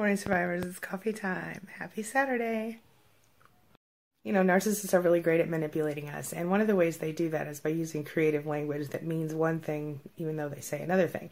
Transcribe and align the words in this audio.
Morning 0.00 0.16
survivors, 0.16 0.64
it's 0.64 0.78
coffee 0.78 1.12
time. 1.12 1.66
Happy 1.78 2.02
Saturday. 2.02 2.78
You 4.24 4.32
know, 4.32 4.40
narcissists 4.40 4.94
are 4.94 5.00
really 5.02 5.20
great 5.20 5.40
at 5.40 5.48
manipulating 5.50 6.08
us, 6.08 6.32
and 6.32 6.50
one 6.50 6.62
of 6.62 6.66
the 6.66 6.74
ways 6.74 6.96
they 6.96 7.12
do 7.12 7.28
that 7.28 7.46
is 7.46 7.60
by 7.60 7.68
using 7.68 8.02
creative 8.02 8.46
language 8.46 8.88
that 8.88 9.04
means 9.04 9.34
one 9.34 9.60
thing 9.60 10.00
even 10.16 10.38
though 10.38 10.48
they 10.48 10.62
say 10.62 10.80
another 10.80 11.06
thing. 11.06 11.28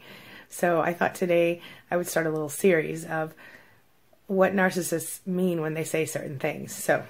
So 0.49 0.81
I 0.81 0.93
thought 0.93 1.15
today 1.15 1.63
I 1.89 1.97
would 1.97 2.05
start 2.05 2.27
a 2.27 2.29
little 2.29 2.47
series 2.47 3.05
of 3.05 3.33
what 4.27 4.53
narcissists 4.53 5.25
mean 5.25 5.61
when 5.61 5.73
they 5.73 5.83
say 5.83 6.05
certain 6.05 6.37
things. 6.37 6.71
So 6.71 7.03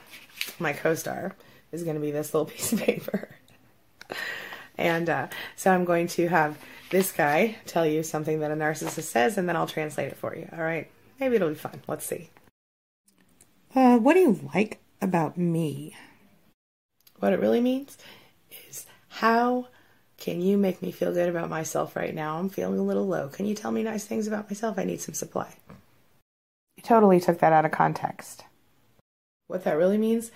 my 0.60 0.72
co 0.72 0.96
star 0.96 1.36
is 1.74 1.84
going 1.84 1.98
to 1.98 2.02
be 2.02 2.12
this 2.12 2.34
little 2.34 2.46
piece 2.54 2.72
of 2.72 2.80
paper. 2.80 3.28
and 4.78 5.10
uh, 5.10 5.28
so 5.58 5.74
I'm 5.74 5.84
going 5.84 6.08
to 6.08 6.30
have 6.30 6.58
this 6.90 7.12
guy 7.12 7.58
tell 7.66 7.86
you 7.86 8.02
something 8.02 8.40
that 8.40 8.50
a 8.50 8.56
narcissist 8.56 9.04
says, 9.04 9.38
and 9.38 9.50
then 9.50 9.58
I'll 9.58 9.68
translate 9.68 10.08
it 10.08 10.16
for 10.16 10.34
you. 10.34 10.48
All 10.54 10.64
right? 10.64 10.90
Maybe 11.20 11.36
it'll 11.36 11.50
be 11.50 11.56
fun. 11.56 11.82
Let's 11.88 12.06
see. 12.06 12.30
Uh, 13.76 13.98
what 13.98 14.14
do 14.14 14.20
you 14.20 14.50
like 14.54 14.80
about 15.02 15.38
me? 15.38 15.96
What 17.20 17.34
it 17.34 17.40
really 17.40 17.62
means 17.62 17.98
is 18.68 18.86
how 19.10 19.68
can 20.18 20.42
you 20.42 20.58
make 20.58 20.82
me 20.82 20.92
feel 20.92 21.14
good 21.14 21.30
about 21.30 21.50
myself 21.50 21.96
right 21.96 22.14
now? 22.14 22.38
I'm 22.38 22.50
feeling 22.50 22.80
a 22.80 22.84
little 22.84 23.08
low. 23.08 23.28
Can 23.30 23.46
you 23.46 23.56
tell 23.56 23.72
me 23.72 23.84
nice 23.84 24.06
things 24.06 24.28
about 24.28 24.50
myself? 24.50 24.80
I 24.80 24.84
need 24.84 25.02
some 25.02 25.14
supply. 25.14 25.56
You 26.78 26.84
totally 26.84 27.20
took 27.20 27.40
that 27.40 27.54
out 27.54 27.66
of 27.66 27.72
context. 27.72 28.44
What 29.48 29.64
that 29.66 29.78
really 29.78 29.98
means, 29.98 30.32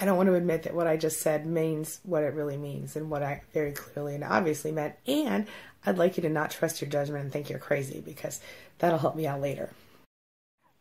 I 0.00 0.04
don't 0.04 0.16
want 0.16 0.28
to 0.28 0.34
admit 0.34 0.64
that 0.64 0.74
what 0.74 0.86
I 0.86 0.96
just 0.96 1.20
said 1.20 1.46
means 1.46 2.00
what 2.02 2.22
it 2.22 2.34
really 2.34 2.56
means 2.56 2.96
and 2.96 3.10
what 3.10 3.22
I 3.22 3.42
very 3.52 3.72
clearly 3.72 4.14
and 4.14 4.24
obviously 4.24 4.72
meant. 4.72 4.94
And 5.06 5.46
I'd 5.84 5.98
like 5.98 6.16
you 6.16 6.22
to 6.22 6.28
not 6.28 6.50
trust 6.50 6.80
your 6.80 6.90
judgment 6.90 7.24
and 7.24 7.32
think 7.32 7.48
you're 7.48 7.58
crazy 7.58 8.00
because 8.00 8.40
that'll 8.78 8.98
help 8.98 9.16
me 9.16 9.26
out 9.26 9.40
later. 9.40 9.70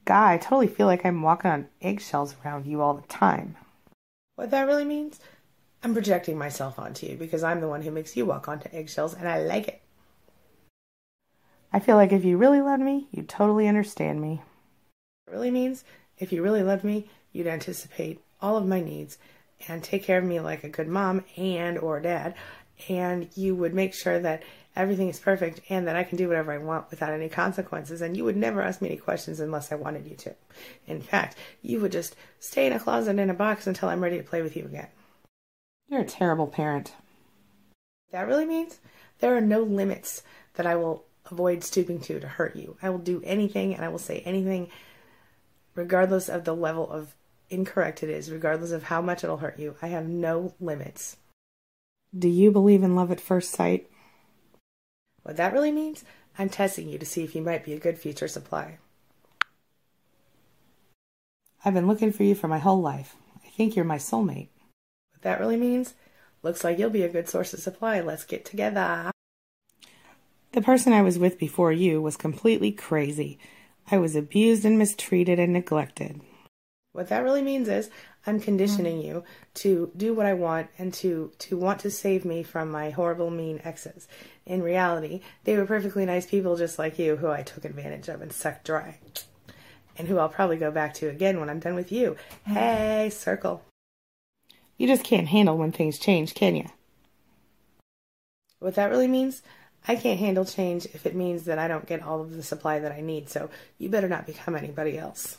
Guy, 0.05 0.33
I 0.33 0.37
totally 0.37 0.67
feel 0.67 0.85
like 0.85 1.03
I'm 1.03 1.23
walking 1.23 1.49
on 1.49 1.67
eggshells 1.81 2.35
around 2.45 2.67
you 2.67 2.79
all 2.81 2.93
the 2.93 3.07
time. 3.07 3.57
What 4.35 4.51
that 4.51 4.67
really 4.67 4.85
means? 4.85 5.19
I'm 5.83 5.93
projecting 5.93 6.37
myself 6.37 6.77
onto 6.77 7.07
you 7.07 7.17
because 7.17 7.43
I'm 7.43 7.59
the 7.59 7.67
one 7.67 7.81
who 7.81 7.91
makes 7.91 8.15
you 8.15 8.25
walk 8.25 8.47
onto 8.47 8.69
eggshells 8.71 9.15
and 9.15 9.27
I 9.27 9.41
like 9.41 9.67
it. 9.67 9.81
I 11.73 11.79
feel 11.79 11.95
like 11.95 12.11
if 12.11 12.23
you 12.23 12.37
really 12.37 12.61
loved 12.61 12.83
me, 12.83 13.07
you'd 13.11 13.27
totally 13.27 13.67
understand 13.67 14.21
me. 14.21 14.41
It 15.27 15.31
really 15.31 15.51
means 15.51 15.83
if 16.19 16.31
you 16.31 16.43
really 16.43 16.63
loved 16.63 16.83
me, 16.83 17.09
you'd 17.31 17.47
anticipate 17.47 18.21
all 18.41 18.57
of 18.57 18.67
my 18.67 18.81
needs 18.81 19.17
and 19.67 19.83
take 19.83 20.03
care 20.03 20.19
of 20.19 20.23
me 20.23 20.39
like 20.39 20.63
a 20.63 20.69
good 20.69 20.87
mom 20.87 21.23
and 21.35 21.79
or 21.79 21.99
dad 21.99 22.35
and 22.89 23.29
you 23.35 23.55
would 23.55 23.73
make 23.73 23.93
sure 23.93 24.19
that 24.19 24.43
everything 24.75 25.09
is 25.09 25.19
perfect 25.19 25.61
and 25.69 25.87
that 25.87 25.95
I 25.95 26.03
can 26.03 26.17
do 26.17 26.27
whatever 26.27 26.51
I 26.51 26.57
want 26.57 26.89
without 26.89 27.13
any 27.13 27.29
consequences. 27.29 28.01
And 28.01 28.15
you 28.15 28.23
would 28.25 28.35
never 28.35 28.61
ask 28.61 28.81
me 28.81 28.89
any 28.89 28.97
questions 28.97 29.39
unless 29.39 29.71
I 29.71 29.75
wanted 29.75 30.05
you 30.05 30.15
to. 30.17 30.35
In 30.87 31.01
fact, 31.01 31.37
you 31.61 31.79
would 31.79 31.91
just 31.91 32.15
stay 32.39 32.67
in 32.67 32.73
a 32.73 32.79
closet 32.79 33.19
in 33.19 33.29
a 33.29 33.33
box 33.33 33.67
until 33.67 33.89
I'm 33.89 34.03
ready 34.03 34.17
to 34.17 34.23
play 34.23 34.41
with 34.41 34.55
you 34.55 34.65
again. 34.65 34.87
You're 35.87 36.01
a 36.01 36.05
terrible 36.05 36.47
parent. 36.47 36.93
That 38.11 38.27
really 38.27 38.45
means 38.45 38.79
there 39.19 39.35
are 39.35 39.41
no 39.41 39.61
limits 39.61 40.23
that 40.55 40.65
I 40.65 40.75
will 40.75 41.05
avoid 41.31 41.63
stooping 41.63 42.01
to 42.01 42.19
to 42.19 42.27
hurt 42.27 42.55
you. 42.55 42.77
I 42.81 42.89
will 42.89 42.99
do 42.99 43.21
anything 43.25 43.73
and 43.73 43.83
I 43.83 43.89
will 43.89 43.99
say 43.99 44.21
anything, 44.25 44.69
regardless 45.73 46.29
of 46.29 46.43
the 46.43 46.55
level 46.55 46.89
of 46.89 47.15
incorrect 47.49 48.03
it 48.03 48.09
is, 48.09 48.31
regardless 48.31 48.71
of 48.71 48.83
how 48.83 49.01
much 49.01 49.23
it'll 49.23 49.37
hurt 49.37 49.59
you. 49.59 49.75
I 49.81 49.87
have 49.87 50.07
no 50.07 50.53
limits. 50.59 51.17
Do 52.17 52.27
you 52.27 52.51
believe 52.51 52.83
in 52.83 52.95
love 52.95 53.11
at 53.11 53.19
first 53.19 53.51
sight? 53.51 53.89
What 55.25 55.37
that 55.37 55.53
really 55.53 55.71
means? 55.71 56.05
I'm 56.37 56.49
testing 56.49 56.87
you 56.87 56.99
to 56.99 57.05
see 57.05 57.23
if 57.23 57.33
you 57.33 57.41
might 57.41 57.65
be 57.65 57.73
a 57.73 57.79
good 57.79 57.97
future 57.97 58.27
supply. 58.27 58.77
I've 61.63 61.73
been 61.73 61.87
looking 61.87 62.11
for 62.11 62.21
you 62.21 62.35
for 62.35 62.47
my 62.47 62.59
whole 62.59 62.79
life. 62.79 63.15
I 63.43 63.49
think 63.49 63.75
you're 63.75 63.85
my 63.85 63.97
soulmate. 63.97 64.49
What 65.13 65.23
that 65.23 65.39
really 65.39 65.57
means? 65.57 65.95
Looks 66.43 66.63
like 66.63 66.77
you'll 66.77 66.91
be 66.91 67.01
a 67.01 67.09
good 67.09 67.27
source 67.27 67.55
of 67.55 67.59
supply. 67.59 68.01
Let's 68.01 68.23
get 68.23 68.45
together. 68.45 69.09
The 70.51 70.61
person 70.61 70.93
I 70.93 71.01
was 71.01 71.17
with 71.17 71.39
before 71.39 71.71
you 71.71 72.03
was 72.03 72.17
completely 72.17 72.71
crazy. 72.71 73.39
I 73.89 73.97
was 73.97 74.15
abused 74.15 74.63
and 74.63 74.77
mistreated 74.77 75.39
and 75.39 75.53
neglected. 75.53 76.21
What 76.91 77.09
that 77.09 77.23
really 77.23 77.41
means 77.41 77.67
is 77.67 77.89
I'm 78.27 78.39
conditioning 78.39 78.97
mm-hmm. 78.97 79.07
you 79.07 79.23
to 79.55 79.91
do 79.95 80.13
what 80.13 80.25
I 80.25 80.33
want 80.33 80.69
and 80.77 80.93
to 80.95 81.31
to 81.39 81.57
want 81.57 81.79
to 81.81 81.91
save 81.91 82.25
me 82.25 82.43
from 82.43 82.71
my 82.71 82.89
horrible 82.89 83.29
mean 83.29 83.61
exes. 83.63 84.07
In 84.45 84.63
reality, 84.63 85.21
they 85.43 85.55
were 85.55 85.65
perfectly 85.65 86.05
nice 86.05 86.25
people 86.25 86.55
just 86.55 86.79
like 86.79 86.97
you 86.97 87.17
who 87.17 87.29
I 87.29 87.43
took 87.43 87.65
advantage 87.65 88.07
of 88.09 88.21
and 88.21 88.33
sucked 88.33 88.65
dry. 88.65 88.99
And 89.97 90.07
who 90.07 90.17
I'll 90.17 90.29
probably 90.29 90.57
go 90.57 90.71
back 90.71 90.93
to 90.95 91.07
again 91.07 91.39
when 91.39 91.49
I'm 91.49 91.59
done 91.59 91.75
with 91.75 91.91
you. 91.91 92.17
Mm-hmm. 92.47 92.53
Hey, 92.53 93.09
circle. 93.09 93.63
You 94.77 94.87
just 94.87 95.03
can't 95.03 95.29
handle 95.29 95.57
when 95.57 95.71
things 95.71 95.97
change, 95.97 96.33
can 96.33 96.55
you? 96.55 96.65
What 98.59 98.75
that 98.75 98.89
really 98.89 99.07
means? 99.07 99.41
I 99.87 99.95
can't 99.95 100.19
handle 100.19 100.45
change 100.45 100.85
if 100.87 101.05
it 101.05 101.15
means 101.15 101.43
that 101.43 101.59
I 101.59 101.67
don't 101.67 101.85
get 101.85 102.01
all 102.01 102.19
of 102.19 102.35
the 102.35 102.43
supply 102.43 102.79
that 102.79 102.91
I 102.91 103.01
need, 103.01 103.29
so 103.29 103.49
you 103.77 103.87
better 103.87 104.09
not 104.09 104.25
become 104.25 104.55
anybody 104.55 104.97
else. 104.97 105.37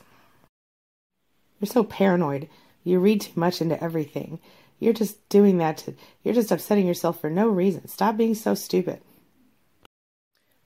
You're 1.60 1.66
so 1.66 1.82
paranoid. 1.84 2.48
You 2.86 3.00
read 3.00 3.22
too 3.22 3.32
much 3.34 3.60
into 3.60 3.82
everything. 3.82 4.38
You're 4.78 4.92
just 4.92 5.28
doing 5.28 5.58
that 5.58 5.78
to, 5.78 5.94
you're 6.22 6.34
just 6.34 6.52
upsetting 6.52 6.86
yourself 6.86 7.20
for 7.20 7.28
no 7.28 7.48
reason. 7.48 7.88
Stop 7.88 8.16
being 8.16 8.36
so 8.36 8.54
stupid. 8.54 9.00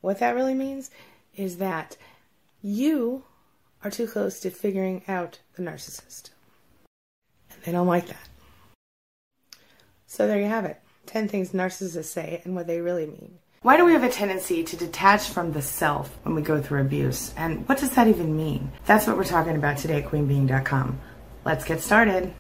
What 0.03 0.19
that 0.19 0.35
really 0.35 0.53
means 0.53 0.91
is 1.35 1.57
that 1.57 1.97
you 2.61 3.25
are 3.83 3.91
too 3.91 4.07
close 4.07 4.39
to 4.41 4.51
figuring 4.51 5.03
out 5.09 5.39
the 5.55 5.63
narcissist. 5.63 6.29
And 7.51 7.63
they 7.63 7.73
don't 7.73 7.87
like 7.87 8.09
that. 8.09 8.29
So 10.07 10.27
there 10.27 10.41
you 10.41 10.47
have 10.49 10.67
it 10.67 10.79
10 11.07 11.29
things 11.29 11.53
narcissists 11.53 12.05
say 12.05 12.43
and 12.45 12.55
what 12.55 12.67
they 12.67 12.83
really 12.83 13.07
mean. 13.07 13.39
Why 13.63 13.79
do 13.79 13.87
we 13.87 13.93
have 13.93 14.05
a 14.05 14.11
tendency 14.11 14.63
to 14.63 14.77
detach 14.77 15.29
from 15.29 15.53
the 15.53 15.63
self 15.63 16.19
when 16.25 16.35
we 16.35 16.43
go 16.43 16.61
through 16.61 16.83
abuse? 16.83 17.33
And 17.39 17.67
what 17.67 17.79
does 17.79 17.91
that 17.91 18.09
even 18.09 18.37
mean? 18.37 18.73
That's 18.85 19.07
what 19.07 19.17
we're 19.17 19.25
talking 19.25 19.57
about 19.57 19.79
today 19.79 20.03
at 20.03 20.11
queenbeing.com. 20.11 20.99
Let's 21.43 21.65
get 21.65 21.81
started. 21.81 22.35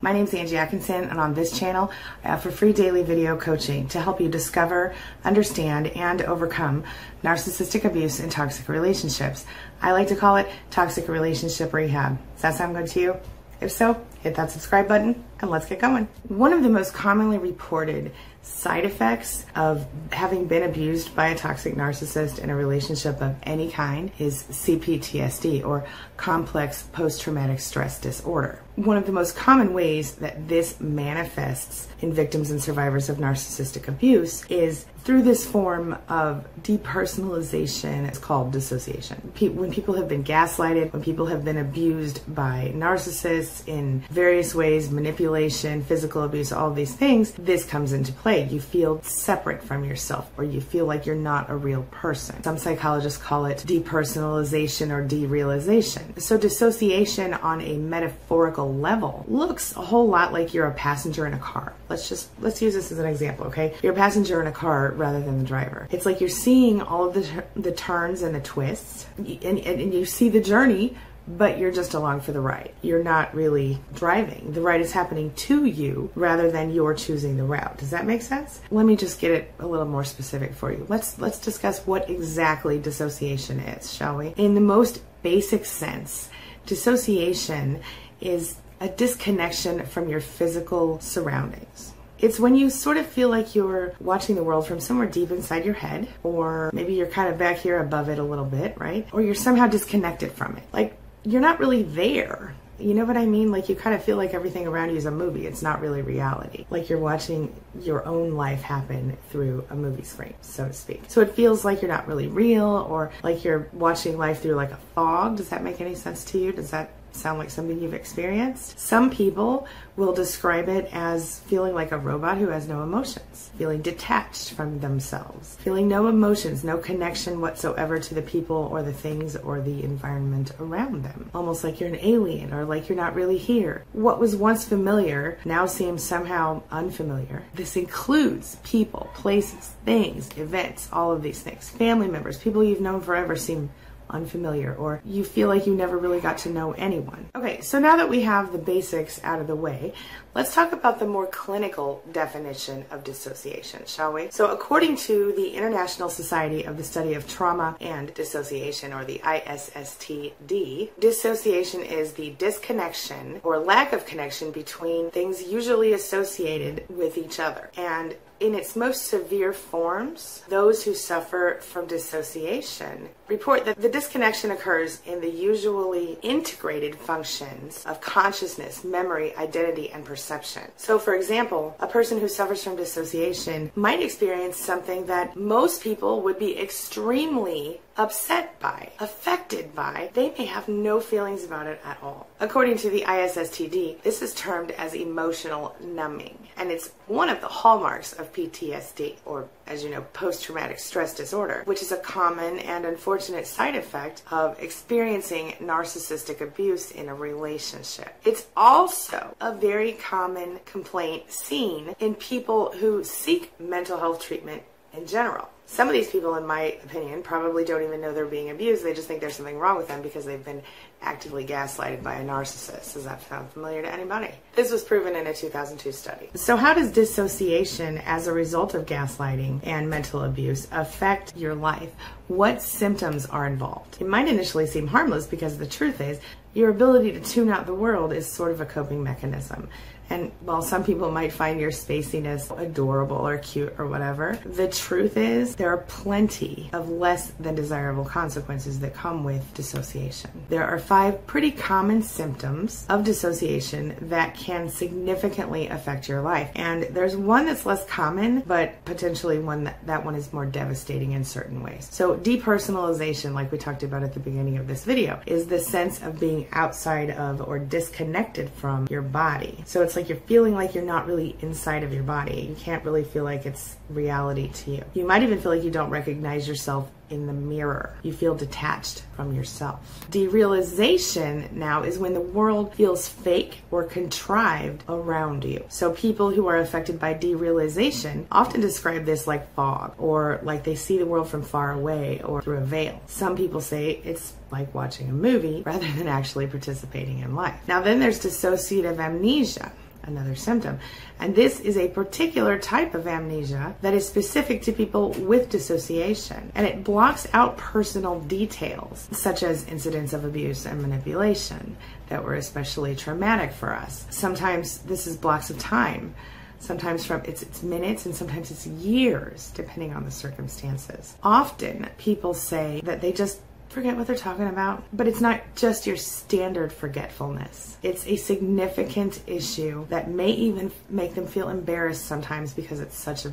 My 0.00 0.12
name 0.12 0.24
is 0.24 0.34
Angie 0.34 0.56
Atkinson, 0.56 1.04
and 1.04 1.20
on 1.20 1.32
this 1.32 1.56
channel, 1.56 1.92
I 2.24 2.30
offer 2.30 2.50
free 2.50 2.72
daily 2.72 3.04
video 3.04 3.36
coaching 3.36 3.86
to 3.88 4.00
help 4.00 4.20
you 4.20 4.28
discover, 4.28 4.96
understand, 5.24 5.86
and 5.86 6.20
overcome 6.22 6.82
narcissistic 7.22 7.84
abuse 7.84 8.18
in 8.18 8.30
toxic 8.30 8.68
relationships. 8.68 9.46
I 9.80 9.92
like 9.92 10.08
to 10.08 10.16
call 10.16 10.36
it 10.36 10.48
toxic 10.72 11.06
relationship 11.06 11.72
rehab. 11.72 12.18
Does 12.32 12.42
that 12.42 12.56
sound 12.56 12.74
good 12.74 12.88
to 12.88 13.00
you? 13.00 13.16
If 13.60 13.70
so, 13.70 14.04
hit 14.22 14.34
that 14.34 14.50
subscribe 14.50 14.88
button 14.88 15.24
and 15.40 15.48
let's 15.52 15.66
get 15.66 15.78
going. 15.78 16.08
One 16.26 16.52
of 16.52 16.64
the 16.64 16.68
most 16.68 16.92
commonly 16.92 17.38
reported 17.38 18.10
side 18.42 18.84
effects 18.84 19.46
of 19.54 19.86
having 20.10 20.46
been 20.46 20.64
abused 20.64 21.14
by 21.14 21.28
a 21.28 21.38
toxic 21.38 21.74
narcissist 21.74 22.40
in 22.40 22.50
a 22.50 22.56
relationship 22.56 23.20
of 23.22 23.36
any 23.44 23.70
kind 23.70 24.10
is 24.18 24.42
CPTSD 24.44 25.64
or 25.64 25.86
complex 26.16 26.82
post 26.92 27.22
traumatic 27.22 27.60
stress 27.60 28.00
disorder. 28.00 28.60
One 28.76 28.96
of 28.96 29.06
the 29.06 29.12
most 29.12 29.36
common 29.36 29.74
ways 29.74 30.14
that 30.16 30.48
this 30.48 30.80
manifests 30.80 31.88
in 32.00 32.12
victims 32.12 32.50
and 32.50 32.60
survivors 32.62 33.08
of 33.08 33.18
narcissistic 33.18 33.86
abuse 33.86 34.44
is 34.46 34.86
through 35.04 35.22
this 35.22 35.44
form 35.44 35.98
of 36.08 36.46
depersonalization. 36.62 38.06
It's 38.06 38.18
called 38.18 38.52
dissociation. 38.52 39.32
When 39.40 39.72
people 39.72 39.94
have 39.94 40.08
been 40.08 40.22
gaslighted, 40.22 40.92
when 40.92 41.02
people 41.02 41.26
have 41.26 41.44
been 41.44 41.58
abused 41.58 42.22
by 42.32 42.72
narcissists 42.74 43.66
in 43.66 44.04
various 44.10 44.54
ways, 44.54 44.90
manipulation, 44.90 45.82
physical 45.82 46.22
abuse, 46.22 46.52
all 46.52 46.72
these 46.72 46.94
things, 46.94 47.32
this 47.32 47.64
comes 47.64 47.92
into 47.92 48.12
play. 48.12 48.46
You 48.48 48.60
feel 48.60 49.02
separate 49.02 49.62
from 49.62 49.84
yourself 49.84 50.30
or 50.38 50.44
you 50.44 50.60
feel 50.60 50.86
like 50.86 51.04
you're 51.04 51.16
not 51.16 51.50
a 51.50 51.56
real 51.56 51.82
person. 51.90 52.42
Some 52.44 52.58
psychologists 52.58 53.18
call 53.18 53.46
it 53.46 53.58
depersonalization 53.58 54.92
or 54.92 55.06
derealization. 55.06 56.20
So 56.20 56.38
dissociation 56.38 57.34
on 57.34 57.60
a 57.60 57.76
metaphorical 57.76 58.61
level 58.70 59.24
looks 59.28 59.76
a 59.76 59.80
whole 59.80 60.08
lot 60.08 60.32
like 60.32 60.54
you're 60.54 60.66
a 60.66 60.74
passenger 60.74 61.26
in 61.26 61.34
a 61.34 61.38
car. 61.38 61.72
Let's 61.88 62.08
just 62.08 62.28
let's 62.40 62.60
use 62.62 62.74
this 62.74 62.92
as 62.92 62.98
an 62.98 63.06
example, 63.06 63.46
okay? 63.46 63.74
You're 63.82 63.92
a 63.92 63.96
passenger 63.96 64.40
in 64.40 64.46
a 64.46 64.52
car 64.52 64.92
rather 64.92 65.20
than 65.20 65.38
the 65.38 65.44
driver. 65.44 65.88
It's 65.90 66.06
like 66.06 66.20
you're 66.20 66.28
seeing 66.28 66.80
all 66.82 67.08
of 67.08 67.14
the, 67.14 67.44
the 67.56 67.72
turns 67.72 68.22
and 68.22 68.34
the 68.34 68.40
twists, 68.40 69.06
and, 69.16 69.28
and, 69.28 69.58
and 69.58 69.94
you 69.94 70.04
see 70.04 70.28
the 70.28 70.40
journey 70.40 70.96
but 71.26 71.58
you're 71.58 71.72
just 71.72 71.94
along 71.94 72.20
for 72.20 72.32
the 72.32 72.40
ride. 72.40 72.72
You're 72.82 73.02
not 73.02 73.34
really 73.34 73.78
driving. 73.94 74.52
The 74.52 74.60
ride 74.60 74.80
is 74.80 74.92
happening 74.92 75.32
to 75.34 75.64
you 75.64 76.10
rather 76.14 76.50
than 76.50 76.72
you're 76.72 76.94
choosing 76.94 77.36
the 77.36 77.44
route. 77.44 77.78
Does 77.78 77.90
that 77.90 78.06
make 78.06 78.22
sense? 78.22 78.60
Let 78.70 78.86
me 78.86 78.96
just 78.96 79.20
get 79.20 79.30
it 79.30 79.52
a 79.58 79.66
little 79.66 79.86
more 79.86 80.04
specific 80.04 80.54
for 80.54 80.72
you. 80.72 80.84
Let's 80.88 81.18
let's 81.18 81.38
discuss 81.38 81.86
what 81.86 82.10
exactly 82.10 82.78
dissociation 82.78 83.60
is, 83.60 83.92
shall 83.92 84.16
we? 84.16 84.28
In 84.36 84.54
the 84.54 84.60
most 84.60 85.02
basic 85.22 85.64
sense, 85.64 86.28
dissociation 86.66 87.80
is 88.22 88.56
a 88.80 88.88
disconnection 88.88 89.84
from 89.86 90.08
your 90.08 90.20
physical 90.20 90.98
surroundings 91.00 91.92
It's 92.18 92.38
when 92.38 92.54
you 92.54 92.70
sort 92.70 92.96
of 92.98 93.06
feel 93.06 93.28
like 93.28 93.56
you're 93.56 93.94
watching 94.00 94.36
the 94.36 94.44
world 94.44 94.66
from 94.66 94.78
somewhere 94.78 95.08
deep 95.08 95.32
inside 95.32 95.64
your 95.64 95.74
head, 95.74 96.08
or 96.22 96.70
maybe 96.72 96.94
you're 96.94 97.08
kind 97.08 97.28
of 97.28 97.36
back 97.36 97.58
here 97.58 97.80
above 97.80 98.08
it 98.08 98.18
a 98.20 98.22
little 98.22 98.44
bit, 98.44 98.78
right? 98.78 99.08
Or 99.12 99.20
you're 99.22 99.34
somehow 99.34 99.66
disconnected 99.66 100.30
from 100.32 100.56
it. 100.56 100.62
Like 100.72 100.96
you're 101.24 101.40
not 101.40 101.58
really 101.58 101.82
there. 101.82 102.54
You 102.78 102.94
know 102.94 103.04
what 103.04 103.16
I 103.16 103.26
mean? 103.26 103.50
Like 103.50 103.68
you 103.68 103.74
kind 103.76 103.94
of 103.94 104.02
feel 104.04 104.16
like 104.16 104.34
everything 104.34 104.66
around 104.68 104.90
you 104.90 104.96
is 104.96 105.04
a 105.06 105.10
movie. 105.10 105.46
It's 105.46 105.62
not 105.62 105.80
really 105.80 106.02
reality. 106.02 106.64
Like 106.70 106.88
you're 106.88 106.98
watching 106.98 107.52
your 107.80 108.04
own 108.06 108.34
life 108.34 108.62
happen 108.62 109.16
through 109.30 109.64
a 109.70 109.74
movie 109.74 110.04
screen, 110.04 110.34
so 110.42 110.66
to 110.68 110.72
speak. 110.72 111.02
So 111.08 111.20
it 111.22 111.32
feels 111.32 111.64
like 111.64 111.82
you're 111.82 111.90
not 111.90 112.06
really 112.06 112.28
real 112.28 112.86
or 112.88 113.12
like 113.24 113.44
you're 113.44 113.68
watching 113.72 114.16
life 114.16 114.42
through 114.42 114.54
like 114.54 114.70
a 114.70 114.78
fog. 114.94 115.36
Does 115.38 115.48
that 115.50 115.62
make 115.62 115.80
any 115.80 115.94
sense 115.96 116.24
to 116.26 116.38
you? 116.38 116.52
Does 116.52 116.70
that 116.70 116.90
sound 117.14 117.38
like 117.38 117.50
something 117.50 117.80
you've 117.80 117.94
experienced. 117.94 118.78
Some 118.78 119.10
people 119.10 119.66
will 119.96 120.12
describe 120.12 120.68
it 120.68 120.88
as 120.92 121.40
feeling 121.40 121.74
like 121.74 121.92
a 121.92 121.98
robot 121.98 122.38
who 122.38 122.48
has 122.48 122.66
no 122.66 122.82
emotions, 122.82 123.50
feeling 123.58 123.82
detached 123.82 124.52
from 124.52 124.80
themselves, 124.80 125.56
feeling 125.56 125.88
no 125.88 126.06
emotions, 126.06 126.64
no 126.64 126.78
connection 126.78 127.40
whatsoever 127.40 127.98
to 127.98 128.14
the 128.14 128.22
people 128.22 128.68
or 128.72 128.82
the 128.82 128.92
things 128.92 129.36
or 129.36 129.60
the 129.60 129.84
environment 129.84 130.52
around 130.60 131.02
them. 131.02 131.30
Almost 131.34 131.62
like 131.62 131.80
you're 131.80 131.90
an 131.90 131.98
alien 132.00 132.54
or 132.54 132.64
like 132.64 132.88
you're 132.88 132.96
not 132.96 133.14
really 133.14 133.38
here. 133.38 133.84
What 133.92 134.18
was 134.18 134.34
once 134.34 134.64
familiar 134.64 135.38
now 135.44 135.66
seems 135.66 136.02
somehow 136.02 136.62
unfamiliar. 136.70 137.42
This 137.54 137.76
includes 137.76 138.56
people, 138.64 139.10
places, 139.14 139.72
things, 139.84 140.30
events, 140.36 140.88
all 140.92 141.12
of 141.12 141.22
these 141.22 141.40
things. 141.40 141.68
Family 141.68 142.08
members, 142.08 142.38
people 142.38 142.64
you've 142.64 142.80
known 142.80 143.00
forever 143.02 143.36
seem 143.36 143.70
unfamiliar 144.10 144.74
or 144.74 145.00
you 145.04 145.24
feel 145.24 145.48
like 145.48 145.66
you 145.66 145.74
never 145.74 145.96
really 145.96 146.20
got 146.20 146.38
to 146.38 146.50
know 146.50 146.72
anyone. 146.72 147.28
Okay, 147.34 147.60
so 147.60 147.78
now 147.78 147.96
that 147.96 148.08
we 148.08 148.22
have 148.22 148.52
the 148.52 148.58
basics 148.58 149.20
out 149.24 149.40
of 149.40 149.46
the 149.46 149.56
way, 149.56 149.92
let's 150.34 150.54
talk 150.54 150.72
about 150.72 150.98
the 150.98 151.06
more 151.06 151.26
clinical 151.26 152.02
definition 152.12 152.84
of 152.90 153.04
dissociation, 153.04 153.82
shall 153.86 154.12
we? 154.12 154.30
So, 154.30 154.50
according 154.50 154.96
to 155.08 155.32
the 155.36 155.50
International 155.50 156.08
Society 156.08 156.64
of 156.64 156.76
the 156.76 156.84
Study 156.84 157.14
of 157.14 157.28
Trauma 157.28 157.76
and 157.80 158.12
Dissociation, 158.14 158.92
or 158.92 159.04
the 159.04 159.20
ISSTD, 159.20 160.90
dissociation 160.98 161.82
is 161.82 162.12
the 162.12 162.30
disconnection 162.38 163.40
or 163.42 163.58
lack 163.58 163.92
of 163.92 164.06
connection 164.06 164.50
between 164.50 165.10
things 165.10 165.42
usually 165.42 165.92
associated 165.92 166.84
with 166.88 167.16
each 167.18 167.40
other. 167.40 167.70
And 167.76 168.16
in 168.40 168.56
its 168.56 168.74
most 168.74 169.06
severe 169.06 169.52
forms, 169.52 170.42
those 170.48 170.82
who 170.82 170.94
suffer 170.94 171.58
from 171.60 171.86
dissociation 171.86 173.08
report 173.32 173.64
that 173.64 173.80
the 173.80 173.88
disconnection 173.88 174.50
occurs 174.50 175.00
in 175.06 175.20
the 175.20 175.30
usually 175.30 176.18
integrated 176.22 176.94
functions 176.94 177.82
of 177.86 178.00
consciousness, 178.00 178.84
memory, 178.84 179.34
identity, 179.36 179.90
and 179.90 180.04
perception. 180.04 180.64
So, 180.76 180.98
for 180.98 181.14
example, 181.14 181.74
a 181.80 181.86
person 181.86 182.20
who 182.20 182.28
suffers 182.28 182.62
from 182.62 182.76
dissociation 182.76 183.72
might 183.74 184.02
experience 184.02 184.58
something 184.58 185.06
that 185.06 185.34
most 185.36 185.82
people 185.82 186.20
would 186.22 186.38
be 186.38 186.58
extremely 186.58 187.80
upset 187.96 188.58
by, 188.58 188.90
affected 189.00 189.74
by, 189.74 190.10
they 190.14 190.30
may 190.38 190.46
have 190.46 190.66
no 190.68 190.98
feelings 191.00 191.44
about 191.44 191.66
it 191.66 191.80
at 191.84 191.98
all. 192.02 192.26
According 192.40 192.78
to 192.78 192.90
the 192.90 193.02
ISSTD, 193.02 194.02
this 194.02 194.22
is 194.22 194.34
termed 194.34 194.70
as 194.72 194.94
emotional 194.94 195.76
numbing, 195.80 196.38
and 196.56 196.70
it's 196.70 196.92
one 197.06 197.28
of 197.28 197.40
the 197.40 197.48
hallmarks 197.48 198.14
of 198.14 198.32
PTSD, 198.32 199.16
or 199.26 199.48
as 199.66 199.84
you 199.84 199.90
know, 199.90 200.02
post 200.14 200.42
traumatic 200.44 200.78
stress 200.78 201.14
disorder, 201.14 201.62
which 201.66 201.82
is 201.82 201.92
a 201.92 201.98
common 201.98 202.58
and 202.60 202.86
unfortunate 202.86 203.21
side 203.22 203.76
effect 203.76 204.22
of 204.30 204.60
experiencing 204.60 205.54
narcissistic 205.60 206.40
abuse 206.40 206.90
in 206.90 207.08
a 207.08 207.14
relationship. 207.14 208.14
It's 208.24 208.46
also 208.56 209.36
a 209.40 209.54
very 209.54 209.92
common 209.92 210.60
complaint 210.64 211.30
seen 211.30 211.94
in 211.98 212.14
people 212.14 212.72
who 212.72 213.04
seek 213.04 213.58
mental 213.60 213.98
health 213.98 214.20
treatment 214.20 214.62
in 214.92 215.06
general. 215.06 215.48
Some 215.66 215.88
of 215.88 215.94
these 215.94 216.10
people, 216.10 216.34
in 216.34 216.46
my 216.46 216.78
opinion, 216.84 217.22
probably 217.22 217.64
don't 217.64 217.82
even 217.82 218.00
know 218.00 218.12
they're 218.12 218.26
being 218.26 218.50
abused. 218.50 218.84
They 218.84 218.92
just 218.92 219.08
think 219.08 219.20
there's 219.20 219.36
something 219.36 219.58
wrong 219.58 219.78
with 219.78 219.88
them 219.88 220.02
because 220.02 220.26
they've 220.26 220.44
been 220.44 220.62
actively 221.02 221.44
gaslighted 221.44 222.02
by 222.02 222.14
a 222.14 222.24
narcissist. 222.24 222.94
Does 222.94 223.04
that 223.04 223.22
sound 223.28 223.50
familiar 223.50 223.82
to 223.82 223.92
anybody? 223.92 224.30
This 224.54 224.70
was 224.70 224.82
proven 224.84 225.16
in 225.16 225.26
a 225.26 225.34
2002 225.34 225.92
study. 225.92 226.30
So, 226.34 226.56
how 226.56 226.74
does 226.74 226.90
dissociation 226.90 227.98
as 227.98 228.26
a 228.26 228.32
result 228.32 228.74
of 228.74 228.86
gaslighting 228.86 229.60
and 229.66 229.90
mental 229.90 230.22
abuse 230.22 230.68
affect 230.72 231.36
your 231.36 231.54
life? 231.54 231.90
What 232.28 232.62
symptoms 232.62 233.26
are 233.26 233.46
involved? 233.46 233.98
It 234.00 234.08
might 234.08 234.28
initially 234.28 234.66
seem 234.66 234.86
harmless 234.86 235.26
because 235.26 235.58
the 235.58 235.66
truth 235.66 236.00
is, 236.00 236.20
your 236.54 236.68
ability 236.68 237.12
to 237.12 237.20
tune 237.20 237.48
out 237.48 237.66
the 237.66 237.74
world 237.74 238.12
is 238.12 238.30
sort 238.30 238.52
of 238.52 238.60
a 238.60 238.66
coping 238.66 239.02
mechanism. 239.02 239.68
And 240.10 240.32
while 240.40 240.62
some 240.62 240.84
people 240.84 241.10
might 241.10 241.32
find 241.32 241.60
your 241.60 241.70
spaciness 241.70 242.56
adorable 242.58 243.16
or 243.16 243.38
cute 243.38 243.74
or 243.78 243.86
whatever, 243.86 244.38
the 244.44 244.68
truth 244.68 245.16
is 245.16 245.56
there 245.56 245.70
are 245.70 245.78
plenty 245.78 246.70
of 246.72 246.88
less 246.90 247.30
than 247.40 247.54
desirable 247.54 248.04
consequences 248.04 248.80
that 248.80 248.94
come 248.94 249.24
with 249.24 249.54
dissociation. 249.54 250.30
There 250.48 250.64
are 250.64 250.78
five 250.78 251.26
pretty 251.26 251.50
common 251.50 252.02
symptoms 252.02 252.86
of 252.88 253.04
dissociation 253.04 253.96
that 254.02 254.36
can 254.36 254.68
significantly 254.68 255.68
affect 255.68 256.08
your 256.08 256.20
life. 256.20 256.50
And 256.54 256.84
there's 256.84 257.16
one 257.16 257.46
that's 257.46 257.64
less 257.64 257.84
common, 257.86 258.40
but 258.40 258.84
potentially 258.84 259.38
one 259.38 259.64
that, 259.64 259.86
that 259.86 260.04
one 260.04 260.14
is 260.14 260.32
more 260.32 260.46
devastating 260.46 261.12
in 261.12 261.24
certain 261.24 261.62
ways. 261.62 261.88
So 261.90 262.16
depersonalization, 262.16 263.32
like 263.34 263.50
we 263.50 263.58
talked 263.58 263.82
about 263.82 264.02
at 264.02 264.14
the 264.14 264.20
beginning 264.20 264.58
of 264.58 264.66
this 264.66 264.84
video, 264.84 265.20
is 265.26 265.46
the 265.46 265.58
sense 265.58 266.02
of 266.02 266.20
being 266.20 266.46
outside 266.52 267.10
of 267.10 267.40
or 267.40 267.58
disconnected 267.58 268.50
from 268.50 268.86
your 268.90 269.02
body. 269.02 269.62
So 269.66 269.82
it's 269.82 269.96
like 269.96 270.01
like 270.02 270.08
you're 270.08 270.18
feeling 270.26 270.54
like 270.54 270.74
you're 270.74 270.82
not 270.82 271.06
really 271.06 271.36
inside 271.42 271.84
of 271.84 271.94
your 271.94 272.02
body. 272.02 272.48
You 272.48 272.56
can't 272.56 272.84
really 272.84 273.04
feel 273.04 273.22
like 273.22 273.46
it's 273.46 273.76
reality 273.88 274.48
to 274.48 274.72
you. 274.72 274.84
You 274.94 275.06
might 275.06 275.22
even 275.22 275.40
feel 275.40 275.52
like 275.52 275.62
you 275.62 275.70
don't 275.70 275.90
recognize 275.90 276.48
yourself 276.48 276.90
in 277.08 277.26
the 277.26 277.32
mirror. 277.32 277.94
You 278.02 278.12
feel 278.12 278.34
detached 278.34 279.04
from 279.14 279.32
yourself. 279.32 280.06
Derealization 280.10 281.52
now 281.52 281.82
is 281.82 281.98
when 281.98 282.14
the 282.14 282.20
world 282.20 282.74
feels 282.74 283.08
fake 283.08 283.58
or 283.70 283.84
contrived 283.84 284.82
around 284.88 285.44
you. 285.44 285.64
So 285.68 285.92
people 285.92 286.30
who 286.30 286.48
are 286.48 286.56
affected 286.56 286.98
by 286.98 287.14
derealization 287.14 288.24
often 288.32 288.60
describe 288.60 289.04
this 289.04 289.28
like 289.28 289.54
fog 289.54 289.94
or 289.98 290.40
like 290.42 290.64
they 290.64 290.74
see 290.74 290.98
the 290.98 291.06
world 291.06 291.28
from 291.28 291.42
far 291.42 291.70
away 291.70 292.22
or 292.24 292.42
through 292.42 292.58
a 292.58 292.64
veil. 292.64 293.00
Some 293.06 293.36
people 293.36 293.60
say 293.60 294.00
it's 294.04 294.32
like 294.50 294.74
watching 294.74 295.08
a 295.10 295.12
movie 295.12 295.62
rather 295.66 295.90
than 295.92 296.08
actually 296.08 296.48
participating 296.48 297.20
in 297.20 297.36
life. 297.36 297.60
Now 297.68 297.82
then 297.82 298.00
there's 298.00 298.18
dissociative 298.18 298.98
amnesia 298.98 299.70
another 300.04 300.34
symptom. 300.34 300.78
And 301.20 301.34
this 301.34 301.60
is 301.60 301.76
a 301.76 301.88
particular 301.88 302.58
type 302.58 302.94
of 302.94 303.06
amnesia 303.06 303.74
that 303.82 303.94
is 303.94 304.06
specific 304.06 304.62
to 304.62 304.72
people 304.72 305.10
with 305.12 305.50
dissociation. 305.50 306.52
And 306.54 306.66
it 306.66 306.84
blocks 306.84 307.26
out 307.32 307.56
personal 307.56 308.20
details, 308.20 309.08
such 309.12 309.42
as 309.42 309.66
incidents 309.68 310.12
of 310.12 310.24
abuse 310.24 310.66
and 310.66 310.82
manipulation 310.82 311.76
that 312.08 312.24
were 312.24 312.34
especially 312.34 312.96
traumatic 312.96 313.52
for 313.52 313.72
us. 313.72 314.06
Sometimes 314.10 314.78
this 314.78 315.06
is 315.06 315.16
blocks 315.16 315.50
of 315.50 315.58
time. 315.58 316.14
Sometimes 316.58 317.04
from 317.04 317.22
it's, 317.24 317.42
it's 317.42 317.62
minutes 317.62 318.06
and 318.06 318.14
sometimes 318.14 318.50
it's 318.52 318.66
years, 318.66 319.50
depending 319.54 319.94
on 319.94 320.04
the 320.04 320.12
circumstances. 320.12 321.16
Often 321.22 321.88
people 321.98 322.34
say 322.34 322.80
that 322.84 323.00
they 323.00 323.12
just 323.12 323.40
forget 323.72 323.96
what 323.96 324.06
they're 324.06 324.16
talking 324.16 324.48
about. 324.48 324.84
But 324.92 325.08
it's 325.08 325.20
not 325.20 325.40
just 325.56 325.86
your 325.86 325.96
standard 325.96 326.72
forgetfulness, 326.72 327.78
it's 327.82 328.06
a 328.06 328.16
significant 328.16 329.22
issue 329.26 329.86
that 329.88 330.10
may 330.10 330.30
even 330.30 330.70
make 330.88 331.14
them 331.14 331.26
feel 331.26 331.48
embarrassed 331.48 332.04
sometimes 332.04 332.52
because 332.52 332.80
it's 332.80 332.96
such 332.96 333.24
a 333.24 333.32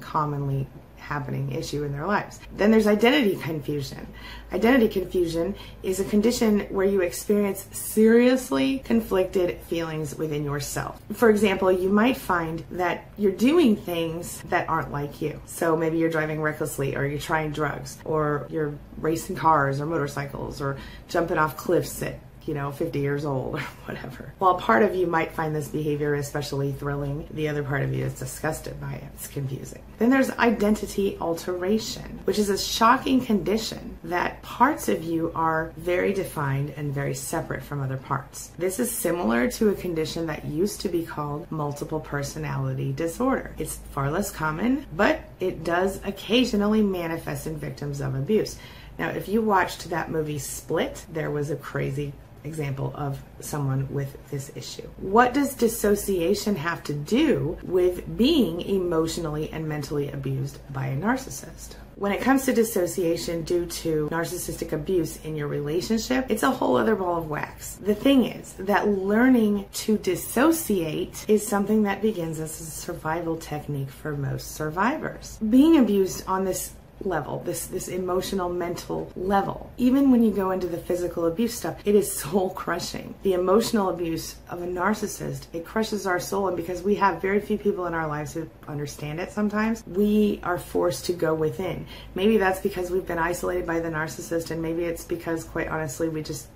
commonly 0.00 0.66
happening 1.10 1.50
issue 1.50 1.82
in 1.82 1.90
their 1.90 2.06
lives. 2.06 2.38
Then 2.56 2.70
there's 2.70 2.86
identity 2.86 3.34
confusion. 3.34 4.06
Identity 4.52 4.88
confusion 4.88 5.56
is 5.82 5.98
a 5.98 6.04
condition 6.04 6.60
where 6.70 6.86
you 6.86 7.00
experience 7.00 7.66
seriously 7.72 8.78
conflicted 8.84 9.58
feelings 9.62 10.14
within 10.14 10.44
yourself. 10.44 11.02
For 11.12 11.28
example, 11.28 11.72
you 11.72 11.88
might 11.88 12.16
find 12.16 12.64
that 12.70 13.10
you're 13.18 13.32
doing 13.32 13.74
things 13.74 14.40
that 14.50 14.68
aren't 14.68 14.92
like 14.92 15.20
you. 15.20 15.42
So 15.46 15.76
maybe 15.76 15.98
you're 15.98 16.10
driving 16.10 16.40
recklessly, 16.40 16.94
or 16.94 17.04
you're 17.04 17.18
trying 17.18 17.50
drugs, 17.50 17.98
or 18.04 18.46
you're 18.48 18.72
racing 18.98 19.34
cars 19.34 19.80
or 19.80 19.86
motorcycles, 19.86 20.60
or 20.60 20.76
jumping 21.08 21.38
off 21.38 21.56
cliffs 21.56 22.02
at 22.02 22.20
you 22.46 22.54
know, 22.54 22.70
50 22.70 22.98
years 22.98 23.24
old 23.24 23.56
or 23.56 23.60
whatever. 23.86 24.32
While 24.38 24.56
part 24.56 24.82
of 24.82 24.94
you 24.94 25.06
might 25.06 25.32
find 25.32 25.54
this 25.54 25.68
behavior 25.68 26.14
especially 26.14 26.72
thrilling, 26.72 27.26
the 27.30 27.48
other 27.48 27.62
part 27.62 27.82
of 27.82 27.94
you 27.94 28.04
is 28.04 28.18
disgusted 28.18 28.80
by 28.80 28.94
it. 28.94 29.04
It's 29.14 29.28
confusing. 29.28 29.82
Then 29.98 30.10
there's 30.10 30.30
identity 30.30 31.18
alteration, 31.20 32.20
which 32.24 32.38
is 32.38 32.48
a 32.48 32.58
shocking 32.58 33.20
condition 33.20 33.98
that 34.04 34.40
parts 34.42 34.88
of 34.88 35.04
you 35.04 35.32
are 35.34 35.72
very 35.76 36.12
defined 36.12 36.70
and 36.76 36.92
very 36.92 37.14
separate 37.14 37.62
from 37.62 37.80
other 37.80 37.96
parts. 37.96 38.50
This 38.58 38.80
is 38.80 38.90
similar 38.90 39.50
to 39.52 39.68
a 39.68 39.74
condition 39.74 40.26
that 40.26 40.44
used 40.44 40.80
to 40.82 40.88
be 40.88 41.04
called 41.04 41.50
multiple 41.50 42.00
personality 42.00 42.92
disorder. 42.92 43.54
It's 43.58 43.76
far 43.92 44.10
less 44.10 44.30
common, 44.30 44.86
but 44.96 45.20
it 45.38 45.64
does 45.64 46.00
occasionally 46.04 46.82
manifest 46.82 47.46
in 47.46 47.56
victims 47.56 48.00
of 48.00 48.14
abuse. 48.14 48.58
Now, 48.98 49.08
if 49.08 49.28
you 49.28 49.40
watched 49.40 49.88
that 49.90 50.10
movie 50.10 50.38
Split, 50.38 51.06
there 51.10 51.30
was 51.30 51.50
a 51.50 51.56
crazy 51.56 52.12
example 52.44 52.92
of 52.94 53.22
someone 53.40 53.92
with 53.92 54.16
this 54.30 54.50
issue. 54.54 54.88
What 54.98 55.34
does 55.34 55.54
dissociation 55.54 56.56
have 56.56 56.82
to 56.84 56.94
do 56.94 57.58
with 57.62 58.16
being 58.16 58.60
emotionally 58.62 59.50
and 59.50 59.68
mentally 59.68 60.10
abused 60.10 60.58
by 60.72 60.86
a 60.86 60.96
narcissist? 60.96 61.74
When 61.96 62.12
it 62.12 62.22
comes 62.22 62.46
to 62.46 62.54
dissociation 62.54 63.42
due 63.42 63.66
to 63.66 64.08
narcissistic 64.10 64.72
abuse 64.72 65.22
in 65.22 65.36
your 65.36 65.48
relationship, 65.48 66.24
it's 66.30 66.42
a 66.42 66.50
whole 66.50 66.78
other 66.78 66.96
ball 66.96 67.18
of 67.18 67.28
wax. 67.28 67.74
The 67.74 67.94
thing 67.94 68.24
is 68.24 68.54
that 68.54 68.88
learning 68.88 69.66
to 69.84 69.98
dissociate 69.98 71.26
is 71.28 71.46
something 71.46 71.82
that 71.82 72.00
begins 72.00 72.40
as 72.40 72.58
a 72.58 72.64
survival 72.64 73.36
technique 73.36 73.90
for 73.90 74.16
most 74.16 74.52
survivors. 74.52 75.38
Being 75.46 75.76
abused 75.76 76.24
on 76.26 76.46
this 76.46 76.72
level, 77.04 77.40
this 77.44 77.66
this 77.66 77.88
emotional 77.88 78.48
mental 78.48 79.10
level. 79.16 79.70
Even 79.76 80.10
when 80.10 80.22
you 80.22 80.30
go 80.30 80.50
into 80.50 80.66
the 80.66 80.78
physical 80.78 81.26
abuse 81.26 81.54
stuff, 81.54 81.78
it 81.84 81.94
is 81.94 82.12
soul 82.20 82.50
crushing. 82.50 83.14
The 83.22 83.34
emotional 83.34 83.90
abuse 83.90 84.36
of 84.48 84.62
a 84.62 84.66
narcissist, 84.66 85.46
it 85.52 85.64
crushes 85.64 86.06
our 86.06 86.20
soul 86.20 86.48
and 86.48 86.56
because 86.56 86.82
we 86.82 86.96
have 86.96 87.22
very 87.22 87.40
few 87.40 87.58
people 87.58 87.86
in 87.86 87.94
our 87.94 88.06
lives 88.06 88.34
who 88.34 88.48
understand 88.68 89.20
it 89.20 89.32
sometimes, 89.32 89.84
we 89.86 90.40
are 90.42 90.58
forced 90.58 91.06
to 91.06 91.12
go 91.12 91.34
within. 91.34 91.86
Maybe 92.14 92.36
that's 92.36 92.60
because 92.60 92.90
we've 92.90 93.06
been 93.06 93.18
isolated 93.18 93.66
by 93.66 93.80
the 93.80 93.88
narcissist 93.88 94.50
and 94.50 94.62
maybe 94.62 94.84
it's 94.84 95.04
because 95.04 95.44
quite 95.44 95.68
honestly 95.68 96.08
we 96.08 96.22
just 96.22 96.48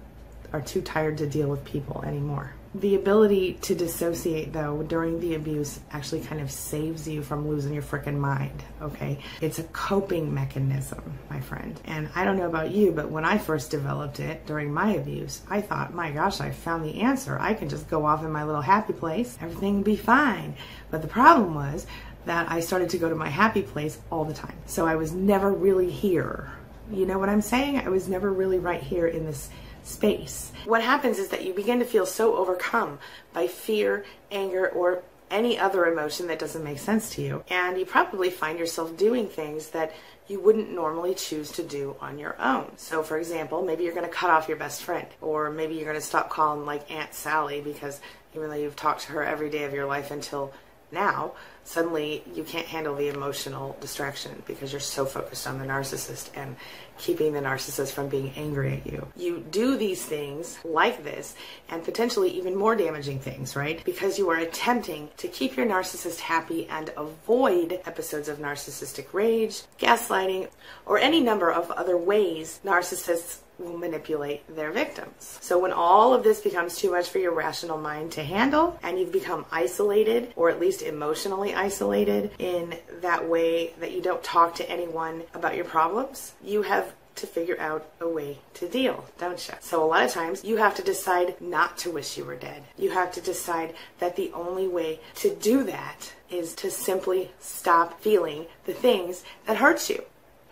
are 0.53 0.61
too 0.61 0.81
tired 0.81 1.19
to 1.19 1.27
deal 1.27 1.49
with 1.49 1.65
people 1.65 2.03
anymore. 2.05 2.55
The 2.77 2.97
ability 2.97 3.55
to 3.63 3.77
dissociate, 3.77 4.53
though, 4.53 4.83
during 4.83 5.21
the 5.21 5.37
abuse 5.37 5.79
actually 5.93 6.23
kind 6.23 6.41
of 6.41 6.51
saves 6.51 7.07
you 7.07 7.23
from 7.23 7.47
losing 7.47 7.73
your 7.73 7.85
freaking 7.85 8.19
mind, 8.19 8.65
okay? 8.83 9.21
It's 9.41 9.61
a 9.61 9.65
coping 9.65 10.35
mechanism, 10.35 11.17
my 11.31 11.41
friend. 11.41 11.81
And 11.85 12.09
I 12.17 12.25
don't 12.25 12.37
know 12.37 12.49
about 12.49 12.73
you, 12.73 12.91
but 12.91 13.13
when 13.13 13.25
I 13.25 13.39
first 13.39 13.71
developed 13.71 14.19
it 14.19 14.45
during 14.47 14.75
my 14.75 14.95
abuse, 14.95 15.43
I 15.49 15.61
thought, 15.61 15.95
my 15.95 16.11
gosh, 16.11 16.41
I 16.41 16.51
found 16.51 16.85
the 16.85 17.03
answer. 17.03 17.39
I 17.39 17.55
can 17.55 17.69
just 17.69 17.89
go 17.89 18.07
off 18.07 18.25
in 18.25 18.33
my 18.33 18.43
little 18.43 18.61
happy 18.61 18.93
place, 18.93 19.39
everything 19.41 19.77
will 19.77 19.85
be 19.85 19.97
fine. 19.97 20.57
But 20.91 21.01
the 21.03 21.09
problem 21.09 21.55
was 21.55 21.87
that 22.25 22.51
I 22.51 22.59
started 22.59 22.91
to 22.91 22.99
go 22.99 23.09
to 23.09 23.15
my 23.15 23.29
happy 23.29 23.63
place 23.63 23.99
all 24.11 24.25
the 24.25 24.35
time. 24.35 24.57
So 24.67 24.85
I 24.85 24.97
was 24.97 25.13
never 25.13 25.53
really 25.53 25.91
here. 25.91 26.51
You 26.91 27.07
know 27.07 27.19
what 27.19 27.29
I'm 27.29 27.41
saying? 27.41 27.79
I 27.79 27.89
was 27.89 28.09
never 28.09 28.33
really 28.33 28.59
right 28.59 28.83
here 28.83 29.07
in 29.07 29.25
this 29.25 29.49
space. 29.85 30.53
What 30.65 30.83
happens 30.83 31.19
is 31.19 31.29
that 31.29 31.45
you 31.45 31.53
begin 31.53 31.79
to 31.79 31.85
feel 31.85 32.07
so 32.07 32.37
overcome 32.37 32.99
by 33.33 33.47
fear, 33.47 34.05
anger, 34.31 34.69
or 34.69 35.03
any 35.31 35.59
other 35.59 35.87
emotion 35.87 36.27
that 36.29 36.39
doesn't 36.39 36.65
make 36.65 36.79
sense 36.79 37.11
to 37.11 37.23
you. 37.23 37.45
And 37.49 37.79
you 37.79 37.85
probably 37.85 38.31
find 38.31 38.59
yourself 38.59 38.97
doing 38.97 39.29
things 39.29 39.71
that 39.71 39.93
you 40.27 40.41
wouldn't 40.41 40.73
normally 40.73 41.15
choose 41.15 41.51
to 41.53 41.63
do 41.63 41.97
on 42.01 42.19
your 42.19 42.41
own. 42.41 42.73
So, 42.77 43.03
for 43.03 43.19
example, 43.19 43.63
maybe 43.63 43.85
you're 43.85 43.95
going 43.95 44.09
to 44.09 44.13
cut 44.13 44.31
off 44.31 44.49
your 44.49 44.57
best 44.57 44.83
friend, 44.83 45.07
or 45.21 45.51
maybe 45.51 45.75
you're 45.75 45.85
going 45.85 45.97
to 45.97 46.01
stop 46.01 46.31
calling 46.31 46.65
like 46.65 46.91
Aunt 46.91 47.13
Sally 47.13 47.61
because 47.61 48.01
even 48.35 48.49
though 48.49 48.57
you've 48.57 48.77
talked 48.77 49.03
to 49.03 49.13
her 49.13 49.23
every 49.23 49.51
day 49.51 49.65
of 49.65 49.75
your 49.75 49.87
life 49.87 50.11
until 50.11 50.53
now, 50.95 51.33
suddenly 51.65 52.23
you 52.35 52.45
can't 52.45 52.67
handle 52.67 52.95
the 52.95 53.09
emotional 53.09 53.77
distraction 53.81 54.43
because 54.47 54.73
you're 54.73 54.81
so 54.81 55.05
focused 55.05 55.47
on 55.47 55.59
the 55.59 55.65
narcissist 55.65 56.31
and 56.35 56.57
keeping 56.99 57.33
the 57.33 57.41
narcissist 57.41 57.91
from 57.93 58.09
being 58.09 58.33
angry 58.37 58.75
at 58.75 58.87
you. 58.87 59.07
You 59.17 59.45
do 59.51 59.77
these 59.77 60.05
things 60.05 60.59
like 60.65 61.03
this 61.03 61.35
and 61.69 61.83
potentially 61.83 62.31
even 62.31 62.55
more 62.55 62.77
damaging 62.77 63.19
things, 63.19 63.57
right? 63.57 63.85
Because 63.85 64.19
you 64.19 64.31
are 64.31 64.37
attempting 64.37 65.09
to 65.17 65.29
keep 65.29 65.57
your 65.57 65.67
narcissist 65.67 66.21
happy 66.21 66.67
and 66.69 66.91
avoid 66.97 67.81
episodes 67.87 68.29
of 68.29 68.39
narcissistic 68.39 69.07
rage, 69.13 69.63
gaslighting, 69.79 70.49
or 70.87 70.99
any 70.99 71.21
number 71.21 71.51
of 71.51 71.71
other 71.73 71.97
ways 71.97 72.61
narcissists 72.65 73.39
will 73.59 73.77
manipulate 73.77 74.43
their 74.55 74.73
victims. 74.73 75.39
So 75.41 75.59
when 75.59 75.73
all 75.73 76.15
of 76.15 76.25
this 76.25 76.41
becomes 76.41 76.77
too 76.77 76.91
much 76.91 77.09
for 77.09 77.19
your 77.19 77.35
rational 77.35 77.79
mind 77.79 78.13
to 78.13 78.25
handle 78.25 78.79
and 78.83 78.99
you've 78.99 79.13
become 79.13 79.47
isolated 79.51 80.33
or 80.37 80.51
at 80.51 80.61
least 80.61 80.83
emotionally 80.83 81.55
isolated 81.55 82.33
in 82.39 82.77
that 83.01 83.29
way 83.29 83.75
that 83.81 83.93
you 83.93 84.03
don't 84.03 84.23
talk 84.23 84.55
to 84.57 84.71
anyone 84.71 85.23
about 85.35 85.57
your 85.57 85.65
problems, 85.65 86.35
you 86.43 86.63
have 86.63 86.93
to 87.17 87.27
figure 87.27 87.59
out 87.61 87.89
a 88.01 88.09
way 88.09 88.39
to 88.55 88.69
deal, 88.69 89.05
don't 89.19 89.47
you? 89.49 89.55
So 89.61 89.85
a 89.85 89.87
lot 89.87 90.05
of 90.05 90.11
times 90.11 90.45
you 90.45 90.57
have 90.57 90.75
to 90.77 90.83
decide 90.83 91.41
not 91.41 91.79
to 91.79 91.91
wish 91.91 92.19
you 92.19 92.25
were 92.25 92.37
dead. 92.37 92.65
You 92.77 92.91
have 92.91 93.13
to 93.13 93.21
decide 93.21 93.75
that 94.01 94.17
the 94.17 94.33
only 94.33 94.67
way 94.67 95.01
to 95.17 95.35
do 95.35 95.63
that 95.65 96.13
is 96.31 96.55
to 96.57 96.71
simply 96.71 97.31
stop 97.39 98.01
feeling 98.01 98.47
the 98.65 98.73
things 98.73 99.25
that 99.47 99.59
hurt 99.59 99.89
you 99.89 100.05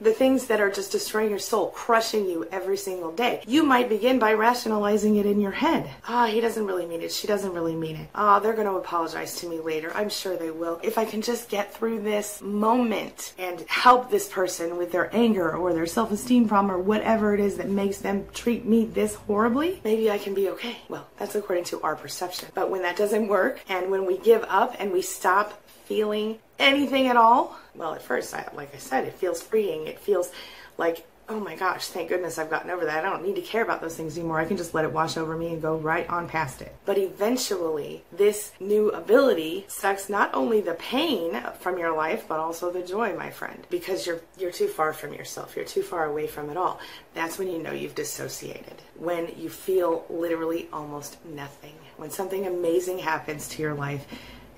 the 0.03 0.13
things 0.13 0.47
that 0.47 0.61
are 0.61 0.71
just 0.71 0.93
destroying 0.93 1.31
your 1.31 1.39
soul, 1.39 1.69
crushing 1.69 2.27
you 2.27 2.47
every 2.51 2.77
single 2.77 3.13
day. 3.13 3.43
You 3.47 3.63
might 3.63 3.89
begin 3.89 4.19
by 4.19 4.35
rationalizing 4.35 5.17
it 5.17 5.27
in 5.27 5.41
your 5.41 5.53
head. 5.53 5.89
Ah, 6.09 6.25
oh, 6.25 6.27
he 6.27 6.41
doesn't 6.41 6.67
really 6.67 6.87
mean 6.87 7.03
it. 7.03 7.13
She 7.13 7.27
doesn't 7.27 7.53
really 7.53 7.77
mean 7.77 7.97
it. 7.97 8.09
Ah, 8.15 8.37
oh, 8.37 8.41
they're 8.41 8.55
going 8.55 8.67
to 8.67 8.75
apologize 8.75 9.37
to 9.41 9.49
me 9.49 9.61
later. 9.61 9.93
I'm 9.95 10.09
sure 10.09 10.37
they 10.37 10.51
will. 10.51 10.81
If 10.83 10.99
I 10.99 11.05
can 11.05 11.23
just 11.23 11.49
get 11.49 11.73
through 11.73 12.03
this 12.03 12.41
moment 12.43 13.35
and 13.39 13.61
help 13.69 14.11
this 14.11 14.29
person 14.29 14.77
with 14.77 14.93
their 14.93 15.15
anger 15.15 15.57
or 15.57 15.73
their 15.73 15.87
self 15.87 16.11
esteem 16.11 16.49
problem 16.49 16.75
or 16.75 16.83
whatever 16.83 17.35
it 17.35 17.41
is 17.41 17.57
that 17.57 17.69
makes 17.69 17.99
them 17.99 18.27
treat 18.35 18.65
me 18.65 18.87
this 18.87 19.15
horribly, 19.15 19.81
maybe 19.85 20.11
I 20.11 20.19
can 20.19 20.35
be 20.35 20.49
okay. 20.51 20.79
Well, 20.89 21.07
that's 21.19 21.35
according 21.35 21.65
to 21.65 21.81
our 21.83 21.97
perception. 21.97 22.49
But 22.55 22.71
when 22.71 22.83
that 22.83 22.97
doesn't 22.97 23.29
work 23.29 23.61
and 23.69 23.91
when 23.91 24.07
we 24.07 24.19
give 24.19 24.45
up 24.49 24.75
and 24.79 24.93
we 24.93 25.03
stop 25.03 25.63
feeling 25.85 26.39
anything 26.63 27.09
at 27.09 27.17
all, 27.17 27.59
well, 27.75 27.95
at 27.95 28.03
first, 28.03 28.35
I, 28.35 28.49
like 28.55 28.75
I 28.75 28.79
said, 28.79 29.05
it 29.05 29.15
feels 29.15 29.43
freeing. 29.43 29.87
It 29.87 29.99
feels 29.99 30.31
like, 30.79 31.07
oh 31.29 31.41
my 31.41 31.57
gosh, 31.57 31.87
thank 31.87 32.09
goodness 32.09 32.39
I've 32.39 32.51
gotten 32.51 32.71
over 32.71 32.85
that. 32.85 33.05
I 33.05 33.09
don't 33.09 33.25
need 33.25 33.37
to 33.37 33.43
care 33.43 33.63
about 33.63 33.81
those 33.81 33.97
things 33.97 34.19
anymore. 34.19 34.39
I 34.39 34.45
can 34.45 34.57
just 34.57 34.75
let 34.75 34.85
it 34.85 34.93
wash 34.93 35.17
over 35.17 35.37
me 35.37 35.53
and 35.53 35.63
go 35.63 35.77
right 35.77 36.09
on 36.09 36.29
past 36.29 36.61
it. 36.61 36.75
But 36.85 36.99
eventually, 36.99 38.05
this 38.13 38.53
new 38.61 38.91
ability 38.91 39.65
sucks 39.69 40.09
not 40.09 40.35
only 40.35 40.61
the 40.61 40.75
pain 40.75 41.41
from 41.61 41.79
your 41.79 41.97
life, 41.97 42.27
but 42.29 42.39
also 42.39 42.71
the 42.71 42.83
joy, 42.83 43.17
my 43.17 43.31
friend, 43.31 43.67
because 43.71 44.07
you're 44.07 44.21
you're 44.37 44.51
too 44.51 44.69
far 44.69 44.93
from 44.93 45.15
yourself. 45.15 45.57
You're 45.57 45.65
too 45.65 45.83
far 45.83 46.05
away 46.05 46.27
from 46.27 46.51
it 46.51 46.57
all. 46.57 46.81
That's 47.15 47.39
when 47.39 47.49
you 47.49 47.59
know 47.63 47.73
you've 47.73 47.95
dissociated. 47.95 48.83
When 48.97 49.33
you 49.39 49.49
feel 49.49 50.05
literally 50.11 50.69
almost 50.73 51.25
nothing. 51.25 51.75
When 51.97 52.11
something 52.11 52.47
amazing 52.47 52.99
happens 52.99 53.49
to 53.51 53.63
your 53.63 53.75
life 53.75 54.07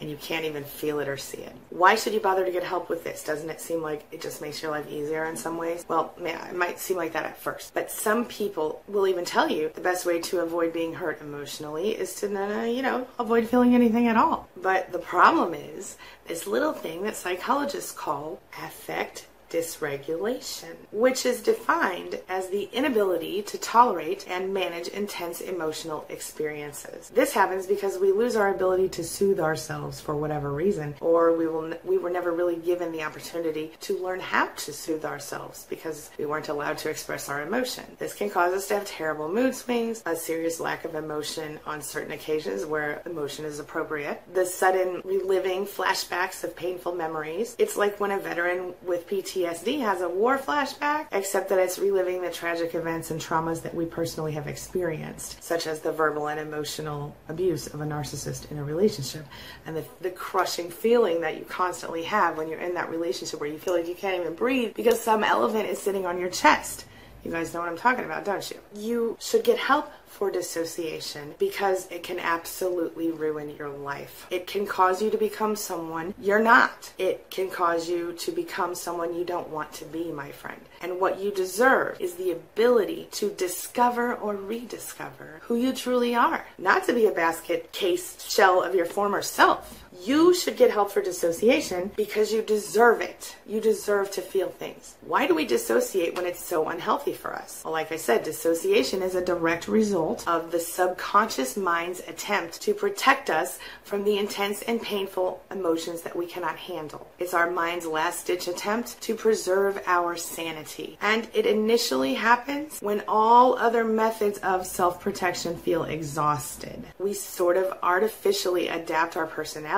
and 0.04 0.10
you 0.10 0.18
can't 0.18 0.44
even 0.44 0.62
feel 0.62 1.00
it 1.00 1.08
or 1.08 1.16
see 1.16 1.38
it. 1.38 1.56
Why 1.70 1.94
should 1.94 2.12
you 2.12 2.20
bother 2.20 2.44
to 2.44 2.52
get 2.52 2.62
help 2.62 2.90
with 2.90 3.04
this? 3.04 3.24
Doesn't 3.24 3.48
it 3.48 3.58
seem 3.58 3.80
like 3.80 4.04
it 4.12 4.20
just 4.20 4.42
makes 4.42 4.60
your 4.62 4.70
life 4.70 4.86
easier 4.90 5.24
in 5.24 5.34
some 5.34 5.56
ways? 5.56 5.82
Well, 5.88 6.12
yeah, 6.22 6.46
it 6.46 6.54
might 6.54 6.78
seem 6.78 6.98
like 6.98 7.14
that 7.14 7.24
at 7.24 7.38
first, 7.38 7.72
but 7.72 7.90
some 7.90 8.26
people 8.26 8.82
will 8.86 9.08
even 9.08 9.24
tell 9.24 9.50
you 9.50 9.70
the 9.74 9.80
best 9.80 10.04
way 10.04 10.20
to 10.20 10.40
avoid 10.40 10.74
being 10.74 10.92
hurt 10.92 11.22
emotionally 11.22 11.92
is 11.92 12.14
to, 12.16 12.26
uh, 12.26 12.64
you 12.64 12.82
know, 12.82 13.06
avoid 13.18 13.48
feeling 13.48 13.74
anything 13.74 14.06
at 14.06 14.18
all. 14.18 14.46
But 14.60 14.92
the 14.92 14.98
problem 14.98 15.54
is 15.54 15.96
this 16.26 16.46
little 16.46 16.74
thing 16.74 17.02
that 17.04 17.16
psychologists 17.16 17.90
call 17.90 18.40
affect 18.62 19.26
dysregulation, 19.54 20.74
which 20.90 21.24
is 21.24 21.40
defined 21.40 22.18
as 22.28 22.48
the 22.48 22.68
inability 22.72 23.40
to 23.42 23.56
tolerate 23.58 24.26
and 24.28 24.52
manage 24.52 24.88
intense 24.88 25.40
emotional 25.40 26.04
experiences. 26.08 27.10
This 27.10 27.32
happens 27.32 27.66
because 27.66 27.98
we 27.98 28.10
lose 28.10 28.34
our 28.34 28.52
ability 28.52 28.88
to 28.90 29.04
soothe 29.04 29.38
ourselves 29.38 30.00
for 30.00 30.16
whatever 30.16 30.52
reason, 30.52 30.96
or 31.00 31.36
we 31.36 31.46
will 31.46 31.72
we 31.84 31.98
were 31.98 32.10
never 32.10 32.32
really 32.32 32.56
given 32.56 32.90
the 32.90 33.04
opportunity 33.04 33.72
to 33.80 33.96
learn 33.98 34.18
how 34.18 34.46
to 34.46 34.72
soothe 34.72 35.04
ourselves 35.04 35.66
because 35.70 36.10
we 36.18 36.26
weren't 36.26 36.48
allowed 36.48 36.78
to 36.78 36.90
express 36.90 37.28
our 37.28 37.42
emotion. 37.42 37.84
This 37.98 38.14
can 38.14 38.30
cause 38.30 38.52
us 38.52 38.66
to 38.68 38.74
have 38.74 38.86
terrible 38.86 39.28
mood 39.28 39.54
swings, 39.54 40.02
a 40.04 40.16
serious 40.16 40.58
lack 40.58 40.84
of 40.84 40.96
emotion 40.96 41.60
on 41.64 41.80
certain 41.80 42.12
occasions 42.12 42.66
where 42.66 43.02
emotion 43.06 43.44
is 43.44 43.60
appropriate, 43.60 44.20
the 44.32 44.44
sudden 44.44 45.00
reliving 45.04 45.64
flashbacks 45.64 46.42
of 46.42 46.56
painful 46.56 46.94
memories. 46.94 47.54
It's 47.58 47.76
like 47.76 48.00
when 48.00 48.10
a 48.10 48.18
veteran 48.18 48.74
with 48.82 49.08
PTSD 49.08 49.43
PTSD 49.44 49.80
has 49.80 50.00
a 50.00 50.08
war 50.08 50.38
flashback, 50.38 51.06
except 51.12 51.50
that 51.50 51.58
it's 51.58 51.78
reliving 51.78 52.22
the 52.22 52.30
tragic 52.30 52.74
events 52.74 53.10
and 53.10 53.20
traumas 53.20 53.60
that 53.62 53.74
we 53.74 53.84
personally 53.84 54.32
have 54.32 54.46
experienced, 54.46 55.42
such 55.42 55.66
as 55.66 55.80
the 55.80 55.92
verbal 55.92 56.28
and 56.28 56.40
emotional 56.40 57.14
abuse 57.28 57.66
of 57.66 57.82
a 57.82 57.84
narcissist 57.84 58.50
in 58.50 58.58
a 58.58 58.64
relationship, 58.64 59.26
and 59.66 59.76
the, 59.76 59.84
the 60.00 60.10
crushing 60.10 60.70
feeling 60.70 61.20
that 61.20 61.36
you 61.36 61.44
constantly 61.44 62.04
have 62.04 62.38
when 62.38 62.48
you're 62.48 62.60
in 62.60 62.74
that 62.74 62.88
relationship 62.88 63.38
where 63.38 63.50
you 63.50 63.58
feel 63.58 63.74
like 63.74 63.86
you 63.86 63.94
can't 63.94 64.18
even 64.20 64.34
breathe 64.34 64.72
because 64.74 64.98
some 64.98 65.22
elephant 65.22 65.68
is 65.68 65.78
sitting 65.78 66.06
on 66.06 66.18
your 66.18 66.30
chest. 66.30 66.86
You 67.24 67.30
guys 67.30 67.54
know 67.54 67.60
what 67.60 67.70
I'm 67.70 67.78
talking 67.78 68.04
about, 68.04 68.24
don't 68.24 68.50
you? 68.50 68.58
You 68.74 69.16
should 69.18 69.44
get 69.44 69.56
help 69.56 69.90
for 70.06 70.30
dissociation 70.30 71.34
because 71.38 71.90
it 71.90 72.02
can 72.02 72.20
absolutely 72.20 73.10
ruin 73.10 73.56
your 73.56 73.70
life. 73.70 74.26
It 74.30 74.46
can 74.46 74.66
cause 74.66 75.02
you 75.02 75.10
to 75.10 75.16
become 75.16 75.56
someone 75.56 76.14
you're 76.20 76.42
not. 76.42 76.92
It 76.98 77.30
can 77.30 77.50
cause 77.50 77.88
you 77.88 78.12
to 78.12 78.30
become 78.30 78.74
someone 78.74 79.14
you 79.14 79.24
don't 79.24 79.48
want 79.48 79.72
to 79.74 79.84
be, 79.86 80.12
my 80.12 80.30
friend. 80.30 80.60
And 80.82 81.00
what 81.00 81.18
you 81.18 81.32
deserve 81.32 82.00
is 82.00 82.14
the 82.14 82.30
ability 82.30 83.08
to 83.12 83.30
discover 83.30 84.14
or 84.14 84.36
rediscover 84.36 85.40
who 85.44 85.56
you 85.56 85.72
truly 85.72 86.14
are. 86.14 86.46
Not 86.58 86.84
to 86.84 86.92
be 86.92 87.06
a 87.06 87.10
basket 87.12 87.72
case 87.72 88.22
shell 88.22 88.62
of 88.62 88.74
your 88.74 88.86
former 88.86 89.22
self. 89.22 89.83
You 90.02 90.34
should 90.34 90.56
get 90.56 90.70
help 90.70 90.90
for 90.90 91.00
dissociation 91.00 91.92
because 91.96 92.32
you 92.32 92.42
deserve 92.42 93.00
it. 93.00 93.36
You 93.46 93.60
deserve 93.60 94.10
to 94.12 94.20
feel 94.22 94.48
things. 94.48 94.96
Why 95.02 95.26
do 95.26 95.34
we 95.34 95.46
dissociate 95.46 96.16
when 96.16 96.26
it's 96.26 96.44
so 96.44 96.68
unhealthy 96.68 97.12
for 97.12 97.32
us? 97.34 97.62
Well, 97.64 97.72
like 97.72 97.92
I 97.92 97.96
said, 97.96 98.24
dissociation 98.24 99.02
is 99.02 99.14
a 99.14 99.24
direct 99.24 99.68
result 99.68 100.26
of 100.26 100.50
the 100.50 100.60
subconscious 100.60 101.56
mind's 101.56 102.00
attempt 102.00 102.60
to 102.62 102.74
protect 102.74 103.30
us 103.30 103.58
from 103.84 104.04
the 104.04 104.18
intense 104.18 104.62
and 104.62 104.82
painful 104.82 105.42
emotions 105.50 106.02
that 106.02 106.16
we 106.16 106.26
cannot 106.26 106.56
handle. 106.56 107.06
It's 107.18 107.34
our 107.34 107.50
mind's 107.50 107.86
last 107.86 108.26
ditch 108.26 108.48
attempt 108.48 109.00
to 109.02 109.14
preserve 109.14 109.80
our 109.86 110.16
sanity. 110.16 110.98
And 111.00 111.28
it 111.32 111.46
initially 111.46 112.14
happens 112.14 112.80
when 112.80 113.04
all 113.06 113.56
other 113.56 113.84
methods 113.84 114.38
of 114.38 114.66
self 114.66 115.00
protection 115.00 115.56
feel 115.56 115.84
exhausted. 115.84 116.84
We 116.98 117.14
sort 117.14 117.56
of 117.56 117.78
artificially 117.82 118.68
adapt 118.68 119.16
our 119.16 119.26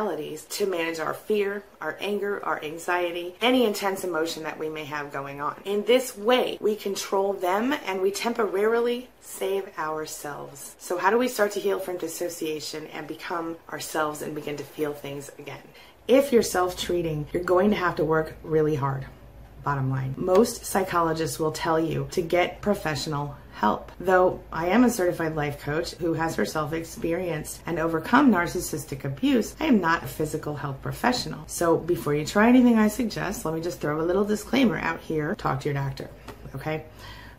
personalities 0.07 0.45
to 0.45 0.67
manage 0.67 1.01
our 1.01 1.15
fear, 1.15 1.63
our 1.81 1.97
anger, 2.01 2.45
our 2.45 2.63
anxiety, 2.63 3.35
any 3.41 3.65
intense 3.65 4.05
emotion 4.05 4.45
that 4.45 4.59
we 4.59 4.69
may 4.69 4.85
have 4.85 5.13
going 5.13 5.41
on. 5.41 5.61
In 5.65 5.85
this 5.85 6.17
way, 6.17 6.59
we 6.61 6.77
control 6.77 7.33
them 7.33 7.75
and 7.87 8.01
we 8.01 8.11
temporarily 8.13 9.09
save 9.21 9.69
ourselves. 9.79 10.77
So, 10.79 10.97
how 10.97 11.11
do 11.11 11.19
we 11.19 11.29
start 11.29 11.53
to 11.53 11.61
heal 11.61 11.81
from 11.81 11.99
dissociation 11.99 12.87
and 12.89 13.09
become 13.09 13.57
ourselves 13.73 14.23
and 14.23 14.35
begin 14.35 14.57
to 14.59 14.65
feel 14.65 14.93
things 14.93 15.31
again? 15.39 15.63
If 16.07 16.33
you're 16.33 16.43
self 16.43 16.79
treating, 16.79 17.27
you're 17.33 17.43
going 17.43 17.71
to 17.71 17.77
have 17.77 17.97
to 17.97 18.05
work 18.05 18.37
really 18.45 18.77
hard. 18.77 19.07
Bottom 19.65 19.91
line. 19.91 20.15
Most 20.17 20.65
psychologists 20.65 21.41
will 21.41 21.51
tell 21.51 21.81
you 21.81 22.07
to 22.13 22.23
get 22.23 22.61
professional 22.61 23.37
help. 23.57 23.91
Though 23.99 24.41
I 24.53 24.67
am 24.67 24.85
a 24.85 24.91
certified 24.91 25.35
life 25.35 25.61
coach 25.61 25.93
who 25.93 26.13
has 26.13 26.35
herself 26.35 26.75
experienced 26.75 27.63
and 27.65 27.79
overcome 27.79 28.31
narcissistic 28.31 29.05
abuse, 29.05 29.57
I 29.59 29.65
am 29.65 29.81
not 29.81 30.05
a 30.05 30.07
physical 30.07 30.57
health 30.57 30.83
professional. 30.83 31.43
So 31.47 31.79
before 31.79 32.15
you 32.15 32.27
try 32.27 32.51
anything 32.51 32.79
I 32.79 32.89
suggest, 32.89 33.47
let 33.47 33.55
me 33.55 33.63
just 33.63 33.81
throw 33.81 33.99
a 33.99 34.05
little 34.05 34.27
disclaimer 34.27 34.79
out 34.79 35.01
here. 35.01 35.35
Talk 35.37 35.61
to 35.61 35.71
your 35.71 35.75
doctor, 35.75 36.11
okay? 36.55 36.85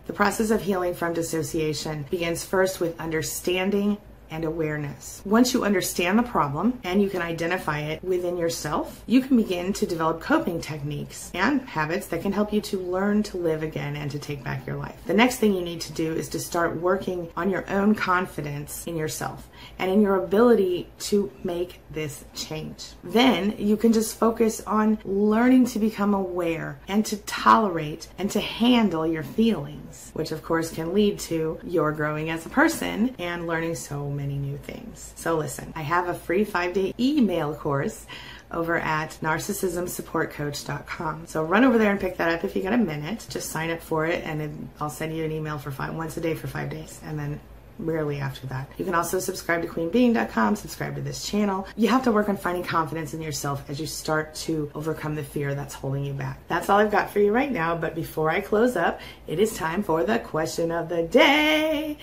The 0.07 0.13
process 0.13 0.49
of 0.49 0.63
healing 0.63 0.95
from 0.95 1.13
dissociation 1.13 2.07
begins 2.09 2.43
first 2.43 2.79
with 2.79 2.99
understanding 2.99 3.97
and 4.29 4.43
awareness. 4.43 5.21
Once 5.25 5.53
you 5.53 5.63
understand 5.63 6.17
the 6.17 6.23
problem 6.23 6.79
and 6.83 7.01
you 7.01 7.09
can 7.09 7.21
identify 7.21 7.79
it 7.79 8.03
within 8.03 8.37
yourself, 8.37 9.03
you 9.05 9.21
can 9.21 9.37
begin 9.37 9.73
to 9.73 9.85
develop 9.85 10.19
coping 10.21 10.61
techniques 10.61 11.31
and 11.33 11.61
habits 11.61 12.07
that 12.07 12.21
can 12.21 12.31
help 12.31 12.51
you 12.53 12.61
to 12.61 12.77
learn 12.79 13.23
to 13.23 13.37
live 13.37 13.63
again 13.63 13.95
and 13.95 14.11
to 14.11 14.19
take 14.19 14.43
back 14.43 14.65
your 14.65 14.75
life. 14.75 14.99
The 15.05 15.13
next 15.13 15.37
thing 15.37 15.53
you 15.53 15.61
need 15.61 15.81
to 15.81 15.93
do 15.93 16.13
is 16.13 16.29
to 16.29 16.39
start 16.39 16.77
working 16.77 17.29
on 17.35 17.49
your 17.49 17.69
own 17.69 17.95
confidence 17.95 18.85
in 18.87 18.95
yourself 18.95 19.47
and 19.79 19.91
in 19.91 20.01
your 20.01 20.15
ability 20.23 20.87
to 20.99 21.31
make 21.43 21.79
this 21.91 22.25
change. 22.33 22.85
Then 23.03 23.55
you 23.57 23.77
can 23.77 23.93
just 23.93 24.17
focus 24.17 24.61
on 24.61 24.99
learning 25.03 25.65
to 25.67 25.79
become 25.79 26.13
aware 26.13 26.79
and 26.87 27.05
to 27.05 27.17
tolerate 27.17 28.07
and 28.17 28.29
to 28.31 28.39
handle 28.39 29.05
your 29.05 29.23
feelings, 29.23 30.11
which 30.13 30.31
of 30.31 30.43
course 30.43 30.71
can 30.71 30.93
lead 30.93 31.19
to 31.19 31.59
your 31.63 31.91
growing 31.91 32.29
as 32.29 32.45
a 32.45 32.49
person 32.49 33.15
and 33.19 33.47
learning 33.47 33.75
so 33.75 34.09
many 34.17 34.37
new 34.37 34.57
things. 34.57 35.13
So 35.15 35.37
listen, 35.37 35.71
I 35.75 35.83
have 35.83 36.09
a 36.09 36.13
free 36.13 36.43
five 36.43 36.73
day 36.73 36.93
email 36.99 37.55
course 37.55 38.05
over 38.51 38.77
at 38.77 39.17
narcissismsupportcoach.com. 39.21 41.27
So 41.27 41.43
run 41.43 41.63
over 41.63 41.77
there 41.77 41.91
and 41.91 41.99
pick 41.99 42.17
that 42.17 42.33
up 42.33 42.43
if 42.43 42.55
you 42.55 42.63
got 42.63 42.73
a 42.73 42.77
minute. 42.77 43.27
Just 43.29 43.51
sign 43.51 43.69
up 43.71 43.81
for 43.81 44.05
it 44.05 44.23
and 44.23 44.69
I'll 44.79 44.89
send 44.89 45.15
you 45.15 45.23
an 45.23 45.31
email 45.31 45.57
for 45.57 45.71
five 45.71 45.93
once 45.93 46.17
a 46.17 46.21
day 46.21 46.33
for 46.33 46.47
five 46.47 46.69
days 46.69 46.99
and 47.03 47.19
then 47.19 47.39
rarely 47.79 48.19
after 48.19 48.47
that. 48.47 48.69
You 48.77 48.85
can 48.85 48.95
also 48.95 49.19
subscribe 49.19 49.61
to 49.61 49.67
queenbeing.com, 49.67 50.55
subscribe 50.55 50.95
to 50.95 51.01
this 51.01 51.27
channel. 51.27 51.67
You 51.75 51.87
have 51.89 52.03
to 52.03 52.11
work 52.11 52.29
on 52.29 52.37
finding 52.37 52.63
confidence 52.63 53.13
in 53.13 53.21
yourself 53.21 53.69
as 53.69 53.79
you 53.79 53.87
start 53.87 54.35
to 54.35 54.71
overcome 54.75 55.15
the 55.15 55.23
fear 55.23 55.55
that's 55.55 55.73
holding 55.73 56.05
you 56.05 56.13
back. 56.13 56.39
That's 56.47 56.69
all 56.69 56.79
I've 56.79 56.91
got 56.91 57.09
for 57.09 57.19
you 57.19 57.31
right 57.31 57.51
now, 57.51 57.75
but 57.75 57.95
before 57.95 58.29
I 58.29 58.41
close 58.41 58.75
up, 58.75 58.99
it 59.27 59.39
is 59.39 59.55
time 59.55 59.83
for 59.83 60.03
the 60.03 60.19
question 60.19 60.71
of 60.71 60.89
the 60.89 61.03
day. 61.03 61.97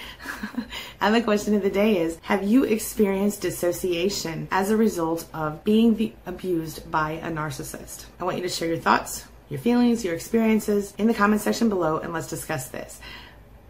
and 1.01 1.15
the 1.15 1.23
question 1.23 1.55
of 1.55 1.63
the 1.63 1.71
day 1.71 1.99
is 1.99 2.19
Have 2.23 2.45
you 2.45 2.65
experienced 2.65 3.43
dissociation 3.43 4.49
as 4.51 4.71
a 4.71 4.77
result 4.77 5.27
of 5.35 5.65
being 5.65 6.15
abused 6.27 6.91
by 6.91 7.13
a 7.13 7.31
narcissist? 7.31 8.07
I 8.21 8.25
want 8.25 8.37
you 8.37 8.43
to 8.43 8.49
share 8.49 8.69
your 8.69 8.79
thoughts, 8.79 9.25
your 9.49 9.61
feelings, 9.61 10.05
your 10.05 10.15
experiences 10.15 10.95
in 10.99 11.07
the 11.07 11.15
comment 11.15 11.41
section 11.41 11.69
below, 11.69 11.99
and 11.99 12.13
let's 12.13 12.29
discuss 12.29 12.69
this. 12.69 13.01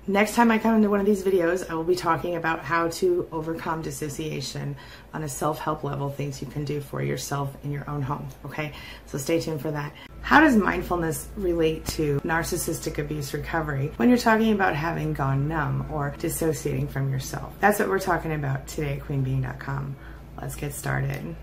Next 0.07 0.35
time 0.35 0.51
I 0.51 0.59
come 0.59 0.75
into 0.77 0.91
one 0.91 1.01
of 1.01 1.07
these 1.07 1.23
videos, 1.23 1.69
I 1.71 1.75
will 1.75 1.83
be 1.83 1.97
talking 1.97 2.37
about 2.37 2.61
how 2.61 2.89
to 2.89 3.27
overcome 3.33 3.81
dissociation 3.81 4.77
on 5.15 5.23
a 5.23 5.29
self 5.29 5.59
help 5.59 5.83
level, 5.83 6.11
things 6.11 6.43
you 6.43 6.47
can 6.47 6.67
do 6.67 6.83
for 6.83 7.03
yourself 7.03 7.57
in 7.65 7.73
your 7.73 7.89
own 7.89 8.03
home. 8.03 8.29
Okay, 8.45 8.75
so 9.07 9.17
stay 9.17 9.41
tuned 9.41 9.63
for 9.63 9.71
that. 9.71 9.95
How 10.21 10.41
does 10.41 10.57
mindfulness 10.57 11.29
relate 11.37 11.87
to 11.87 12.21
narcissistic 12.21 12.99
abuse 12.99 13.33
recovery 13.33 13.93
when 13.97 14.11
you're 14.11 14.19
talking 14.19 14.53
about 14.53 14.77
having 14.77 15.15
gone 15.15 15.49
numb 15.49 15.87
or 15.91 16.15
dissociating 16.19 16.87
from 16.87 17.11
yourself? 17.11 17.55
That's 17.61 17.79
what 17.79 17.89
we're 17.89 17.99
talking 17.99 18.33
about 18.33 18.67
today 18.67 18.99
at 18.99 19.01
queenbeing.com. 19.01 19.97
Let's 20.39 20.57
get 20.57 20.75
started. 20.75 21.35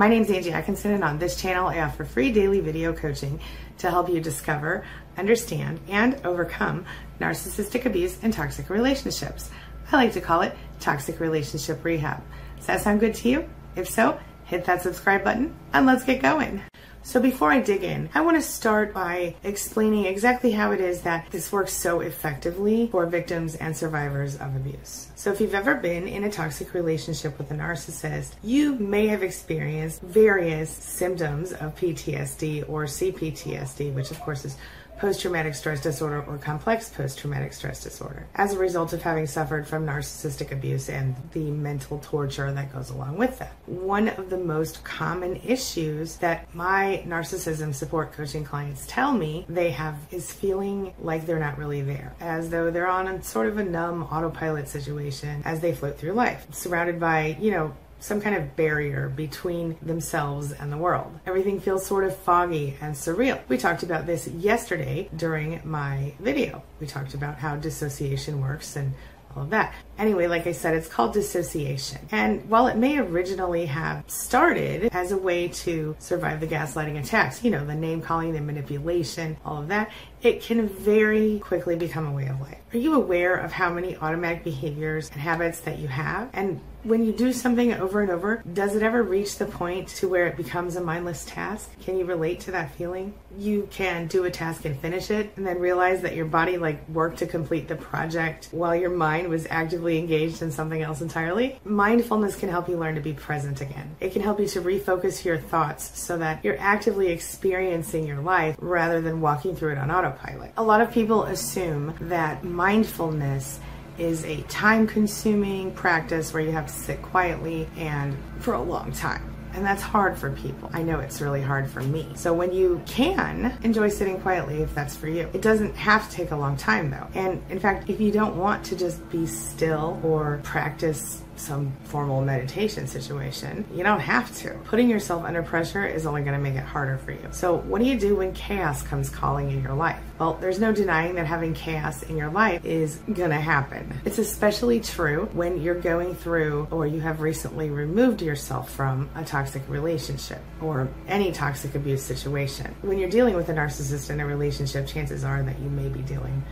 My 0.00 0.08
name 0.08 0.22
is 0.22 0.30
Angie 0.30 0.52
Atkinson, 0.52 0.92
and 0.92 1.04
on 1.04 1.18
this 1.18 1.38
channel, 1.38 1.68
I 1.68 1.80
offer 1.80 2.06
free 2.06 2.32
daily 2.32 2.60
video 2.60 2.94
coaching 2.94 3.38
to 3.76 3.90
help 3.90 4.08
you 4.08 4.18
discover, 4.18 4.82
understand, 5.18 5.78
and 5.90 6.18
overcome 6.24 6.86
narcissistic 7.20 7.84
abuse 7.84 8.16
and 8.22 8.32
toxic 8.32 8.70
relationships. 8.70 9.50
I 9.92 9.96
like 9.96 10.14
to 10.14 10.22
call 10.22 10.40
it 10.40 10.56
toxic 10.80 11.20
relationship 11.20 11.84
rehab. 11.84 12.22
Does 12.56 12.64
that 12.64 12.80
sound 12.80 13.00
good 13.00 13.14
to 13.16 13.28
you? 13.28 13.48
If 13.76 13.90
so, 13.90 14.18
hit 14.46 14.64
that 14.64 14.80
subscribe 14.80 15.22
button 15.22 15.54
and 15.74 15.84
let's 15.84 16.04
get 16.04 16.22
going. 16.22 16.62
So 17.02 17.18
before 17.18 17.50
I 17.50 17.60
dig 17.60 17.82
in, 17.82 18.10
I 18.14 18.20
want 18.20 18.36
to 18.36 18.42
start 18.42 18.92
by 18.92 19.34
explaining 19.42 20.04
exactly 20.04 20.52
how 20.52 20.72
it 20.72 20.80
is 20.80 21.00
that 21.02 21.30
this 21.30 21.50
works 21.50 21.72
so 21.72 22.00
effectively 22.00 22.88
for 22.92 23.06
victims 23.06 23.56
and 23.56 23.74
survivors 23.74 24.36
of 24.36 24.54
abuse. 24.54 25.10
So 25.16 25.32
if 25.32 25.40
you've 25.40 25.54
ever 25.54 25.74
been 25.74 26.06
in 26.06 26.24
a 26.24 26.30
toxic 26.30 26.74
relationship 26.74 27.38
with 27.38 27.50
a 27.50 27.54
narcissist, 27.54 28.32
you 28.42 28.74
may 28.74 29.06
have 29.08 29.22
experienced 29.22 30.02
various 30.02 30.70
symptoms 30.70 31.52
of 31.52 31.74
PTSD 31.76 32.68
or 32.68 32.84
CPTSD, 32.84 33.94
which 33.94 34.10
of 34.10 34.20
course 34.20 34.44
is 34.44 34.56
post 35.00 35.22
traumatic 35.22 35.54
stress 35.54 35.80
disorder 35.80 36.22
or 36.28 36.36
complex 36.36 36.90
post 36.90 37.18
traumatic 37.18 37.54
stress 37.54 37.82
disorder 37.82 38.26
as 38.34 38.52
a 38.52 38.58
result 38.58 38.92
of 38.92 39.00
having 39.00 39.26
suffered 39.26 39.66
from 39.66 39.86
narcissistic 39.86 40.52
abuse 40.52 40.90
and 40.90 41.16
the 41.32 41.50
mental 41.50 41.98
torture 42.00 42.52
that 42.52 42.70
goes 42.70 42.90
along 42.90 43.16
with 43.16 43.38
that. 43.38 43.52
One 43.64 44.08
of 44.08 44.28
the 44.28 44.36
most 44.36 44.84
common 44.84 45.36
issues 45.36 46.16
that 46.16 46.54
my 46.54 47.02
narcissism 47.06 47.74
support 47.74 48.12
coaching 48.12 48.44
clients 48.44 48.84
tell 48.86 49.12
me 49.12 49.46
they 49.48 49.70
have 49.70 49.96
is 50.10 50.30
feeling 50.30 50.92
like 51.00 51.24
they're 51.24 51.38
not 51.38 51.56
really 51.56 51.80
there, 51.80 52.14
as 52.20 52.50
though 52.50 52.70
they're 52.70 52.86
on 52.86 53.08
a 53.08 53.22
sort 53.22 53.46
of 53.46 53.56
a 53.56 53.64
numb 53.64 54.02
autopilot 54.02 54.68
situation 54.68 55.40
as 55.46 55.60
they 55.60 55.72
float 55.72 55.96
through 55.96 56.12
life, 56.12 56.46
surrounded 56.52 57.00
by, 57.00 57.38
you 57.40 57.50
know, 57.50 57.74
some 58.00 58.20
kind 58.20 58.34
of 58.34 58.56
barrier 58.56 59.08
between 59.08 59.76
themselves 59.82 60.52
and 60.52 60.72
the 60.72 60.76
world. 60.76 61.18
Everything 61.26 61.60
feels 61.60 61.84
sort 61.84 62.04
of 62.04 62.16
foggy 62.16 62.76
and 62.80 62.94
surreal. 62.94 63.40
We 63.48 63.58
talked 63.58 63.82
about 63.82 64.06
this 64.06 64.26
yesterday 64.26 65.08
during 65.16 65.60
my 65.64 66.14
video. 66.18 66.62
We 66.80 66.86
talked 66.86 67.14
about 67.14 67.38
how 67.38 67.56
dissociation 67.56 68.40
works 68.40 68.76
and 68.76 68.94
all 69.36 69.44
of 69.44 69.50
that. 69.50 69.74
Anyway, 69.98 70.26
like 70.26 70.46
I 70.46 70.52
said, 70.52 70.74
it's 70.74 70.88
called 70.88 71.12
dissociation. 71.12 71.98
And 72.10 72.48
while 72.48 72.66
it 72.66 72.76
may 72.76 72.98
originally 72.98 73.66
have 73.66 74.04
started 74.08 74.88
as 74.92 75.12
a 75.12 75.16
way 75.16 75.48
to 75.48 75.94
survive 75.98 76.40
the 76.40 76.46
gaslighting 76.46 76.98
attacks, 76.98 77.44
you 77.44 77.50
know, 77.50 77.64
the 77.64 77.74
name 77.74 78.00
calling, 78.00 78.32
the 78.32 78.40
manipulation, 78.40 79.36
all 79.44 79.58
of 79.58 79.68
that, 79.68 79.90
it 80.22 80.42
can 80.42 80.68
very 80.68 81.38
quickly 81.40 81.76
become 81.76 82.06
a 82.06 82.12
way 82.12 82.26
of 82.26 82.40
life. 82.40 82.58
Are 82.72 82.78
you 82.78 82.94
aware 82.94 83.36
of 83.36 83.52
how 83.52 83.72
many 83.72 83.96
automatic 83.96 84.42
behaviors 84.42 85.10
and 85.10 85.20
habits 85.20 85.60
that 85.60 85.78
you 85.78 85.88
have? 85.88 86.30
And 86.32 86.60
when 86.82 87.04
you 87.04 87.12
do 87.12 87.32
something 87.32 87.74
over 87.74 88.00
and 88.00 88.10
over, 88.10 88.42
does 88.52 88.74
it 88.74 88.82
ever 88.82 89.02
reach 89.02 89.36
the 89.36 89.44
point 89.44 89.88
to 89.88 90.08
where 90.08 90.26
it 90.26 90.36
becomes 90.36 90.76
a 90.76 90.80
mindless 90.80 91.24
task? 91.26 91.70
Can 91.80 91.98
you 91.98 92.04
relate 92.06 92.40
to 92.40 92.52
that 92.52 92.74
feeling? 92.74 93.12
You 93.36 93.68
can 93.70 94.06
do 94.06 94.24
a 94.24 94.30
task 94.30 94.64
and 94.64 94.78
finish 94.78 95.10
it 95.10 95.32
and 95.36 95.46
then 95.46 95.58
realize 95.58 96.00
that 96.02 96.16
your 96.16 96.24
body 96.24 96.56
like 96.56 96.88
worked 96.88 97.18
to 97.18 97.26
complete 97.26 97.68
the 97.68 97.76
project 97.76 98.48
while 98.50 98.74
your 98.74 98.90
mind 98.90 99.28
was 99.28 99.46
actively 99.50 99.98
engaged 99.98 100.40
in 100.40 100.50
something 100.50 100.80
else 100.80 101.02
entirely. 101.02 101.60
Mindfulness 101.64 102.36
can 102.36 102.48
help 102.48 102.68
you 102.68 102.78
learn 102.78 102.94
to 102.94 103.00
be 103.00 103.12
present 103.12 103.60
again. 103.60 103.94
It 104.00 104.12
can 104.12 104.22
help 104.22 104.40
you 104.40 104.46
to 104.48 104.62
refocus 104.62 105.24
your 105.24 105.38
thoughts 105.38 105.98
so 106.00 106.16
that 106.18 106.42
you're 106.44 106.58
actively 106.58 107.08
experiencing 107.08 108.06
your 108.06 108.20
life 108.20 108.56
rather 108.58 109.00
than 109.00 109.20
walking 109.20 109.54
through 109.54 109.72
it 109.72 109.78
on 109.78 109.90
autopilot. 109.90 110.52
A 110.56 110.62
lot 110.62 110.80
of 110.80 110.90
people 110.90 111.24
assume 111.24 111.94
that 112.00 112.42
mindfulness 112.42 113.60
is 114.00 114.24
a 114.24 114.42
time 114.42 114.86
consuming 114.86 115.72
practice 115.72 116.32
where 116.32 116.42
you 116.42 116.50
have 116.52 116.66
to 116.66 116.72
sit 116.72 117.02
quietly 117.02 117.68
and 117.76 118.16
for 118.40 118.54
a 118.54 118.62
long 118.62 118.92
time. 118.92 119.26
And 119.52 119.66
that's 119.66 119.82
hard 119.82 120.16
for 120.16 120.30
people. 120.30 120.70
I 120.72 120.82
know 120.82 121.00
it's 121.00 121.20
really 121.20 121.42
hard 121.42 121.68
for 121.68 121.80
me. 121.80 122.12
So 122.14 122.32
when 122.32 122.52
you 122.52 122.80
can 122.86 123.58
enjoy 123.62 123.88
sitting 123.88 124.20
quietly, 124.20 124.62
if 124.62 124.74
that's 124.74 124.96
for 124.96 125.08
you, 125.08 125.28
it 125.32 125.42
doesn't 125.42 125.74
have 125.76 126.08
to 126.08 126.16
take 126.16 126.30
a 126.30 126.36
long 126.36 126.56
time 126.56 126.90
though. 126.90 127.08
And 127.14 127.42
in 127.50 127.58
fact, 127.58 127.90
if 127.90 128.00
you 128.00 128.12
don't 128.12 128.36
want 128.36 128.64
to 128.66 128.76
just 128.76 129.08
be 129.10 129.26
still 129.26 130.00
or 130.04 130.40
practice 130.44 131.22
some 131.40 131.72
formal 131.84 132.20
meditation 132.20 132.86
situation. 132.86 133.64
You 133.74 133.82
don't 133.82 134.00
have 134.00 134.34
to. 134.38 134.50
Putting 134.64 134.88
yourself 134.88 135.24
under 135.24 135.42
pressure 135.42 135.86
is 135.86 136.06
only 136.06 136.22
going 136.22 136.34
to 136.34 136.40
make 136.40 136.54
it 136.54 136.64
harder 136.64 136.98
for 136.98 137.12
you. 137.12 137.28
So, 137.30 137.56
what 137.56 137.80
do 137.80 137.86
you 137.86 137.98
do 137.98 138.16
when 138.16 138.32
chaos 138.32 138.82
comes 138.82 139.10
calling 139.10 139.50
in 139.50 139.62
your 139.62 139.74
life? 139.74 140.00
Well, 140.18 140.34
there's 140.34 140.60
no 140.60 140.72
denying 140.72 141.14
that 141.14 141.26
having 141.26 141.54
chaos 141.54 142.02
in 142.02 142.16
your 142.16 142.30
life 142.30 142.64
is 142.64 142.96
going 143.12 143.30
to 143.30 143.40
happen. 143.40 144.00
It's 144.04 144.18
especially 144.18 144.80
true 144.80 145.28
when 145.32 145.60
you're 145.60 145.80
going 145.80 146.14
through 146.14 146.68
or 146.70 146.86
you 146.86 147.00
have 147.00 147.20
recently 147.20 147.70
removed 147.70 148.20
yourself 148.22 148.70
from 148.70 149.08
a 149.14 149.24
toxic 149.24 149.62
relationship 149.68 150.40
or 150.60 150.88
any 151.08 151.32
toxic 151.32 151.74
abuse 151.74 152.02
situation. 152.02 152.74
When 152.82 152.98
you're 152.98 153.10
dealing 153.10 153.34
with 153.34 153.48
a 153.48 153.54
narcissist 153.54 154.10
in 154.10 154.20
a 154.20 154.26
relationship, 154.26 154.86
chances 154.86 155.24
are 155.24 155.42
that 155.42 155.58
you 155.58 155.70
may 155.70 155.88
be 155.88 156.00
dealing 156.02 156.42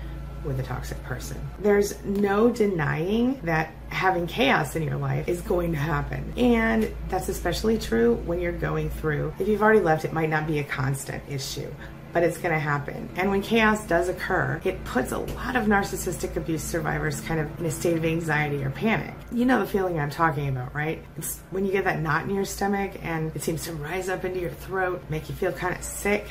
with 0.44 0.60
a 0.60 0.62
toxic 0.62 1.02
person. 1.04 1.38
There's 1.58 2.02
no 2.04 2.50
denying 2.50 3.40
that 3.42 3.72
having 3.88 4.26
chaos 4.26 4.76
in 4.76 4.82
your 4.82 4.96
life 4.96 5.28
is 5.28 5.40
going 5.42 5.72
to 5.72 5.78
happen. 5.78 6.32
And 6.36 6.94
that's 7.08 7.28
especially 7.28 7.78
true 7.78 8.14
when 8.26 8.40
you're 8.40 8.52
going 8.52 8.90
through. 8.90 9.34
If 9.38 9.48
you've 9.48 9.62
already 9.62 9.80
left, 9.80 10.04
it 10.04 10.12
might 10.12 10.30
not 10.30 10.46
be 10.46 10.58
a 10.58 10.64
constant 10.64 11.22
issue. 11.28 11.72
But 12.10 12.22
it's 12.22 12.38
going 12.38 12.54
to 12.54 12.58
happen. 12.58 13.10
And 13.16 13.28
when 13.28 13.42
chaos 13.42 13.86
does 13.86 14.08
occur, 14.08 14.62
it 14.64 14.82
puts 14.84 15.12
a 15.12 15.18
lot 15.18 15.56
of 15.56 15.66
narcissistic 15.66 16.36
abuse 16.36 16.62
survivors 16.62 17.20
kind 17.20 17.38
of 17.38 17.60
in 17.60 17.66
a 17.66 17.70
state 17.70 17.98
of 17.98 18.04
anxiety 18.04 18.64
or 18.64 18.70
panic. 18.70 19.14
You 19.30 19.44
know 19.44 19.60
the 19.60 19.66
feeling 19.66 20.00
I'm 20.00 20.08
talking 20.08 20.48
about, 20.48 20.74
right? 20.74 21.04
It's 21.18 21.38
when 21.50 21.66
you 21.66 21.72
get 21.72 21.84
that 21.84 22.00
knot 22.00 22.24
in 22.24 22.34
your 22.34 22.46
stomach 22.46 22.92
and 23.02 23.30
it 23.36 23.42
seems 23.42 23.64
to 23.64 23.74
rise 23.74 24.08
up 24.08 24.24
into 24.24 24.40
your 24.40 24.50
throat, 24.50 25.04
make 25.10 25.28
you 25.28 25.34
feel 25.34 25.52
kind 25.52 25.76
of 25.76 25.84
sick 25.84 26.26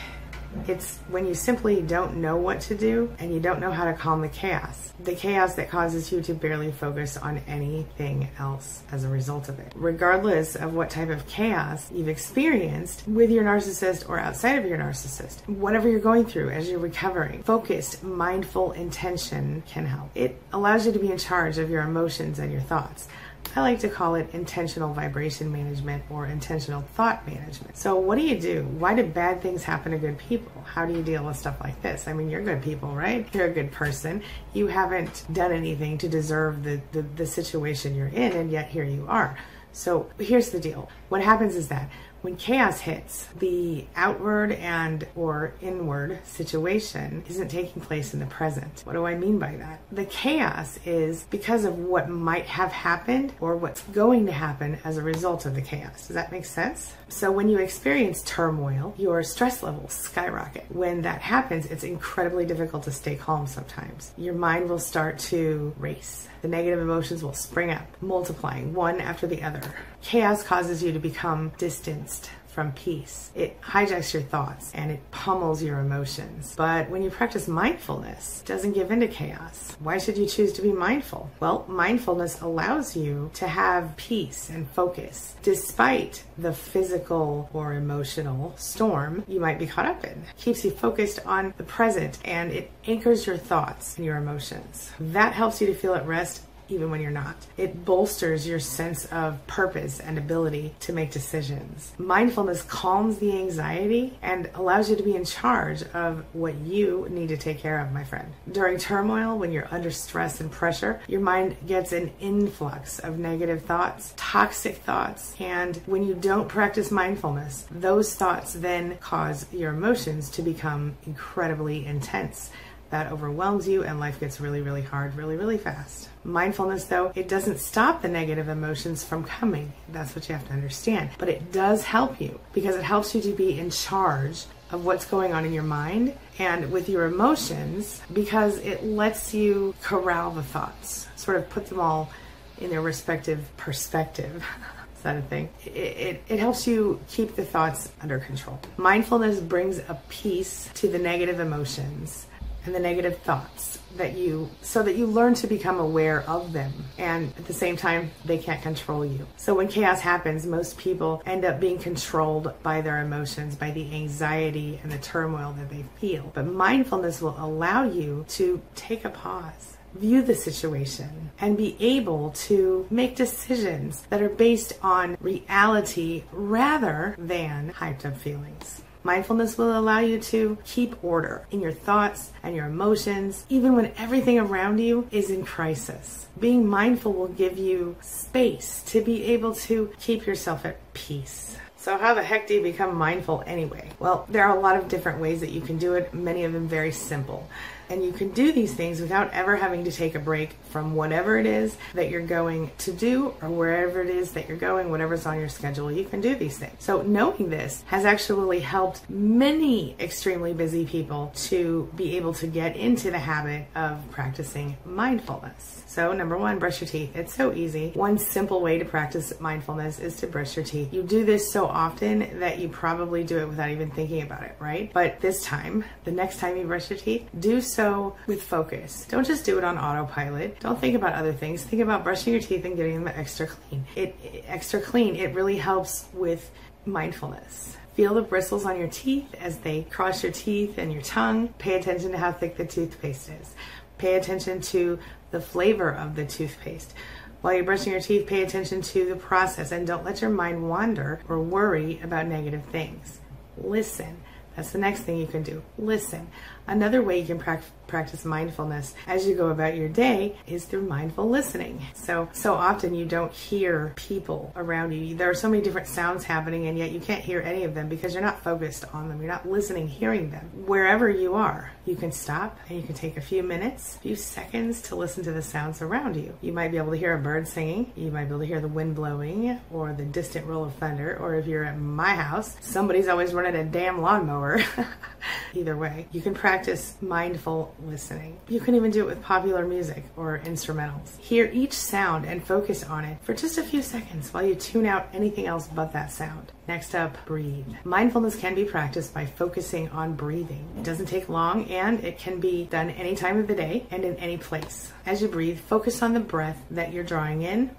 it's 0.68 0.98
when 1.10 1.26
you 1.26 1.34
simply 1.34 1.82
don't 1.82 2.18
know 2.18 2.38
what 2.38 2.62
to 2.62 2.76
do 2.76 3.14
and 3.20 3.34
you 3.34 3.40
don't 3.40 3.60
know 3.60 3.72
how 3.72 3.86
to 3.86 3.94
calm 3.94 4.22
the 4.22 4.30
chaos. 4.30 4.94
The 5.00 5.14
chaos 5.14 5.56
that 5.56 5.70
causes 5.70 6.12
you 6.12 6.22
to 6.24 6.34
barely 6.34 6.72
focus 6.72 7.18
on 7.18 7.38
anything 7.48 8.30
else 8.40 8.82
as 8.92 9.04
a 9.04 9.10
result 9.10 9.48
of 9.48 9.60
it. 9.60 9.72
Regardless 9.76 10.56
of 10.56 10.74
what 10.74 10.90
type 10.90 11.10
of 11.10 11.28
chaos 11.28 11.92
you've 11.92 12.08
experienced 12.08 13.08
with 13.08 13.30
your 13.30 13.44
narcissist 13.44 14.10
or 14.10 14.20
outside 14.20 14.58
of 14.58 14.66
your 14.66 14.78
narcissist, 14.78 15.48
whatever 15.48 15.88
you're 15.88 16.00
going 16.00 16.26
through 16.26 16.50
as 16.50 16.70
you're 16.70 16.80
recovering, 16.80 17.44
focused, 17.44 18.04
mindful 18.04 18.72
intention 18.72 19.64
can 19.68 19.86
help. 19.86 20.10
It 20.16 20.42
allows 20.52 20.86
you 20.86 20.92
to 20.92 21.00
be 21.00 21.12
in 21.12 21.18
charge 21.18 21.58
of 21.58 21.70
your 21.70 21.84
emotions 21.84 22.40
and 22.40 22.52
your 22.52 22.62
thoughts. 22.62 23.08
I 23.56 23.62
like 23.62 23.80
to 23.80 23.90
call 23.90 24.16
it 24.16 24.30
intentional 24.34 24.94
vibration 24.94 25.52
management 25.52 26.04
or 26.10 26.26
intentional 26.26 26.82
thought 26.96 27.26
management. 27.28 27.78
So, 27.78 27.96
what 27.96 28.18
do 28.18 28.22
you 28.22 28.40
do? 28.40 28.64
Why 28.64 28.94
do 28.96 29.04
bad 29.04 29.42
things 29.42 29.64
happen 29.64 29.92
to 29.92 29.98
good 29.98 30.18
people? 30.18 30.64
How 30.66 30.86
do 30.86 30.94
you 30.94 31.04
deal 31.04 31.24
with 31.24 31.38
stuff 31.38 31.58
like 31.62 31.82
this? 31.82 32.08
I 32.08 32.14
mean, 32.14 32.30
you're 32.30 32.44
good 32.44 32.62
people, 32.62 32.90
right? 32.90 33.28
You're 33.34 33.48
a 33.48 33.54
good 33.54 33.72
person. 33.72 34.24
You 34.54 34.68
haven't 34.68 35.26
done 35.32 35.52
anything 35.52 35.98
to 36.00 36.10
deserve 36.10 36.64
the, 36.64 36.82
the, 36.92 37.02
the 37.02 37.26
situation 37.26 37.96
you're 37.96 38.08
in, 38.08 38.34
and 38.34 38.52
yet 38.52 38.70
here 38.70 38.84
you 38.84 39.06
are. 39.08 39.38
So, 39.72 40.10
here's 40.18 40.50
the 40.50 40.60
deal 40.60 40.90
what 41.10 41.22
happens 41.22 41.56
is 41.56 41.68
that 41.70 41.90
when 42.22 42.36
chaos 42.36 42.82
hits, 42.82 43.28
the 43.38 43.86
outward 43.96 44.52
and 44.52 45.08
or 45.16 45.54
inward 45.62 46.20
situation 46.26 47.24
isn't 47.30 47.50
taking 47.50 47.82
place 47.82 48.14
in 48.14 48.20
the 48.20 48.26
present. 48.26 48.82
What 48.86 48.94
do 48.94 49.06
I 49.06 49.16
mean 49.16 49.40
by 49.40 49.56
that? 49.58 49.80
The 49.92 50.06
chaos 50.06 50.80
is 50.86 51.26
because 51.30 51.66
of 51.66 51.78
what 51.78 52.10
might 52.10 52.46
have 52.46 52.72
happened 52.72 53.34
or 53.40 53.56
what's 53.56 53.82
going 53.84 54.26
to 54.26 54.32
happen 54.32 54.80
as 54.84 54.98
a 54.98 55.02
result 55.02 55.46
of 55.46 55.56
the 55.56 55.62
chaos. 55.62 56.08
Does 56.08 56.16
that 56.16 56.32
make 56.32 56.46
sense? 56.46 56.94
So 57.10 57.32
when 57.32 57.48
you 57.48 57.58
experience 57.60 58.22
turmoil, 58.24 58.94
your 58.98 59.24
stress 59.24 59.64
levels 59.64 59.94
skyrocket. 59.94 60.66
When 60.70 61.02
that 61.04 61.22
happens, 61.22 61.66
it's 61.66 61.84
incredibly 61.84 62.46
difficult 62.46 62.84
to 62.84 62.92
stay 62.92 63.16
calm 63.16 63.48
sometimes. 63.48 64.12
Your 64.18 64.34
mind 64.34 64.70
will 64.70 64.80
start 64.80 65.18
to 65.20 65.74
race. 65.78 66.28
The 66.42 66.50
negative 66.50 66.80
emotions 66.80 67.24
will 67.24 67.34
spring 67.34 67.72
up, 67.72 67.88
multiplying 68.02 68.74
one 68.74 69.00
after 69.00 69.26
the 69.26 69.42
other. 69.42 69.62
Chaos 70.02 70.44
causes 70.44 70.84
you 70.84 70.92
to 70.92 71.00
become 71.00 71.52
distanced 71.58 72.30
from 72.58 72.72
peace. 72.72 73.30
It 73.36 73.62
hijacks 73.62 74.14
your 74.14 74.24
thoughts 74.24 74.72
and 74.74 74.90
it 74.90 75.12
pummels 75.12 75.62
your 75.62 75.80
emotions. 75.80 76.56
But 76.58 76.90
when 76.90 77.04
you 77.04 77.12
practice 77.12 77.48
mindfulness, 77.48 78.42
it 78.42 78.48
doesn't 78.48 78.72
give 78.72 78.90
into 78.90 79.08
chaos. 79.08 79.78
Why 79.80 80.00
should 80.00 80.18
you 80.18 80.26
choose 80.26 80.54
to 80.54 80.64
be 80.64 80.72
mindful? 80.72 81.30
Well, 81.40 81.66
mindfulness 81.68 82.42
allows 82.42 82.98
you 82.98 83.30
to 83.36 83.48
have 83.48 83.96
peace 83.96 84.50
and 84.50 84.68
focus 84.72 85.36
despite 85.44 86.24
the 86.40 86.52
physical 86.52 87.48
or 87.54 87.76
emotional 87.76 88.56
storm 88.58 89.24
you 89.28 89.40
might 89.40 89.60
be 89.60 89.68
caught 89.68 89.86
up 89.86 90.04
in. 90.04 90.14
It 90.14 90.38
keeps 90.38 90.66
you 90.66 90.72
focused 90.72 91.20
on 91.28 91.54
the 91.58 91.64
present 91.64 92.18
and 92.26 92.52
it 92.52 92.72
anchors 92.88 93.28
your 93.28 93.38
thoughts 93.38 93.98
and 93.98 94.04
your 94.04 94.18
emotions. 94.18 94.90
That 95.00 95.34
helps 95.34 95.62
you 95.62 95.68
to 95.68 95.76
feel 95.76 95.94
at 95.94 96.08
rest 96.08 96.42
even 96.70 96.92
when 96.92 97.02
you're 97.02 97.12
not. 97.12 97.36
It 97.58 97.86
bolsters 97.86 98.48
your 98.48 98.60
sense 98.60 99.06
of 99.06 99.46
purpose 99.48 100.00
and 100.00 100.18
ability 100.18 100.74
to 100.82 100.94
make 100.94 101.12
decisions. 101.12 101.94
Mindfulness 101.98 102.62
calms 102.64 103.18
the 103.18 103.38
anxiety 103.38 104.18
and 104.22 104.50
allows 104.56 104.90
you 104.90 104.96
to 104.96 105.04
be 105.04 105.16
in 105.16 105.26
charge 105.26 105.84
of 105.94 106.24
what 106.34 106.56
you 106.56 107.08
need 107.10 107.30
to 107.30 107.38
take 107.38 107.60
care 107.60 107.80
of, 107.80 107.92
my 107.92 108.04
friend. 108.04 108.32
During 108.52 108.78
turmoil, 108.78 109.38
when 109.38 109.52
you're 109.52 109.68
under 109.72 109.92
stress 109.92 110.42
and 110.42 110.52
pressure, 110.52 111.00
your 111.08 111.22
mind 111.22 111.58
gets 111.66 111.92
an 111.92 112.12
influx 112.20 113.00
of 113.00 113.18
negative 113.18 113.64
thoughts, 113.64 114.14
toxic 114.18 114.78
thoughts, 114.78 115.36
and 115.40 115.78
when 115.86 116.04
you 116.04 116.14
don't 116.14 116.48
practice 116.48 116.92
mindfulness, 116.92 117.66
those 117.72 118.16
thoughts 118.16 118.54
then 118.54 118.98
cause 118.98 119.46
your 119.52 119.72
emotions 119.72 120.30
to 120.32 120.42
become 120.42 120.96
incredibly 121.06 121.86
intense 121.86 122.52
that 122.90 123.12
overwhelms 123.12 123.68
you 123.68 123.84
and 123.84 124.00
life 124.00 124.20
gets 124.20 124.40
really, 124.40 124.62
really 124.62 124.82
hard 124.82 125.16
really, 125.16 125.36
really 125.36 125.58
fast. 125.58 126.10
Mindfulness, 126.24 126.86
though, 126.86 127.12
it 127.16 127.28
doesn't 127.28 127.60
stop 127.60 128.02
the 128.02 128.08
negative 128.08 128.50
emotions 128.50 129.04
from 129.04 129.24
coming. 129.24 129.74
That's 129.90 130.16
what 130.16 130.28
you 130.28 130.36
have 130.36 130.48
to 130.48 130.54
understand. 130.54 131.10
But 131.18 131.30
it 131.30 131.52
does 131.52 131.84
help 131.84 132.20
you 132.20 132.40
because 132.54 132.76
it 132.76 132.84
helps 132.84 133.16
you 133.16 133.22
to 133.22 133.32
be 133.32 133.60
in 133.60 133.70
charge 133.70 134.46
of 134.72 134.86
what's 134.86 135.06
going 135.06 135.34
on 135.34 135.46
in 135.46 135.54
your 135.54 135.64
mind 135.64 136.14
and 136.40 136.72
with 136.72 136.90
your 136.90 137.06
emotions 137.06 138.02
because 138.12 138.58
it 138.60 138.84
lets 138.84 139.34
you 139.34 139.74
corral 139.82 140.32
the 140.32 140.44
thoughts, 140.44 141.08
sort 141.16 141.38
of 141.38 141.50
put 141.50 141.68
them 141.68 141.80
all 141.80 142.12
in 142.60 142.70
their 142.70 142.82
respective 142.82 143.40
perspective. 143.58 144.44
Is 144.98 145.04
that 145.04 145.16
a 145.16 145.22
thing? 145.22 145.50
It, 145.64 145.70
it, 145.70 146.24
it, 146.28 146.40
helps 146.40 146.66
you 146.66 147.00
keep 147.08 147.36
the 147.36 147.46
thoughts 147.46 147.92
under 148.02 148.18
control. 148.18 148.60
Mindfulness 148.78 149.40
brings 149.40 149.78
a 149.78 150.02
peace 150.10 150.70
to 150.74 150.88
the 150.88 150.98
negative 150.98 151.40
emotions 151.40 152.26
and 152.68 152.76
the 152.76 152.80
negative 152.80 153.18
thoughts 153.20 153.80
that 153.96 154.18
you 154.18 154.50
so 154.62 154.84
that 154.84 154.96
you 154.98 155.08
learn 155.08 155.34
to 155.34 155.48
become 155.48 155.80
aware 155.80 156.22
of 156.30 156.52
them 156.52 156.72
and 156.98 157.34
at 157.38 157.46
the 157.46 157.54
same 157.54 157.78
time 157.78 158.12
they 158.26 158.38
can't 158.38 158.62
control 158.62 159.06
you. 159.06 159.26
So 159.38 159.56
when 159.56 159.70
chaos 159.70 160.02
happens 160.02 160.46
most 160.46 160.78
people 160.78 161.24
end 161.26 161.46
up 161.46 161.60
being 161.62 161.80
controlled 161.80 162.54
by 162.62 162.82
their 162.82 163.02
emotions 163.02 163.56
by 163.56 163.72
the 163.72 163.96
anxiety 163.96 164.80
and 164.84 164.92
the 164.92 164.98
turmoil 164.98 165.54
that 165.54 165.70
they 165.70 165.86
feel. 166.00 166.30
But 166.36 166.46
mindfulness 166.46 167.22
will 167.22 167.38
allow 167.40 167.84
you 167.84 168.26
to 168.30 168.62
take 168.76 169.06
a 169.06 169.10
pause 169.10 169.78
view 169.96 170.22
the 170.22 170.36
situation 170.36 171.32
and 171.40 171.58
be 171.58 171.76
able 171.80 172.32
to 172.32 172.86
make 172.92 173.16
decisions 173.16 174.02
that 174.10 174.22
are 174.22 174.30
based 174.30 174.74
on 174.84 175.18
reality 175.22 176.24
rather 176.34 177.16
than 177.18 177.72
hyped 177.72 178.06
up 178.06 178.18
feelings 178.18 178.84
Mindfulness 179.04 179.58
will 179.58 179.78
allow 179.78 180.00
you 180.00 180.20
to 180.20 180.58
keep 180.66 181.04
order 181.04 181.46
in 181.52 181.62
your 181.62 181.72
thoughts 181.72 182.32
and 182.44 182.56
your 182.56 182.66
emotions, 182.66 183.46
even 183.50 183.76
when 183.76 183.92
everything 183.98 184.40
around 184.40 184.80
you 184.80 185.08
is 185.12 185.30
in 185.30 185.46
crisis. 185.46 186.28
Being 186.40 186.68
mindful 186.68 187.14
will 187.14 187.28
give 187.28 187.58
you 187.58 187.96
space 188.02 188.84
to 188.88 189.02
be 189.02 189.24
able 189.26 189.56
to 189.56 189.92
keep 190.00 190.26
yourself 190.26 190.66
at 190.66 190.78
peace. 190.94 191.58
So, 191.78 191.98
how 191.98 192.16
the 192.16 192.24
heck 192.24 192.48
do 192.48 192.56
you 192.56 192.62
become 192.62 192.98
mindful 192.98 193.44
anyway? 193.46 193.90
Well, 194.00 194.26
there 194.30 194.46
are 194.46 194.58
a 194.58 194.60
lot 194.60 194.76
of 194.76 194.90
different 194.90 195.20
ways 195.20 195.40
that 195.40 195.52
you 195.52 195.62
can 195.62 195.78
do 195.78 195.94
it, 195.94 196.14
many 196.14 196.44
of 196.44 196.52
them 196.52 196.68
very 196.68 196.92
simple. 196.92 197.48
And 197.90 198.04
you 198.04 198.12
can 198.12 198.32
do 198.32 198.52
these 198.52 198.74
things 198.74 199.00
without 199.02 199.32
ever 199.34 199.56
having 199.56 199.84
to 199.86 199.92
take 199.92 200.16
a 200.16 200.20
break 200.20 200.52
from 200.70 200.96
whatever 200.96 201.38
it 201.38 201.46
is 201.46 201.78
that 201.94 202.10
you're 202.10 202.26
going 202.26 202.72
to 202.80 202.92
do 202.92 203.34
or 203.42 203.50
wherever 203.50 204.02
it 204.02 204.10
is 204.10 204.34
that 204.34 204.48
you're 204.48 204.58
going, 204.58 204.90
whatever's 204.90 205.26
on 205.26 205.40
your 205.40 205.50
schedule, 205.50 205.92
you 205.92 206.06
can 206.06 206.22
do 206.22 206.36
these 206.36 206.58
things. 206.58 206.76
So, 206.80 207.02
knowing 207.02 207.50
this 207.50 207.84
has 207.88 208.06
actually 208.06 208.60
helped 208.60 209.10
many 209.10 209.96
extremely 210.00 210.54
busy 210.54 210.86
people 210.86 211.32
to 211.36 211.90
be 211.96 212.18
able 212.18 212.34
to 212.36 212.48
get 212.48 212.76
into 212.76 213.12
the 213.12 213.20
habit 213.20 213.68
of 213.76 214.10
practicing 214.12 214.78
mindfulness. 214.86 215.84
So, 215.98 216.14
number 216.14 216.38
one, 216.38 216.60
brush 216.60 216.80
your 216.80 216.88
teeth. 216.88 217.16
It's 217.16 217.34
so 217.34 217.52
easy. 217.54 217.90
One 217.96 218.20
simple 218.20 218.62
way 218.62 218.78
to 218.78 218.86
practice 218.86 219.34
mindfulness 219.40 219.98
is 219.98 220.16
to 220.18 220.28
brush 220.28 220.56
your 220.56 220.64
teeth. 220.64 220.94
You 220.94 221.02
do 221.02 221.26
this 221.26 221.52
so 221.52 221.66
often 221.66 222.40
that 222.40 222.60
you 222.60 222.70
probably 222.70 223.24
do 223.24 223.40
it 223.40 223.50
without 223.50 223.72
even 223.72 223.90
thinking 223.90 224.22
about 224.22 224.44
it, 224.44 224.56
right? 224.60 224.94
But 224.94 225.22
this 225.22 225.44
time, 225.44 225.84
the 226.04 226.12
next 226.12 226.38
time 226.38 226.56
you 226.56 226.68
brush 226.68 226.92
your 226.92 227.00
teeth, 227.00 227.28
do 227.40 227.62
so 227.62 228.16
with 228.28 228.44
focus. 228.44 229.08
Don't 229.10 229.26
just 229.26 229.44
do 229.44 229.58
it 229.58 229.64
on 229.64 229.80
autopilot. 229.80 230.60
Don't 230.60 230.80
think 230.80 230.96
about 230.96 231.14
other 231.14 231.34
things. 231.34 231.64
Think 231.64 231.82
about 231.82 232.04
brushing 232.04 232.32
your 232.32 232.44
teeth 232.44 232.64
and 232.64 232.76
getting 232.76 233.04
them 233.04 233.12
extra 233.18 233.48
clean. 233.48 233.84
It, 233.96 234.16
it 234.24 234.44
extra 234.46 234.80
clean. 234.80 235.16
It 235.16 235.34
really 235.34 235.58
helps 235.58 236.06
with 236.14 236.52
mindfulness. 236.86 237.76
Feel 237.96 238.14
the 238.14 238.22
bristles 238.22 238.64
on 238.64 238.78
your 238.78 238.90
teeth 238.90 239.34
as 239.42 239.58
they 239.58 239.82
cross 239.90 240.22
your 240.22 240.32
teeth 240.32 240.78
and 240.78 240.94
your 240.94 241.02
tongue. 241.02 241.48
Pay 241.58 241.74
attention 241.74 242.12
to 242.12 242.18
how 242.20 242.32
thick 242.32 242.56
the 242.56 242.66
toothpaste 242.66 243.30
is. 243.30 243.56
Pay 243.98 244.16
attention 244.16 244.62
to 244.62 245.00
the 245.32 245.42
flavor 245.42 245.90
of 245.90 246.16
the 246.16 246.26
toothpaste. 246.26 246.94
While 247.42 247.54
you're 247.54 247.64
brushing 247.64 247.92
your 247.92 248.02
teeth, 248.02 248.28
pay 248.28 248.44
attention 248.44 248.82
to 248.82 249.06
the 249.06 249.16
process 249.16 249.72
and 249.72 249.86
don't 249.86 250.04
let 250.04 250.22
your 250.22 250.32
mind 250.32 250.70
wander 250.70 251.22
or 251.30 251.40
worry 251.40 252.00
about 252.04 252.28
negative 252.28 252.66
things. 252.66 253.20
Listen. 253.58 254.22
That's 254.56 254.72
the 254.72 254.80
next 254.80 255.02
thing 255.02 255.18
you 255.18 255.28
can 255.28 255.44
do. 255.44 255.62
Listen. 255.78 256.28
Another 256.68 257.02
way 257.02 257.20
you 257.20 257.26
can 257.26 257.40
practice 257.40 257.72
practice 257.88 258.26
mindfulness 258.26 258.94
as 259.08 259.26
you 259.26 259.36
go 259.36 259.48
about 259.50 259.76
your 259.76 259.90
day 259.90 260.36
is 260.46 260.66
through 260.66 260.82
mindful 260.82 261.30
listening. 261.30 261.82
So, 261.94 262.30
so 262.34 262.54
often 262.54 262.94
you 262.94 263.06
don't 263.06 263.32
hear 263.32 263.94
people 263.96 264.52
around 264.56 264.92
you. 264.92 265.16
There 265.16 265.30
are 265.30 265.36
so 265.36 265.50
many 265.50 265.64
different 265.64 265.88
sounds 265.88 266.24
happening, 266.24 266.68
and 266.68 266.78
yet 266.78 266.92
you 266.92 267.00
can't 267.00 267.24
hear 267.24 267.42
any 267.42 267.64
of 267.64 267.74
them 267.74 267.88
because 267.88 268.14
you're 268.14 268.24
not 268.24 268.44
focused 268.44 268.86
on 268.94 269.10
them. 269.10 269.22
You're 269.22 269.32
not 269.32 269.50
listening, 269.50 269.88
hearing 269.88 270.30
them. 270.30 270.50
Wherever 270.66 271.10
you 271.10 271.36
are, 271.36 271.72
you 271.86 271.96
can 271.96 272.12
stop 272.12 272.60
and 272.70 272.80
you 272.80 272.86
can 272.86 272.96
take 272.96 273.18
a 273.18 273.22
few 273.22 273.42
minutes, 273.42 273.96
a 273.96 274.00
few 274.00 274.16
seconds 274.16 274.82
to 274.84 274.96
listen 274.96 275.24
to 275.24 275.32
the 275.32 275.42
sounds 275.42 275.82
around 275.82 276.16
you. 276.18 276.38
You 276.42 276.52
might 276.52 276.72
be 276.72 276.78
able 276.78 276.92
to 276.92 276.98
hear 276.98 277.16
a 277.16 277.20
bird 277.20 277.48
singing, 277.48 277.92
you 277.96 278.12
might 278.12 278.26
be 278.26 278.30
able 278.32 278.40
to 278.40 278.46
hear 278.46 278.60
the 278.60 278.68
wind 278.68 278.96
blowing, 278.96 279.60
or 279.72 279.94
the 279.94 280.04
distant 280.04 280.46
roll 280.46 280.66
of 280.66 280.74
thunder, 280.76 281.18
or 281.18 281.36
if 281.36 281.48
you're 281.48 281.64
at 281.64 281.80
my 281.80 282.16
house, 282.16 282.58
somebody's 282.62 283.08
always 283.08 283.34
running 283.34 283.56
a 283.56 283.64
damn 283.64 284.02
lawnmower. 284.02 284.62
Either 285.54 285.78
way, 285.78 286.08
you 286.12 286.22
can 286.22 286.34
practice 286.34 286.57
mindful 287.02 287.76
listening. 287.86 288.40
You 288.48 288.60
can 288.60 288.76
even 288.76 288.92
do 288.92 289.02
it 289.02 289.08
with 289.08 289.22
popular 289.22 289.66
music 289.66 290.04
or 290.16 290.40
instrumentals. 290.46 291.18
Hear 291.20 291.50
each 291.54 291.74
sound 291.74 292.26
and 292.26 292.44
focus 292.44 292.84
on 292.84 293.06
it 293.06 293.18
for 293.22 293.34
just 293.34 293.58
a 293.58 293.64
few 293.64 293.82
seconds 293.82 294.34
while 294.34 294.46
you 294.46 294.56
tune 294.56 294.86
out 294.86 295.08
anything 295.14 295.46
else 295.46 295.68
but 295.68 295.94
that 295.94 296.12
sound. 296.12 296.52
Next 296.68 296.96
up, 296.96 297.18
breathe. 297.26 297.66
Mindfulness 297.84 298.36
can 298.36 298.56
be 298.56 298.66
practiced 298.66 299.14
by 299.14 299.26
focusing 299.26 299.90
on 299.90 300.16
breathing. 300.16 300.68
It 300.78 300.84
doesn't 300.84 301.08
take 301.08 301.30
long 301.30 301.66
and 301.66 302.04
it 302.04 302.18
can 302.18 302.40
be 302.40 302.66
done 302.66 302.90
any 302.92 303.16
time 303.16 303.38
of 303.38 303.48
the 303.48 303.56
day 303.56 303.86
and 303.92 304.04
in 304.04 304.16
any 304.16 304.38
place. 304.38 304.92
As 305.06 305.22
you 305.22 305.28
breathe, 305.28 305.60
focus 305.60 306.02
on 306.02 306.14
the 306.14 306.20
breath 306.20 306.62
that 306.72 306.94
you're 306.94 307.04
drawing 307.04 307.42
in 307.42 307.72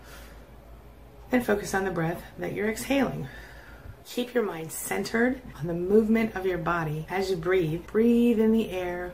and 1.30 1.44
focus 1.44 1.74
on 1.74 1.84
the 1.84 1.90
breath 1.90 2.22
that 2.38 2.52
you're 2.54 2.70
exhaling. 2.70 3.28
Keep 4.10 4.32
your 4.32 4.42
mind 4.42 4.72
centered 4.72 5.42
on 5.60 5.66
the 5.66 5.74
movement 5.74 6.34
of 6.34 6.46
your 6.46 6.56
body 6.56 7.06
as 7.10 7.30
you 7.30 7.36
breathe. 7.36 7.86
Breathe 7.86 8.40
in 8.40 8.52
the 8.52 8.70
air 8.70 9.12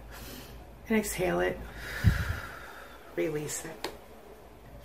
and 0.88 0.96
exhale 0.96 1.40
it. 1.40 1.58
Release 3.16 3.64
it. 3.64 3.83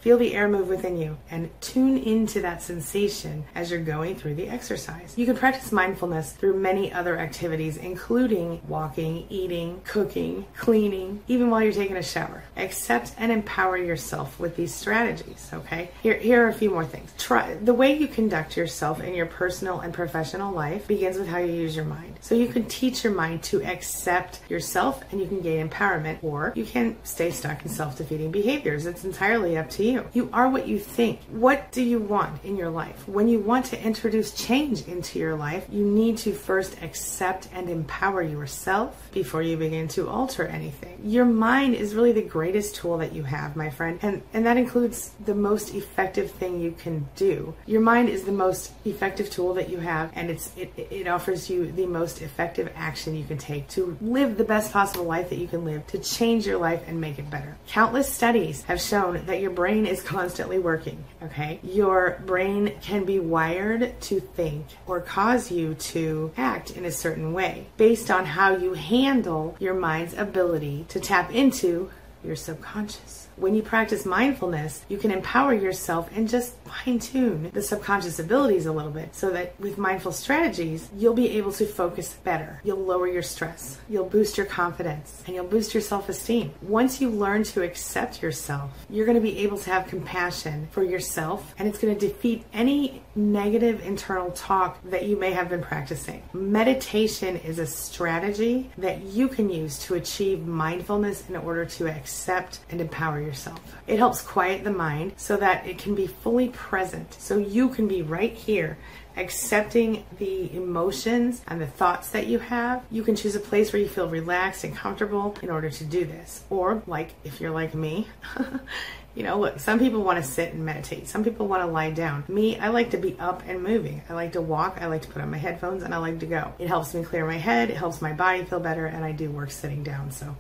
Feel 0.02 0.18
the 0.18 0.34
air 0.34 0.48
move 0.48 0.70
within 0.70 0.98
you 0.98 1.18
and 1.30 1.50
tune 1.60 1.98
into 1.98 2.40
that 2.42 2.62
sensation 2.62 3.44
as 3.54 3.70
you're 3.70 3.82
going 3.82 4.16
through 4.16 4.36
the 4.36 4.48
exercise. 4.48 5.14
You 5.18 5.26
can 5.26 5.36
practice 5.36 5.74
mindfulness 5.74 6.32
through 6.32 6.58
many 6.58 6.92
other 6.94 7.20
activities, 7.20 7.76
including 7.76 8.62
walking, 8.66 9.26
eating, 9.30 9.82
cooking, 9.84 10.46
cleaning, 10.56 11.22
even 11.28 11.50
while 11.50 11.62
you're 11.62 11.74
taking 11.74 11.98
a 11.98 12.04
shower. 12.04 12.44
Accept 12.56 13.14
and 13.18 13.30
empower 13.30 13.78
yourself 13.78 14.40
with 14.40 14.56
these 14.56 14.74
strategies, 14.74 15.50
okay? 15.54 15.92
Here, 16.02 16.18
here 16.18 16.46
are 16.46 16.50
a 16.50 16.54
few 16.54 16.70
more 16.70 16.86
things. 16.86 17.12
Try 17.18 17.56
the 17.56 17.74
way 17.74 17.98
you 17.98 18.08
conduct 18.08 18.56
yourself 18.56 19.02
in 19.02 19.14
your 19.14 19.26
personal 19.26 19.82
and 19.82 19.94
professional 19.94 20.54
life 20.54 20.88
begins 20.88 21.18
with 21.18 21.28
how 21.28 21.40
you 21.40 21.52
use 21.52 21.76
your 21.76 21.86
mind. 21.86 22.16
So 22.22 22.36
you 22.36 22.48
can 22.48 22.66
teach 22.66 23.04
your 23.04 23.14
mind 23.14 23.44
to 23.44 23.62
accept 23.66 24.40
yourself 24.48 25.04
and 25.12 25.20
you 25.20 25.28
can 25.28 25.42
gain 25.42 25.68
empowerment, 25.68 26.24
or 26.24 26.54
you 26.56 26.66
can 26.66 26.96
stay 27.04 27.32
stuck 27.32 27.64
in 27.64 27.70
self 27.70 27.98
defeating 27.98 28.32
behaviors. 28.32 28.86
It's 28.86 29.04
entirely 29.04 29.58
up 29.58 29.70
to 29.72 29.84
you 29.84 29.89
you. 29.90 30.08
You 30.14 30.30
are 30.34 30.50
what 30.50 30.68
you 30.68 30.80
think. 30.80 31.20
What 31.30 31.72
do 31.72 31.82
you 31.82 32.00
want 32.00 32.44
in 32.44 32.56
your 32.56 32.70
life? 32.70 33.08
When 33.08 33.28
you 33.28 33.40
want 33.40 33.66
to 33.68 33.82
introduce 33.82 34.34
change 34.34 34.88
into 34.88 35.20
your 35.20 35.36
life, 35.36 35.66
you 35.70 35.86
need 35.86 36.18
to 36.20 36.34
first 36.34 36.82
accept 36.82 37.50
and 37.54 37.70
empower 37.70 38.22
yourself 38.22 39.10
before 39.12 39.42
you 39.42 39.58
begin 39.58 39.88
to 39.90 40.08
alter 40.08 40.46
anything. 40.46 41.00
Your 41.04 41.26
mind 41.26 41.76
is 41.76 41.96
really 41.96 42.12
the 42.12 42.22
greatest 42.22 42.76
tool 42.76 42.98
that 42.98 43.14
you 43.14 43.24
have, 43.24 43.56
my 43.56 43.70
friend, 43.70 44.00
and, 44.02 44.22
and 44.34 44.46
that 44.46 44.58
includes 44.58 45.12
the 45.26 45.36
most 45.36 45.74
effective 45.74 46.32
thing 46.32 46.60
you 46.60 46.72
can 46.72 47.08
do. 47.16 47.54
Your 47.66 47.82
mind 47.82 48.10
is 48.10 48.24
the 48.24 48.32
most 48.32 48.72
effective 48.86 49.30
tool 49.30 49.54
that 49.56 49.70
you 49.70 49.80
have, 49.80 50.12
and 50.16 50.30
it's 50.30 50.52
it, 50.56 50.74
it 50.78 51.08
offers 51.08 51.50
you 51.50 51.72
the 51.72 51.86
most 51.86 52.22
effective 52.22 52.72
action 52.76 53.16
you 53.16 53.24
can 53.24 53.38
take 53.38 53.68
to 53.70 53.98
live 54.02 54.38
the 54.38 54.44
best 54.44 54.72
possible 54.72 55.06
life 55.06 55.30
that 55.30 55.38
you 55.38 55.48
can 55.48 55.66
live, 55.66 55.86
to 55.88 55.98
change 56.00 56.46
your 56.46 56.58
life 56.58 56.84
and 56.88 57.00
make 57.00 57.20
it 57.20 57.30
better. 57.30 57.58
Countless 57.68 58.12
studies 58.12 58.64
have 58.64 58.82
shown 58.82 59.26
that 59.26 59.42
your 59.42 59.52
brain 59.52 59.79
is 59.86 60.02
constantly 60.02 60.60
working, 60.60 61.04
okay? 61.24 61.60
Your 61.64 62.22
brain 62.26 62.74
can 62.82 63.06
be 63.06 63.20
wired 63.20 64.00
to 64.02 64.20
think 64.20 64.66
or 64.88 65.02
cause 65.02 65.52
you 65.52 65.76
to 65.76 66.32
act 66.38 66.72
in 66.72 66.86
a 66.86 66.92
certain 66.92 67.34
way 67.34 67.68
based 67.78 68.10
on 68.10 68.26
how 68.26 68.56
you 68.56 68.74
handle 68.74 69.56
your 69.60 69.74
mind's 69.74 70.14
ability 70.14 70.86
to 70.90 71.00
tap 71.00 71.34
into 71.34 71.90
your 72.24 72.36
subconscious. 72.36 73.28
When 73.36 73.56
you 73.56 73.62
practice 73.62 74.06
mindfulness, 74.06 74.84
you 74.90 74.98
can 74.98 75.12
empower 75.12 75.54
yourself 75.54 76.10
and 76.14 76.28
just 76.28 76.59
fine 76.70 77.00
tune 77.00 77.50
the 77.54 77.62
subconscious 77.62 78.20
abilities 78.20 78.66
a 78.66 78.72
little 78.72 78.92
bit 78.92 79.16
so 79.16 79.30
that 79.32 79.60
with 79.60 79.78
mindful 79.78 80.12
strategies, 80.12 80.90
you'll 80.96 81.14
be 81.14 81.38
able 81.38 81.52
to 81.54 81.66
focus 81.66 82.14
better. 82.24 82.62
You'll 82.64 82.84
lower 82.84 83.08
your 83.08 83.24
stress, 83.24 83.80
you'll 83.90 84.06
boost 84.06 84.38
your 84.38 84.46
confidence, 84.46 85.24
and 85.26 85.36
you'll 85.36 85.48
boost 85.48 85.74
your 85.74 85.82
self 85.82 86.10
esteem. 86.10 86.54
Once 86.62 87.02
you 87.02 87.10
learn 87.10 87.44
to 87.44 87.64
accept 87.64 88.22
yourself, 88.22 88.72
you're 88.90 89.06
going 89.06 89.16
to 89.18 89.22
be 89.22 89.40
able 89.40 89.58
to 89.58 89.70
have 89.70 89.88
compassion 89.88 90.68
for 90.72 90.84
yourself 90.84 91.54
and 91.58 91.68
it's 91.68 91.80
going 91.80 91.98
to 91.98 92.08
defeat 92.08 92.46
any 92.54 93.02
negative 93.16 93.86
internal 93.86 94.32
talk 94.32 94.78
that 94.86 95.06
you 95.06 95.18
may 95.18 95.32
have 95.32 95.50
been 95.50 95.62
practicing. 95.62 96.22
Meditation 96.34 97.38
is 97.38 97.60
a 97.60 97.66
strategy 97.66 98.70
that 98.78 99.02
you 99.02 99.28
can 99.28 99.50
use 99.50 99.80
to 99.80 99.96
achieve 99.96 100.46
mindfulness 100.46 101.28
in 101.30 101.36
order 101.36 101.66
to 101.66 101.88
accept 101.88 102.60
and 102.70 102.80
empower 102.80 103.20
yourself 103.20 103.40
yourself. 103.40 103.60
It 103.88 103.98
helps 103.98 104.22
quiet 104.22 104.64
the 104.64 104.72
mind 104.72 105.14
so 105.18 105.38
that 105.38 105.66
it 105.66 105.78
can 105.78 105.96
be 105.96 106.08
fully 106.08 106.50
present. 106.60 107.14
So 107.14 107.38
you 107.38 107.70
can 107.70 107.88
be 107.88 108.02
right 108.02 108.34
here 108.34 108.78
accepting 109.16 110.06
the 110.18 110.54
emotions 110.54 111.42
and 111.48 111.60
the 111.60 111.66
thoughts 111.66 112.10
that 112.10 112.28
you 112.28 112.38
have. 112.38 112.84
You 112.92 113.02
can 113.02 113.16
choose 113.16 113.34
a 113.36 113.40
place 113.40 113.72
where 113.72 113.82
you 113.82 113.88
feel 113.88 114.10
relaxed 114.10 114.66
and 114.66 114.76
comfortable 114.76 115.36
in 115.42 115.50
order 115.50 115.70
to 115.70 115.84
do 115.86 116.06
this. 116.06 116.44
Or, 116.50 116.84
like 116.86 117.12
if 117.24 117.40
you're 117.40 117.52
like 117.52 117.74
me, 117.74 118.08
you 119.16 119.24
know, 119.24 119.40
look, 119.40 119.60
some 119.60 119.80
people 119.80 120.04
want 120.04 120.24
to 120.24 120.30
sit 120.30 120.54
and 120.54 120.66
meditate. 120.66 121.08
Some 121.08 121.24
people 121.24 121.48
want 121.48 121.64
to 121.64 121.68
lie 121.68 121.92
down. 121.92 122.26
Me, 122.28 122.60
I 122.60 122.68
like 122.68 122.92
to 122.92 122.98
be 122.98 123.18
up 123.20 123.42
and 123.48 123.64
moving. 123.64 124.02
I 124.10 124.14
like 124.14 124.34
to 124.34 124.42
walk. 124.42 124.80
I 124.82 124.88
like 124.88 125.04
to 125.04 125.08
put 125.08 125.22
on 125.22 125.32
my 125.32 125.38
headphones 125.38 125.84
and 125.84 125.96
I 125.96 125.98
like 125.98 126.20
to 126.20 126.26
go. 126.26 126.54
It 126.60 126.68
helps 126.68 126.94
me 126.94 127.04
clear 127.04 127.26
my 127.26 127.38
head. 127.38 127.70
It 127.70 127.78
helps 127.78 128.02
my 128.02 128.14
body 128.14 128.44
feel 128.44 128.60
better. 128.60 128.86
And 128.86 129.04
I 129.06 129.14
do 129.14 129.32
work 129.32 129.52
sitting 129.52 129.82
down. 129.82 130.12
So 130.12 130.36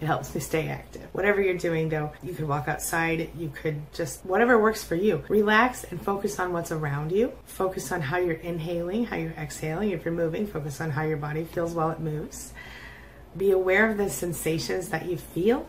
it 0.00 0.06
helps 0.06 0.34
me 0.34 0.40
stay 0.40 0.68
active. 0.68 1.08
Whatever 1.12 1.40
you're 1.40 1.56
doing, 1.56 1.88
though, 1.88 2.12
you 2.22 2.34
could 2.34 2.46
walk 2.46 2.68
outside, 2.68 3.30
you 3.38 3.48
could 3.48 3.80
just, 3.94 4.24
whatever 4.26 4.60
works 4.60 4.84
for 4.84 4.94
you. 4.94 5.24
Relax 5.28 5.84
and 5.84 6.00
focus 6.00 6.38
on 6.38 6.52
what's 6.52 6.70
around 6.70 7.12
you. 7.12 7.32
Focus 7.46 7.90
on 7.92 8.02
how 8.02 8.18
you're 8.18 8.34
inhaling, 8.34 9.06
how 9.06 9.16
you're 9.16 9.32
exhaling. 9.32 9.90
If 9.90 10.04
you're 10.04 10.12
moving, 10.12 10.46
focus 10.46 10.80
on 10.80 10.90
how 10.90 11.02
your 11.02 11.16
body 11.16 11.44
feels 11.44 11.72
while 11.72 11.90
it 11.90 12.00
moves. 12.00 12.52
Be 13.36 13.52
aware 13.52 13.90
of 13.90 13.96
the 13.96 14.10
sensations 14.10 14.90
that 14.90 15.06
you 15.06 15.16
feel 15.16 15.66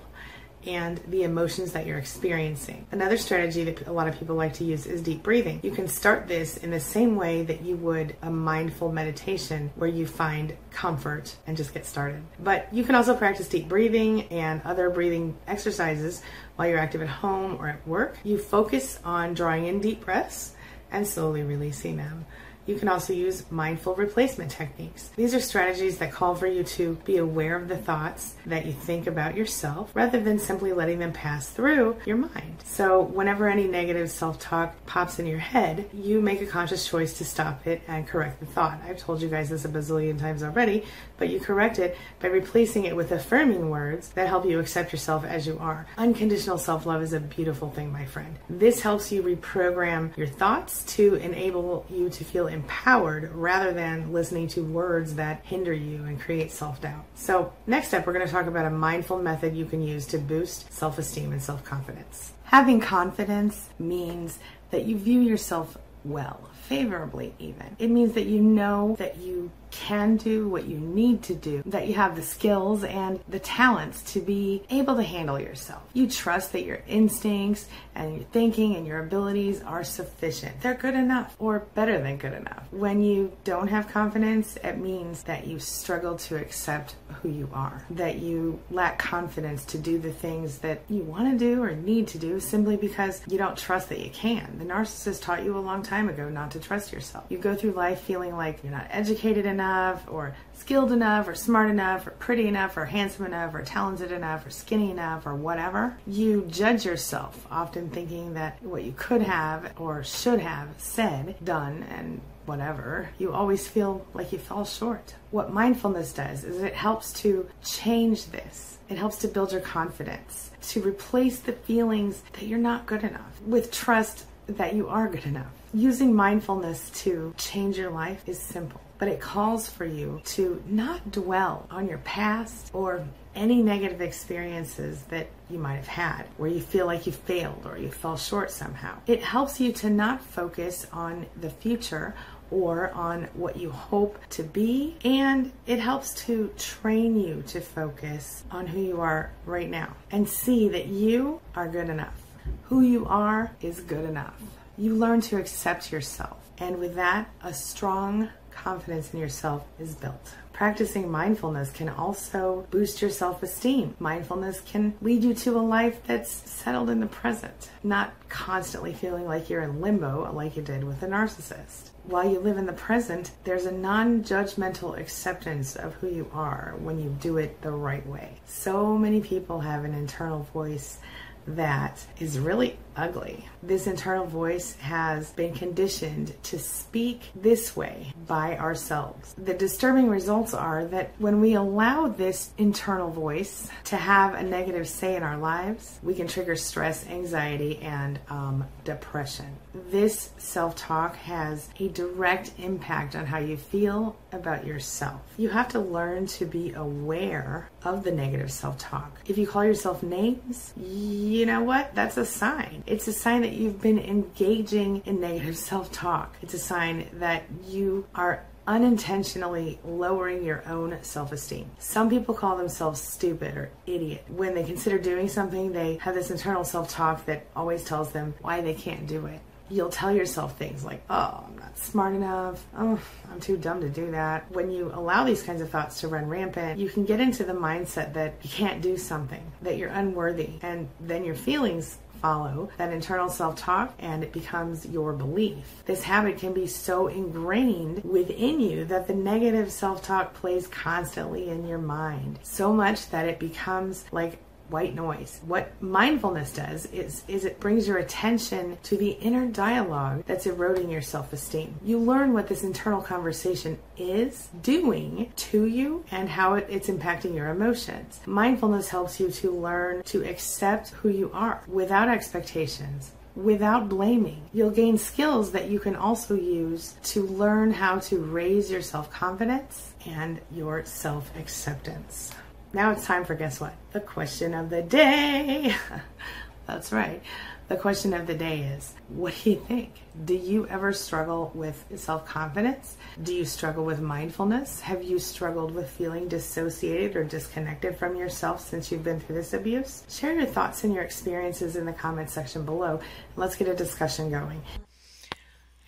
and 0.68 1.00
the 1.08 1.24
emotions 1.24 1.72
that 1.72 1.88
you're 1.88 1.98
experiencing. 1.98 2.86
Another 2.92 3.18
strategy 3.18 3.64
that 3.64 3.88
a 3.88 3.92
lot 3.92 4.08
of 4.08 4.20
people 4.20 4.36
like 4.36 4.54
to 4.56 4.66
use 4.66 4.86
is 4.86 5.02
deep 5.02 5.24
breathing. 5.24 5.62
You 5.64 5.72
can 5.72 5.88
start 5.88 6.28
this 6.28 6.58
in 6.58 6.72
the 6.72 6.80
same 6.80 7.16
way 7.16 7.44
that 7.44 7.62
you 7.62 7.78
would 7.78 8.16
a 8.22 8.30
mindful 8.30 8.92
meditation 8.92 9.72
where 9.76 9.90
you 9.90 10.06
find 10.06 10.56
comfort 10.72 11.36
and 11.48 11.56
just 11.56 11.74
get 11.74 11.86
started. 11.86 12.22
But 12.40 12.72
you 12.74 12.84
can 12.84 12.96
also 12.96 13.16
practice 13.16 13.48
deep 13.48 13.70
breathing 13.70 14.24
and 14.24 14.62
other 14.64 14.90
breathing 14.90 15.38
exercises 15.48 16.22
while 16.58 16.68
you're 16.68 16.80
active 16.80 17.02
at 17.02 17.08
home 17.08 17.56
or 17.60 17.70
at 17.70 17.88
work. 17.88 18.18
You 18.24 18.38
focus 18.38 19.00
on 19.06 19.34
drawing 19.34 19.68
in 19.68 19.80
deep 19.80 20.04
breaths 20.04 20.54
and 20.92 21.08
slowly 21.08 21.44
releasing 21.44 21.98
them. 21.98 22.26
You 22.68 22.76
can 22.76 22.90
also 22.90 23.14
use 23.14 23.50
mindful 23.50 23.96
replacement 23.96 24.52
techniques. 24.52 25.10
These 25.16 25.34
are 25.34 25.40
strategies 25.40 25.98
that 26.00 26.12
call 26.12 26.36
for 26.36 26.48
you 26.48 26.64
to 26.64 26.96
be 27.06 27.18
aware 27.18 27.56
of 27.56 27.70
the 27.70 27.78
thoughts 27.78 28.36
that 28.46 28.66
you 28.66 28.74
think 28.74 29.08
about 29.08 29.38
yourself 29.38 29.90
rather 29.94 30.20
than 30.20 30.38
simply 30.38 30.74
letting 30.74 31.00
them 31.00 31.14
pass 31.14 31.50
through 31.50 31.96
your 32.06 32.18
mind. 32.18 32.58
So, 32.66 33.02
whenever 33.02 33.48
any 33.48 33.68
negative 33.68 34.12
self 34.12 34.38
talk 34.40 34.76
pops 34.86 35.18
in 35.18 35.26
your 35.26 35.40
head, 35.40 35.90
you 35.94 36.22
make 36.22 36.42
a 36.42 36.46
conscious 36.46 36.88
choice 36.88 37.18
to 37.20 37.26
stop 37.26 37.66
it 37.66 37.82
and 37.88 38.06
correct 38.06 38.42
the 38.42 38.46
thought. 38.46 38.82
I've 38.86 38.98
told 38.98 39.22
you 39.22 39.30
guys 39.30 39.50
this 39.50 39.64
a 39.64 39.70
bazillion 39.70 40.20
times 40.20 40.44
already, 40.44 40.84
but 41.18 41.30
you 41.30 41.40
correct 41.40 41.80
it 41.80 41.98
by 42.20 42.28
replacing 42.28 42.84
it 42.84 42.96
with 42.96 43.14
affirming 43.14 43.70
words 43.70 44.10
that 44.10 44.28
help 44.28 44.46
you 44.46 44.60
accept 44.60 44.92
yourself 44.92 45.24
as 45.24 45.48
you 45.48 45.58
are. 45.60 45.88
Unconditional 45.98 46.58
self 46.58 46.86
love 46.86 47.02
is 47.02 47.14
a 47.14 47.22
beautiful 47.22 47.70
thing, 47.72 47.94
my 47.94 48.06
friend. 48.06 48.38
This 48.50 48.82
helps 48.82 49.10
you 49.10 49.24
reprogram 49.24 50.16
your 50.18 50.28
thoughts 50.28 50.84
to 50.96 51.16
enable 51.16 51.86
you 51.90 52.10
to 52.10 52.24
feel 52.26 52.48
empowered 52.58 53.32
rather 53.34 53.72
than 53.72 54.12
listening 54.12 54.48
to 54.50 54.64
words 54.64 55.16
that 55.16 55.42
hinder 55.46 55.74
you 55.74 56.04
and 56.04 56.20
create 56.20 56.52
self 56.52 56.82
doubt. 56.82 57.06
So, 57.16 57.54
next 57.66 57.94
up, 57.94 58.06
we're 58.06 58.14
going 58.14 58.26
to 58.26 58.32
talk 58.32 58.48
about 58.48 58.66
a 58.66 58.70
mindful 58.72 59.20
method 59.20 59.56
you 59.56 59.66
can 59.66 59.82
use 59.82 60.06
to 60.08 60.18
boost 60.18 60.72
self 60.74 60.98
esteem 60.98 61.32
and 61.32 61.42
self 61.42 61.64
confidence. 61.64 62.34
Having 62.46 62.80
confidence 62.82 63.70
means 63.78 64.40
that 64.72 64.86
you 64.86 64.98
view 64.98 65.22
yourself 65.22 65.78
well, 66.04 66.40
favorably 66.64 67.34
even. 67.40 67.76
It 67.80 67.90
means 67.90 68.14
that 68.14 68.26
you 68.26 68.42
know 68.42 68.96
that 69.00 69.18
you 69.18 69.52
can 69.72 70.18
do, 70.18 70.48
what 70.48 70.66
you 70.66 70.78
need 70.78 71.24
to 71.24 71.36
do, 71.36 71.62
that 71.66 71.88
you 71.88 71.94
have 71.96 72.16
the 72.16 72.24
skills 72.24 72.84
and 72.84 73.20
the 73.28 73.40
talents 73.40 74.02
to 74.14 74.22
be 74.22 74.64
able 74.70 74.96
to 74.96 75.04
handle 75.04 75.40
yourself. 75.40 75.84
You 75.94 76.10
trust 76.10 76.54
that 76.54 76.64
your 76.64 76.82
instincts 76.88 77.68
and 77.98 78.16
your 78.16 78.26
thinking 78.26 78.76
and 78.76 78.88
your 78.88 79.00
abilities 79.00 79.62
are 79.62 79.84
sufficient. 79.84 80.62
They're 80.62 80.76
good 80.76 80.94
enough 80.94 81.36
or 81.40 81.60
better 81.74 82.00
than 82.00 82.18
good 82.18 82.34
enough. 82.34 82.64
When 82.72 83.02
you 83.04 83.36
don't 83.44 83.68
have 83.68 83.90
confidence, 83.90 84.58
it 84.64 84.78
means 84.78 85.24
that 85.24 85.48
you 85.48 85.60
struggle 85.60 86.16
to 86.18 86.38
accept 86.38 86.96
who 87.22 87.30
you 87.30 87.50
are, 87.54 87.84
that 87.90 88.20
you 88.20 88.60
lack 88.70 89.00
confidence 89.00 89.66
to 89.66 89.78
do 89.78 89.98
the 89.98 90.12
things 90.12 90.60
that 90.60 90.82
you 90.88 91.04
want 91.04 91.32
to 91.32 91.38
do 91.38 91.64
or 91.64 91.76
need 91.76 92.08
to 92.10 92.18
do 92.18 92.40
simply 92.40 92.78
because 92.78 93.22
you 93.28 93.38
don't 93.38 93.58
trust 93.58 93.90
that 93.90 94.00
you 94.00 94.12
can. 94.12 94.60
The 94.60 94.66
narcissist 94.66 95.24
taught 95.24 95.44
you 95.44 95.58
a 95.58 95.60
long 95.60 95.82
time 95.82 96.08
ago 96.08 96.30
not 96.30 96.52
to 96.52 96.60
trust 96.60 96.94
yourself. 96.94 97.26
You 97.30 97.40
go 97.40 97.56
through 97.56 97.72
life 97.72 98.02
feeling 98.02 98.36
like 98.36 98.64
you're 98.64 98.72
not 98.72 98.88
educated 98.92 99.46
enough 99.46 100.04
or 100.08 100.36
skilled 100.54 100.92
enough 100.92 101.28
or 101.28 101.36
smart 101.36 101.70
enough 101.70 102.06
or 102.08 102.12
pretty 102.12 102.48
enough 102.48 102.78
or 102.78 102.86
handsome 102.86 103.26
enough 103.26 103.54
or 103.54 103.64
talented 103.64 104.12
enough 104.12 104.46
or 104.46 104.50
skinny 104.50 104.92
enough 104.92 105.26
or 105.26 105.36
whatever. 105.36 105.98
You 106.06 106.46
judge 106.50 106.86
yourself, 106.86 107.48
often 107.50 107.87
thinking 107.90 108.34
that 108.34 108.62
what 108.64 108.84
you 108.84 108.94
could 108.96 109.22
have 109.22 109.74
or 109.78 110.04
should 110.04 110.40
have 110.40 110.70
said, 110.78 111.36
done, 111.44 111.84
and 111.90 112.22
whatever, 112.46 113.10
you 113.20 113.34
always 113.34 113.68
feel 113.68 114.06
like 114.14 114.32
you 114.32 114.40
fall 114.40 114.66
short. 114.66 115.16
What 115.32 115.54
mindfulness 115.54 116.14
does 116.14 116.44
is 116.44 116.64
it 116.64 116.74
helps 116.74 117.14
to 117.22 117.48
change 117.64 118.28
this. 118.28 118.78
It 118.90 118.98
helps 118.98 119.18
to 119.18 119.28
build 119.28 119.52
your 119.52 119.62
confidence, 119.62 120.52
to 120.70 120.82
replace 120.82 121.40
the 121.40 121.52
feelings 121.52 122.24
that 122.34 122.44
you're 122.44 122.58
not 122.58 122.86
good 122.86 123.04
enough 123.04 123.42
with 123.46 123.72
trust 123.72 124.26
that 124.48 124.74
you 124.76 124.88
are 124.88 125.10
good 125.10 125.26
enough. 125.26 125.52
Using 125.74 126.16
mindfulness 126.16 126.90
to 127.02 127.34
change 127.38 127.78
your 127.78 127.92
life 127.92 128.24
is 128.26 128.40
simple, 128.40 128.80
but 128.98 129.10
it 129.10 129.20
calls 129.20 129.70
for 129.70 129.84
you 129.84 130.22
to 130.26 130.64
not 130.68 131.12
dwell 131.12 131.68
on 131.70 131.90
your 131.90 131.98
past 132.00 132.72
or 132.74 133.06
any 133.38 133.62
negative 133.62 134.02
experiences 134.02 135.04
that 135.04 135.28
you 135.50 135.60
might 135.60 135.76
have 135.76 135.88
had 135.88 136.24
where 136.38 136.50
you 136.50 136.60
feel 136.60 136.86
like 136.86 137.06
you 137.06 137.14
failed 137.14 137.62
or 137.66 137.78
you 137.78 137.90
fell 137.90 138.18
short 138.18 138.52
somehow. 138.52 138.98
It 139.06 139.24
helps 139.24 139.60
you 139.62 139.72
to 139.74 139.90
not 139.90 140.22
focus 140.22 140.88
on 140.92 141.28
the 141.40 141.50
future 141.50 142.16
or 142.50 142.92
on 142.92 143.24
what 143.34 143.58
you 143.58 143.70
hope 143.70 144.18
to 144.30 144.42
be, 144.42 144.96
and 145.04 145.52
it 145.66 145.80
helps 145.80 146.14
to 146.26 146.50
train 146.58 147.20
you 147.20 147.44
to 147.48 147.60
focus 147.60 148.44
on 148.52 148.66
who 148.66 148.80
you 148.80 149.02
are 149.02 149.32
right 149.46 149.70
now 149.70 149.94
and 150.12 150.28
see 150.28 150.70
that 150.70 150.88
you 150.88 151.42
are 151.56 151.68
good 151.68 151.90
enough. 151.90 152.16
Who 152.64 152.82
you 152.82 153.06
are 153.06 153.52
is 153.62 153.82
good 153.82 154.06
enough. 154.06 154.42
You 154.78 154.96
learn 154.96 155.22
to 155.22 155.38
accept 155.38 155.92
yourself, 155.92 156.38
and 156.58 156.80
with 156.80 156.96
that, 156.96 157.30
a 157.44 157.54
strong 157.54 158.30
confidence 158.52 159.14
in 159.14 159.20
yourself 159.20 159.66
is 159.78 159.94
built. 159.94 160.34
Practicing 160.58 161.12
mindfulness 161.12 161.70
can 161.72 161.88
also 161.88 162.66
boost 162.72 163.00
your 163.00 163.12
self 163.12 163.44
esteem. 163.44 163.96
Mindfulness 164.00 164.60
can 164.62 164.96
lead 165.04 165.24
you 165.24 165.36
to 165.36 165.56
a 165.56 165.62
life 165.62 166.02
that's 166.08 166.32
settled 166.32 166.90
in 166.90 167.00
the 167.00 167.06
present, 167.06 167.70
not 167.84 168.12
constantly 168.28 168.92
feeling 168.92 169.28
like 169.28 169.52
you're 169.52 169.62
in 169.62 169.82
limbo 169.82 170.32
like 170.34 170.58
you 170.58 170.64
did 170.64 170.84
with 170.84 171.04
a 171.04 171.06
narcissist. 171.06 171.92
While 172.06 172.28
you 172.28 172.40
live 172.40 172.58
in 172.58 172.66
the 172.66 172.74
present, 172.74 173.34
there's 173.44 173.68
a 173.68 173.72
non 173.72 174.24
judgmental 174.24 175.00
acceptance 175.00 175.76
of 175.76 175.94
who 175.94 176.08
you 176.08 176.28
are 176.34 176.74
when 176.80 177.00
you 177.00 177.16
do 177.22 177.38
it 177.38 177.62
the 177.62 177.70
right 177.70 178.06
way. 178.08 178.40
So 178.48 178.98
many 178.98 179.22
people 179.22 179.60
have 179.60 179.86
an 179.86 179.94
internal 179.94 180.42
voice 180.56 180.98
that 181.46 182.04
is 182.20 182.40
really 182.40 182.80
ugly. 182.98 183.46
This 183.64 183.88
internal 183.88 184.26
voice 184.26 184.76
has 184.78 185.32
been 185.32 185.54
conditioned 185.54 186.34
to 186.44 186.60
speak 186.60 187.22
this 187.36 187.76
way 187.76 188.14
by 188.28 188.58
ourselves. 188.58 189.36
The 189.38 189.54
disturbing 189.54 190.10
results 190.10 190.54
are 190.54 190.86
that 190.86 191.12
when 191.18 191.40
we 191.40 191.54
allow 191.54 192.08
this 192.08 192.52
internal 192.58 193.10
voice 193.10 193.70
to 193.86 193.98
have 193.98 194.34
a 194.34 194.44
negative 194.44 194.88
say 194.88 195.16
in 195.16 195.24
our 195.24 195.38
lives, 195.38 196.00
we 196.04 196.14
can 196.14 196.28
trigger 196.28 196.56
stress, 196.56 197.08
anxiety, 197.08 197.80
and 197.80 198.20
um, 198.30 198.66
depression. 198.84 199.48
This 199.90 200.32
self 200.38 200.76
talk 200.76 201.16
has 201.18 201.70
a 201.80 201.88
direct 201.90 202.52
impact 202.58 203.16
on 203.16 203.26
how 203.26 203.38
you 203.38 203.58
feel 203.58 204.16
about 204.32 204.66
yourself. 204.66 205.22
You 205.38 205.50
have 205.50 205.70
to 205.70 205.80
learn 205.80 206.28
to 206.28 206.46
be 206.46 206.74
aware 206.74 207.70
of 207.84 208.04
the 208.04 208.12
negative 208.12 208.52
self 208.52 208.78
talk. 208.78 209.20
If 209.26 209.38
you 209.38 209.48
call 209.48 209.64
yourself 209.64 210.04
names, 210.04 210.74
you 210.78 211.46
know 211.46 211.64
what? 211.64 211.94
That's 211.96 212.18
a 212.18 212.26
sign. 212.26 212.84
It's 212.88 213.06
a 213.08 213.14
sign 213.14 213.42
that 213.42 213.52
you've 213.52 213.82
been 213.82 214.00
engaging 214.00 215.02
in 215.06 215.20
negative 215.20 215.58
self 215.58 215.92
talk. 215.92 216.36
It's 216.42 216.54
a 216.54 216.60
sign 216.60 217.10
that 217.16 217.44
you 217.68 218.08
are 218.16 218.46
unintentionally 218.66 219.80
lowering 219.84 220.44
your 220.44 220.64
own 220.68 220.98
self 221.02 221.34
esteem. 221.34 221.70
Some 221.80 222.10
people 222.10 222.34
call 222.34 222.56
themselves 222.56 223.02
stupid 223.02 223.58
or 223.58 223.72
idiot. 223.86 224.24
When 224.30 224.56
they 224.56 224.64
consider 224.64 224.98
doing 224.98 225.28
something, 225.28 225.74
they 225.74 225.96
have 225.98 226.16
this 226.16 226.32
internal 226.32 226.64
self 226.64 226.90
talk 226.90 227.26
that 227.26 227.46
always 227.58 227.84
tells 227.84 228.12
them 228.12 228.34
why 228.40 228.62
they 228.62 228.74
can't 228.74 229.06
do 229.06 229.26
it. 229.26 229.42
You'll 229.70 229.90
tell 229.90 230.14
yourself 230.14 230.58
things 230.58 230.86
like, 230.86 231.04
oh, 231.10 231.44
I'm 231.46 231.58
not 231.58 231.78
smart 231.78 232.16
enough. 232.16 232.64
Oh, 232.78 232.98
I'm 233.30 233.42
too 233.42 233.58
dumb 233.58 233.82
to 233.82 233.90
do 233.90 234.12
that. 234.12 234.50
When 234.50 234.72
you 234.72 234.92
allow 234.94 235.26
these 235.26 235.44
kinds 235.44 235.62
of 235.62 235.70
thoughts 235.70 236.00
to 236.00 236.08
run 236.08 236.30
rampant, 236.30 236.80
you 236.80 236.88
can 236.88 237.04
get 237.04 237.20
into 237.20 237.44
the 237.44 237.52
mindset 237.52 238.14
that 238.14 238.36
you 238.44 238.50
can't 238.50 238.82
do 238.82 238.96
something, 238.96 239.44
that 239.64 239.78
you're 239.78 239.90
unworthy, 239.90 240.52
and 240.62 240.88
then 241.02 241.26
your 241.26 241.36
feelings 241.36 241.98
follow 242.18 242.70
that 242.78 242.94
internal 242.94 243.30
self 243.30 243.56
talk 243.56 243.94
and 244.00 244.24
it 244.24 244.32
becomes 244.32 244.86
your 244.86 245.14
belief. 245.14 245.84
This 245.86 246.04
habit 246.04 246.38
can 246.38 246.54
be 246.54 246.68
so 246.68 247.08
ingrained 247.08 248.04
within 248.04 248.60
you 248.60 248.86
that 248.86 249.08
the 249.08 249.14
negative 249.14 249.72
self 249.72 250.04
talk 250.04 250.34
plays 250.34 250.68
constantly 250.68 251.50
in 251.50 251.68
your 251.68 251.78
mind, 251.78 252.40
so 252.44 252.74
much 252.74 253.10
that 253.10 253.28
it 253.28 253.40
becomes 253.40 254.06
like 254.12 254.40
white 254.70 254.96
noise. 254.96 255.42
What 255.46 255.72
mindfulness 255.82 256.54
does 256.54 256.86
is, 256.88 257.24
is 257.28 257.46
it 257.46 257.60
brings 257.60 257.88
your 257.88 257.98
attention 257.98 258.78
to 258.84 258.98
the 258.98 259.12
inner 259.12 259.48
dialogue 259.48 260.24
that's 260.26 260.46
eroding 260.46 260.90
your 260.90 261.02
self 261.02 261.34
esteem. 261.34 261.80
You 261.84 262.00
learn 262.00 262.34
what 262.34 262.48
this 262.48 262.64
internal 262.64 263.02
conversation 263.02 263.78
is 263.98 264.50
doing 264.62 265.32
to 265.36 265.66
you 265.66 266.04
and 266.12 266.30
how 266.30 266.56
it, 266.56 266.68
it's 266.70 266.90
impacting 266.90 267.36
your 267.36 267.50
emotions. 267.50 268.20
Mindfulness 268.26 268.90
helps 268.90 269.20
you 269.20 269.32
to 269.32 269.52
learn 269.52 270.04
to 270.04 270.28
accept 270.28 270.90
who 270.90 271.10
you 271.10 271.32
are 271.34 271.62
without 271.68 272.10
expectations 272.10 273.12
without 273.38 273.88
blaming. 273.88 274.42
You'll 274.52 274.72
gain 274.72 274.98
skills 274.98 275.52
that 275.52 275.70
you 275.70 275.80
can 275.80 275.96
also 275.96 276.36
use 276.36 276.96
to 277.04 277.22
learn 277.22 277.72
how 277.72 278.00
to 278.00 278.20
raise 278.20 278.72
your 278.72 278.82
self 278.82 279.12
confidence 279.12 279.94
and 280.06 280.42
your 280.52 280.84
self 280.86 281.32
acceptance. 281.38 282.34
Now 282.74 282.92
it's 282.92 283.06
time 283.06 283.24
for 283.24 283.36
guess 283.36 283.62
what? 283.62 283.74
The 283.94 284.02
question 284.02 284.54
of 284.54 284.70
the 284.70 284.82
day. 284.82 285.74
That's 286.68 286.92
right. 286.92 287.22
The 287.70 287.78
question 287.78 288.14
of 288.14 288.28
the 288.28 288.34
day 288.34 288.62
is 288.62 288.94
what 289.08 289.34
do 289.44 289.52
you 289.52 289.56
think? 289.68 289.92
Do 290.26 290.34
you 290.34 290.68
ever 290.68 290.92
struggle 290.94 291.52
with 291.54 291.84
self 291.96 292.26
confidence? 292.26 292.98
Do 293.24 293.34
you 293.34 293.46
struggle 293.46 293.86
with 293.86 294.02
mindfulness? 294.02 294.82
Have 294.82 295.04
you 295.04 295.20
struggled 295.20 295.72
with 295.72 295.90
feeling 295.90 296.28
dissociated 296.28 297.16
or 297.16 297.24
disconnected 297.24 297.98
from 297.98 298.16
yourself 298.16 298.62
since 298.62 298.92
you've 298.92 299.04
been 299.04 299.20
through 299.20 299.36
this 299.36 299.54
abuse? 299.54 300.04
Share 300.10 300.34
your 300.34 300.46
thoughts 300.46 300.84
and 300.84 300.94
your 300.94 301.04
experiences 301.04 301.76
in 301.76 301.86
the 301.86 301.94
comment 301.94 302.30
section 302.30 302.66
below. 302.66 303.00
Let's 303.38 303.56
get 303.56 303.68
a 303.68 303.76
discussion 303.76 304.30
going. 304.30 304.62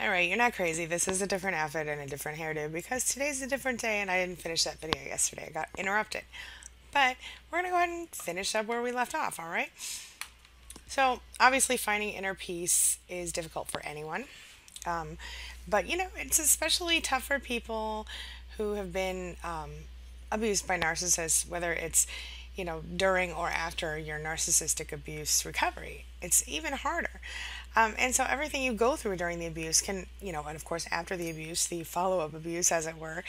All 0.02 0.10
right, 0.10 0.30
you're 0.30 0.38
not 0.38 0.54
crazy. 0.54 0.86
This 0.86 1.10
is 1.10 1.22
a 1.22 1.28
different 1.28 1.58
outfit 1.58 1.88
and 1.88 2.00
a 2.00 2.08
different 2.08 2.38
hairdo 2.38 2.72
because 2.72 3.04
today's 3.06 3.42
a 3.42 3.48
different 3.48 3.82
day 3.82 4.00
and 4.00 4.10
I 4.10 4.26
didn't 4.26 4.40
finish 4.40 4.64
that 4.64 4.80
video 4.80 5.02
yesterday. 5.04 5.48
I 5.50 5.52
got 5.52 5.68
interrupted. 5.78 6.24
But 6.92 7.18
we're 7.52 7.60
going 7.60 7.66
to 7.66 7.72
go 7.72 7.78
ahead 7.78 7.90
and 7.90 8.10
finish 8.10 8.56
up 8.56 8.66
where 8.66 8.82
we 8.82 8.92
left 8.92 9.16
off, 9.16 9.40
all 9.40 9.50
right? 9.50 9.70
So, 10.88 11.22
obviously, 11.40 11.78
finding 11.78 12.10
inner 12.10 12.34
peace 12.34 12.98
is 13.08 13.32
difficult 13.32 13.68
for 13.70 13.86
anyone. 13.86 14.26
Um, 14.86 15.18
but, 15.68 15.88
you 15.88 15.98
know, 15.98 16.08
it's 16.16 16.40
especially 16.40 17.00
tough 17.00 17.24
for 17.24 17.40
people 17.40 18.08
who 18.58 18.74
have 18.74 18.92
been 18.92 19.36
um, 19.44 19.70
abused 20.32 20.68
by 20.68 20.80
narcissists, 20.80 21.48
whether 21.48 21.72
it's, 21.74 22.08
you 22.56 22.66
know, 22.66 22.82
during 22.96 23.32
or 23.32 23.50
after 23.50 23.98
your 23.98 24.20
narcissistic 24.20 24.92
abuse 24.92 25.46
recovery. 25.46 26.06
It's 26.22 26.48
even 26.48 26.74
harder. 26.74 27.22
Um, 27.76 27.94
and 27.98 28.14
so 28.14 28.26
everything 28.28 28.64
you 28.64 28.74
go 28.74 28.96
through 28.96 29.18
during 29.18 29.40
the 29.40 29.46
abuse 29.46 29.82
can, 29.82 30.08
you 30.22 30.32
know, 30.32 30.44
and 30.46 30.56
of 30.56 30.66
course 30.66 30.88
after 30.92 31.16
the 31.16 31.30
abuse, 31.30 31.68
the 31.68 31.84
follow 31.84 32.20
up 32.20 32.34
abuse, 32.34 32.72
as 32.72 32.88
it 32.88 32.98
were, 32.98 33.24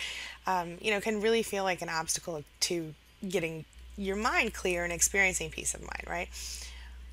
um, 0.46 0.78
you 0.80 0.90
know, 0.90 1.00
can 1.00 1.20
really 1.20 1.42
feel 1.42 1.62
like 1.62 1.82
an 1.82 1.88
obstacle 1.88 2.42
to 2.60 2.94
getting 3.28 3.64
your 3.96 4.16
mind 4.16 4.54
clear 4.54 4.84
and 4.84 4.92
experiencing 4.92 5.50
peace 5.50 5.74
of 5.74 5.82
mind, 5.82 6.04
right? 6.08 6.28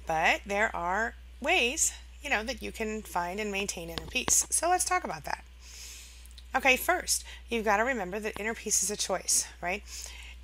But 0.06 0.42
there 0.46 0.74
are 0.76 1.16
ways, 1.42 1.92
you 2.24 2.30
know, 2.30 2.44
that 2.44 2.62
you 2.62 2.72
can 2.72 3.02
find 3.02 3.40
and 3.40 3.52
maintain 3.52 3.90
inner 3.90 4.08
peace. 4.10 4.48
So 4.50 4.70
let's 4.70 4.86
talk 4.86 5.04
about 5.04 5.26
that. 5.26 5.44
Okay, 6.56 6.78
first, 6.78 7.24
you've 7.50 7.66
got 7.66 7.78
to 7.78 7.84
remember 7.84 8.20
that 8.20 8.40
inner 8.40 8.54
peace 8.54 8.82
is 8.82 8.90
a 8.90 8.98
choice, 8.98 9.48
right? 9.62 9.84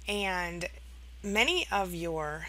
And 0.07 0.67
many 1.23 1.65
of 1.71 1.93
your 1.93 2.47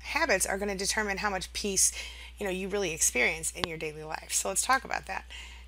habits 0.00 0.46
are 0.46 0.56
going 0.56 0.70
to 0.70 0.76
determine 0.76 1.18
how 1.18 1.30
much 1.30 1.52
peace, 1.52 1.92
you 2.38 2.46
know, 2.46 2.52
you 2.52 2.68
really 2.68 2.92
experience 2.92 3.50
in 3.50 3.68
your 3.68 3.78
daily 3.78 4.04
life. 4.04 4.32
So 4.32 4.48
let's 4.48 4.62
talk 4.62 4.84
about 4.84 5.06
that. 5.06 5.24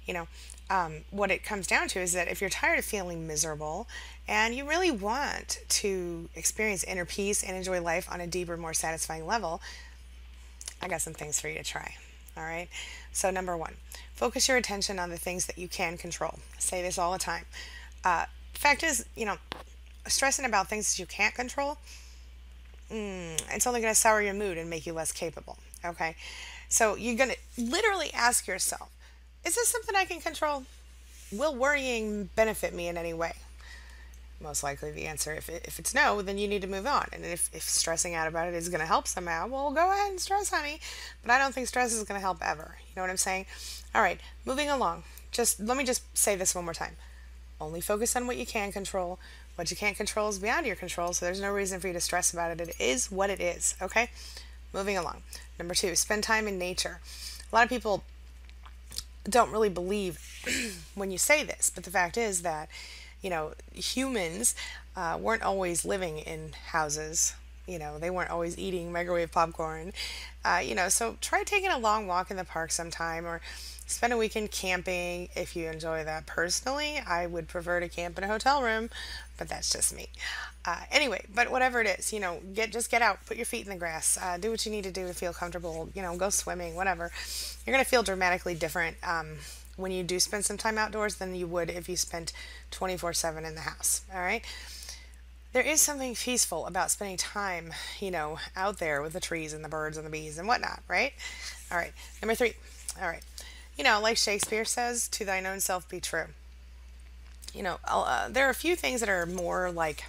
You 0.06 0.14
know, 0.14 0.28
um, 0.68 1.02
what 1.10 1.30
it 1.30 1.44
comes 1.44 1.66
down 1.66 1.88
to 1.88 2.00
is 2.00 2.12
that 2.12 2.28
if 2.28 2.40
you're 2.40 2.50
tired 2.50 2.78
of 2.78 2.84
feeling 2.84 3.26
miserable 3.26 3.86
and 4.26 4.54
you 4.54 4.68
really 4.68 4.90
want 4.90 5.60
to 5.68 6.28
experience 6.34 6.82
inner 6.82 7.04
peace 7.04 7.42
and 7.42 7.56
enjoy 7.56 7.80
life 7.80 8.08
on 8.10 8.20
a 8.20 8.26
deeper, 8.26 8.56
more 8.56 8.74
satisfying 8.74 9.26
level, 9.26 9.60
I 10.82 10.88
got 10.88 11.02
some 11.02 11.14
things 11.14 11.40
for 11.40 11.48
you 11.48 11.54
to 11.54 11.64
try. 11.64 11.94
All 12.36 12.42
right. 12.42 12.68
So, 13.12 13.30
number 13.30 13.56
one, 13.56 13.74
focus 14.14 14.48
your 14.48 14.56
attention 14.56 14.98
on 14.98 15.10
the 15.10 15.16
things 15.16 15.46
that 15.46 15.56
you 15.56 15.68
can 15.68 15.96
control. 15.96 16.34
I 16.56 16.60
say 16.60 16.82
this 16.82 16.98
all 16.98 17.12
the 17.12 17.18
time. 17.18 17.44
Uh, 18.04 18.26
fact 18.52 18.82
is, 18.82 19.06
you 19.16 19.24
know, 19.24 19.36
stressing 20.06 20.44
about 20.44 20.68
things 20.68 20.92
that 20.92 21.00
you 21.00 21.06
can't 21.06 21.34
control, 21.34 21.78
mm, 22.90 23.40
it's 23.54 23.66
only 23.66 23.80
going 23.80 23.92
to 23.92 23.98
sour 23.98 24.20
your 24.20 24.34
mood 24.34 24.58
and 24.58 24.68
make 24.68 24.86
you 24.86 24.92
less 24.92 25.12
capable. 25.12 25.56
Okay. 25.84 26.16
So, 26.68 26.94
you're 26.96 27.16
going 27.16 27.30
to 27.30 27.62
literally 27.62 28.12
ask 28.12 28.46
yourself, 28.46 28.90
is 29.46 29.54
this 29.54 29.68
something 29.68 29.96
I 29.96 30.04
can 30.04 30.20
control? 30.20 30.64
Will 31.32 31.54
worrying 31.54 32.28
benefit 32.36 32.74
me 32.74 32.88
in 32.88 32.96
any 32.96 33.14
way? 33.14 33.32
most 34.40 34.62
likely 34.62 34.90
the 34.90 35.06
answer. 35.06 35.32
If, 35.32 35.48
it, 35.48 35.64
if 35.66 35.78
it's 35.78 35.94
no, 35.94 36.22
then 36.22 36.38
you 36.38 36.48
need 36.48 36.62
to 36.62 36.68
move 36.68 36.86
on. 36.86 37.06
And 37.12 37.24
if, 37.24 37.50
if 37.54 37.62
stressing 37.62 38.14
out 38.14 38.28
about 38.28 38.48
it 38.48 38.54
is 38.54 38.68
going 38.68 38.80
to 38.80 38.86
help 38.86 39.06
somehow, 39.08 39.46
well, 39.46 39.70
go 39.70 39.90
ahead 39.90 40.10
and 40.10 40.20
stress, 40.20 40.50
honey. 40.50 40.80
But 41.22 41.32
I 41.32 41.38
don't 41.38 41.54
think 41.54 41.68
stress 41.68 41.92
is 41.92 42.02
going 42.04 42.18
to 42.18 42.22
help 42.22 42.38
ever. 42.42 42.76
You 42.78 42.92
know 42.96 43.02
what 43.02 43.10
I'm 43.10 43.16
saying? 43.16 43.46
All 43.94 44.02
right, 44.02 44.20
moving 44.44 44.68
along. 44.68 45.04
Just 45.30 45.60
let 45.60 45.76
me 45.76 45.84
just 45.84 46.16
say 46.16 46.36
this 46.36 46.54
one 46.54 46.64
more 46.64 46.74
time. 46.74 46.96
Only 47.60 47.80
focus 47.80 48.14
on 48.16 48.26
what 48.26 48.36
you 48.36 48.46
can 48.46 48.72
control. 48.72 49.18
What 49.54 49.70
you 49.70 49.76
can't 49.76 49.96
control 49.96 50.28
is 50.28 50.38
beyond 50.38 50.66
your 50.66 50.76
control, 50.76 51.14
so 51.14 51.24
there's 51.24 51.40
no 51.40 51.50
reason 51.50 51.80
for 51.80 51.86
you 51.86 51.94
to 51.94 52.00
stress 52.00 52.32
about 52.32 52.50
it. 52.50 52.60
It 52.60 52.76
is 52.78 53.10
what 53.10 53.30
it 53.30 53.40
is, 53.40 53.74
okay? 53.80 54.10
Moving 54.74 54.98
along. 54.98 55.22
Number 55.58 55.74
two, 55.74 55.96
spend 55.96 56.22
time 56.22 56.46
in 56.46 56.58
nature. 56.58 57.00
A 57.50 57.54
lot 57.54 57.64
of 57.64 57.70
people 57.70 58.04
don't 59.30 59.50
really 59.50 59.68
believe 59.68 60.20
when 60.94 61.10
you 61.10 61.18
say 61.18 61.42
this, 61.42 61.70
but 61.74 61.84
the 61.84 61.90
fact 61.90 62.16
is 62.16 62.42
that 62.42 62.68
you 63.22 63.30
know, 63.30 63.54
humans 63.74 64.54
uh, 64.94 65.18
weren't 65.20 65.42
always 65.42 65.84
living 65.84 66.18
in 66.18 66.52
houses. 66.68 67.34
You 67.66 67.78
know, 67.78 67.98
they 67.98 68.10
weren't 68.10 68.30
always 68.30 68.56
eating 68.56 68.92
microwave 68.92 69.32
popcorn. 69.32 69.92
Uh, 70.44 70.60
you 70.64 70.74
know, 70.74 70.88
so 70.88 71.16
try 71.20 71.42
taking 71.42 71.70
a 71.70 71.78
long 71.78 72.06
walk 72.06 72.30
in 72.30 72.36
the 72.36 72.44
park 72.44 72.70
sometime 72.70 73.26
or 73.26 73.40
spend 73.86 74.12
a 74.12 74.16
weekend 74.16 74.52
camping 74.52 75.28
if 75.34 75.56
you 75.56 75.68
enjoy 75.68 76.04
that. 76.04 76.26
Personally, 76.26 77.00
I 77.04 77.26
would 77.26 77.48
prefer 77.48 77.80
to 77.80 77.88
camp 77.88 78.16
in 78.18 78.24
a 78.24 78.28
hotel 78.28 78.62
room, 78.62 78.90
but 79.36 79.48
that's 79.48 79.70
just 79.70 79.94
me. 79.94 80.08
Uh, 80.64 80.80
anyway, 80.90 81.24
but 81.34 81.50
whatever 81.50 81.80
it 81.80 81.98
is, 81.98 82.12
you 82.12 82.20
know, 82.20 82.40
get 82.54 82.72
just 82.72 82.90
get 82.90 83.02
out, 83.02 83.24
put 83.26 83.36
your 83.36 83.46
feet 83.46 83.64
in 83.64 83.70
the 83.70 83.78
grass, 83.78 84.18
uh, 84.20 84.36
do 84.36 84.50
what 84.50 84.64
you 84.66 84.72
need 84.72 84.84
to 84.84 84.90
do 84.90 85.06
to 85.06 85.14
feel 85.14 85.32
comfortable. 85.32 85.88
You 85.94 86.02
know, 86.02 86.16
go 86.16 86.30
swimming, 86.30 86.74
whatever. 86.74 87.10
You're 87.64 87.74
gonna 87.74 87.84
feel 87.84 88.02
dramatically 88.02 88.54
different 88.54 88.96
um, 89.02 89.36
when 89.76 89.92
you 89.92 90.02
do 90.02 90.18
spend 90.18 90.44
some 90.44 90.56
time 90.56 90.78
outdoors 90.78 91.16
than 91.16 91.34
you 91.34 91.46
would 91.46 91.70
if 91.70 91.88
you 91.88 91.96
spent 91.96 92.32
24 92.70 93.12
7 93.12 93.44
in 93.44 93.54
the 93.54 93.62
house. 93.62 94.02
All 94.12 94.20
right. 94.20 94.44
There 95.52 95.62
is 95.62 95.80
something 95.80 96.14
peaceful 96.14 96.66
about 96.66 96.90
spending 96.90 97.16
time, 97.16 97.72
you 97.98 98.10
know, 98.10 98.38
out 98.54 98.78
there 98.78 99.00
with 99.00 99.14
the 99.14 99.20
trees 99.20 99.54
and 99.54 99.64
the 99.64 99.70
birds 99.70 99.96
and 99.96 100.04
the 100.04 100.10
bees 100.10 100.36
and 100.36 100.46
whatnot, 100.46 100.82
right? 100.86 101.14
All 101.70 101.78
right. 101.78 101.92
Number 102.20 102.34
three. 102.34 102.54
All 103.00 103.08
right. 103.08 103.22
You 103.78 103.84
know, 103.84 104.00
like 104.00 104.16
Shakespeare 104.16 104.64
says, 104.64 105.08
to 105.08 105.24
thine 105.24 105.46
own 105.46 105.60
self 105.60 105.88
be 105.88 106.00
true. 106.00 106.26
You 107.56 107.62
know, 107.62 107.78
uh, 107.84 108.28
there 108.28 108.46
are 108.46 108.50
a 108.50 108.54
few 108.54 108.76
things 108.76 109.00
that 109.00 109.08
are 109.08 109.26
more 109.26 109.70
like 109.70 110.04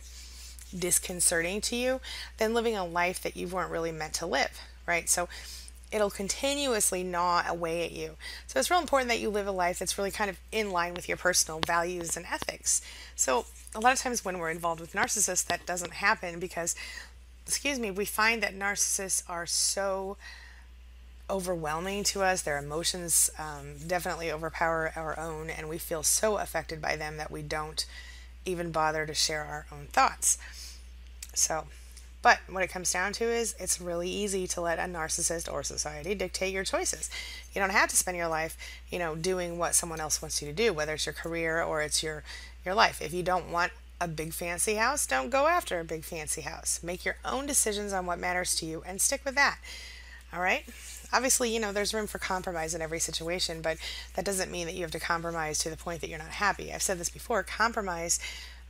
disconcerting 0.78 1.62
to 1.62 1.76
you 1.76 2.02
than 2.38 2.54
living 2.54 2.76
a 2.76 2.86
life 2.86 3.24
that 3.24 3.38
you 3.38 3.48
weren't 3.48 3.72
really 3.72 3.92
meant 3.92 4.14
to 4.16 4.26
live, 4.26 4.60
right? 4.86 5.10
So, 5.10 5.30
it'll 5.92 6.10
continuously 6.10 7.04
gnaw 7.04 7.44
away 7.48 7.86
at 7.86 7.92
you. 7.92 8.18
So 8.48 8.60
it's 8.60 8.70
real 8.70 8.80
important 8.80 9.10
that 9.10 9.20
you 9.20 9.30
live 9.30 9.48
a 9.48 9.52
life 9.52 9.80
that's 9.80 9.98
really 9.98 10.12
kind 10.12 10.30
of 10.30 10.38
in 10.52 10.72
line 10.72 10.94
with 10.94 11.08
your 11.08 11.18
personal 11.18 11.62
values 11.66 12.18
and 12.18 12.26
ethics. 12.26 12.82
So 13.16 13.46
a 13.74 13.80
lot 13.80 13.94
of 13.94 14.00
times 14.00 14.26
when 14.26 14.38
we're 14.38 14.52
involved 14.52 14.82
with 14.82 14.94
narcissists, 14.94 15.46
that 15.46 15.66
doesn't 15.66 15.94
happen 15.94 16.40
because, 16.40 16.76
excuse 17.46 17.80
me, 17.80 17.92
we 17.92 18.06
find 18.06 18.44
that 18.44 18.58
narcissists 18.58 19.24
are 19.30 19.46
so 19.46 20.18
overwhelming 21.30 22.04
to 22.06 22.24
us. 22.24 22.42
Their 22.42 22.58
emotions 22.58 23.30
um, 23.38 23.76
definitely 23.86 24.32
overpower 24.32 24.94
our 24.96 25.20
own, 25.20 25.50
and 25.50 25.70
we 25.70 25.78
feel 25.78 26.04
so 26.04 26.38
affected 26.38 26.82
by 26.82 26.96
them 26.96 27.18
that 27.18 27.32
we 27.32 27.42
don't 27.42 27.86
even 28.46 28.72
bother 28.72 29.06
to 29.06 29.14
share 29.14 29.44
our 29.44 29.66
own 29.72 29.88
thoughts. 29.88 30.38
So 31.34 31.66
but 32.28 32.40
what 32.50 32.64
it 32.64 32.70
comes 32.70 32.92
down 32.92 33.14
to 33.14 33.24
is 33.24 33.56
it's 33.58 33.80
really 33.80 34.10
easy 34.10 34.48
to 34.48 34.60
let 34.60 34.80
a 34.80 34.82
narcissist 34.82 35.50
or 35.50 35.64
society 35.64 36.16
dictate 36.16 36.54
your 36.54 36.66
choices. 36.66 37.10
You 37.54 37.62
don't 37.62 37.70
have 37.70 37.90
to 37.90 37.96
spend 37.96 38.18
your 38.18 38.28
life, 38.28 38.58
you 38.90 39.00
know, 39.00 39.16
doing 39.16 39.58
what 39.58 39.76
someone 39.76 40.02
else 40.02 40.22
wants 40.22 40.42
you 40.42 40.48
to 40.50 40.54
do, 40.54 40.74
whether 40.74 40.96
it's 40.96 41.06
your 41.06 41.14
career 41.14 41.62
or 41.62 41.82
it's 41.82 42.04
your 42.04 42.24
your 42.66 42.74
life. 42.74 43.02
If 43.02 43.14
you 43.14 43.24
don't 43.24 43.50
want 43.50 43.72
a 44.02 44.10
big 44.10 44.34
fancy 44.34 44.76
house, 44.76 45.08
don't 45.08 45.30
go 45.30 45.48
after 45.48 45.80
a 45.80 45.86
big 45.86 46.04
fancy 46.04 46.42
house. 46.42 46.82
Make 46.84 47.06
your 47.06 47.16
own 47.24 47.46
decisions 47.46 47.94
on 47.94 48.06
what 48.06 48.20
matters 48.20 48.56
to 48.56 48.66
you 48.66 48.84
and 48.86 49.00
stick 49.00 49.22
with 49.24 49.36
that. 49.36 49.60
All 50.34 50.42
right? 50.42 50.66
Obviously, 51.14 51.54
you 51.54 51.60
know, 51.60 51.72
there's 51.72 51.94
room 51.94 52.08
for 52.08 52.20
compromise 52.20 52.74
in 52.76 52.82
every 52.82 53.00
situation, 53.00 53.62
but 53.62 53.78
that 54.16 54.26
doesn't 54.26 54.52
mean 54.52 54.68
that 54.68 54.76
you 54.76 54.82
have 54.82 54.92
to 54.92 55.00
compromise 55.00 55.60
to 55.60 55.70
the 55.70 55.78
point 55.78 56.02
that 56.02 56.10
you're 56.10 56.20
not 56.20 56.28
happy. 56.28 56.74
I've 56.74 56.82
said 56.82 57.00
this 57.00 57.10
before 57.10 57.44
compromise 57.44 58.20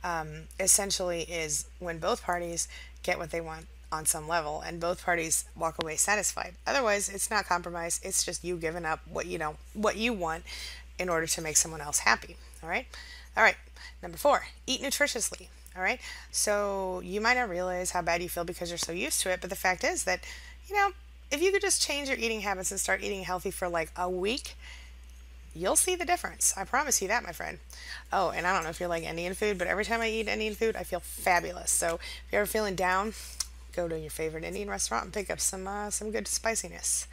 um, 0.04 0.44
essentially 0.60 1.22
is 1.22 1.66
when 1.78 1.98
both 1.98 2.22
parties 2.22 2.68
get 3.02 3.18
what 3.18 3.30
they 3.30 3.40
want 3.40 3.66
on 3.90 4.04
some 4.04 4.28
level 4.28 4.60
and 4.60 4.80
both 4.80 5.04
parties 5.04 5.44
walk 5.56 5.82
away 5.82 5.96
satisfied. 5.96 6.54
Otherwise, 6.66 7.08
it's 7.08 7.30
not 7.30 7.46
compromise. 7.46 8.00
It's 8.02 8.24
just 8.24 8.44
you 8.44 8.56
giving 8.56 8.84
up 8.84 9.00
what 9.10 9.26
you 9.26 9.38
know, 9.38 9.56
what 9.72 9.96
you 9.96 10.12
want 10.12 10.44
in 10.98 11.08
order 11.08 11.26
to 11.26 11.40
make 11.40 11.56
someone 11.56 11.80
else 11.80 12.00
happy. 12.00 12.36
All 12.62 12.68
right? 12.68 12.86
All 13.36 13.42
right. 13.42 13.56
Number 14.02 14.18
4, 14.18 14.46
eat 14.66 14.82
nutritiously. 14.82 15.48
All 15.76 15.82
right? 15.82 16.00
So, 16.30 17.00
you 17.04 17.20
might 17.20 17.34
not 17.34 17.48
realize 17.48 17.92
how 17.92 18.02
bad 18.02 18.22
you 18.22 18.28
feel 18.28 18.44
because 18.44 18.70
you're 18.70 18.78
so 18.78 18.92
used 18.92 19.20
to 19.22 19.30
it, 19.30 19.40
but 19.40 19.50
the 19.50 19.56
fact 19.56 19.84
is 19.84 20.04
that, 20.04 20.20
you 20.68 20.74
know, 20.74 20.90
if 21.30 21.42
you 21.42 21.52
could 21.52 21.62
just 21.62 21.82
change 21.82 22.08
your 22.08 22.18
eating 22.18 22.40
habits 22.40 22.70
and 22.70 22.80
start 22.80 23.02
eating 23.02 23.22
healthy 23.22 23.50
for 23.50 23.68
like 23.68 23.90
a 23.96 24.08
week, 24.08 24.54
you'll 25.54 25.76
see 25.76 25.94
the 25.94 26.04
difference. 26.04 26.54
I 26.56 26.64
promise 26.64 27.02
you 27.02 27.08
that, 27.08 27.22
my 27.22 27.32
friend. 27.32 27.58
Oh, 28.12 28.30
and 28.30 28.46
I 28.46 28.54
don't 28.54 28.64
know 28.64 28.70
if 28.70 28.80
you 28.80 28.86
like 28.86 29.02
Indian 29.02 29.34
food, 29.34 29.58
but 29.58 29.66
every 29.66 29.84
time 29.84 30.00
I 30.00 30.08
eat 30.08 30.28
Indian 30.28 30.54
food, 30.54 30.76
I 30.76 30.84
feel 30.84 31.00
fabulous. 31.00 31.70
So 31.70 31.96
if 31.96 32.32
you're 32.32 32.42
ever 32.42 32.46
feeling 32.46 32.74
down, 32.74 33.12
go 33.74 33.88
to 33.88 33.98
your 33.98 34.10
favorite 34.10 34.44
Indian 34.44 34.70
restaurant 34.70 35.04
and 35.04 35.12
pick 35.12 35.30
up 35.30 35.40
some 35.40 35.66
uh, 35.66 35.90
some 35.90 36.10
good 36.10 36.28
spiciness. 36.28 37.06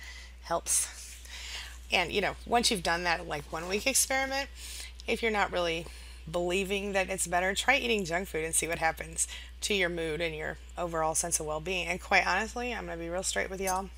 Helps. 0.43 0.87
And 1.91 2.11
you 2.11 2.21
know, 2.21 2.35
once 2.45 2.71
you've 2.71 2.83
done 2.83 3.03
that 3.03 3.27
like 3.27 3.51
one 3.51 3.67
week 3.67 3.87
experiment, 3.87 4.49
if 5.07 5.21
you're 5.21 5.31
not 5.31 5.51
really 5.51 5.85
believing 6.31 6.93
that 6.93 7.09
it's 7.09 7.27
better, 7.27 7.53
try 7.53 7.77
eating 7.77 8.05
junk 8.05 8.27
food 8.27 8.45
and 8.45 8.55
see 8.55 8.67
what 8.67 8.79
happens 8.79 9.27
to 9.61 9.73
your 9.73 9.89
mood 9.89 10.21
and 10.21 10.35
your 10.35 10.57
overall 10.77 11.13
sense 11.13 11.39
of 11.39 11.45
well-being. 11.45 11.87
And 11.87 12.01
quite 12.01 12.25
honestly, 12.25 12.73
I'm 12.73 12.85
gonna 12.85 12.97
be 12.97 13.09
real 13.09 13.23
straight 13.23 13.49
with 13.49 13.61
y'all 13.61 13.89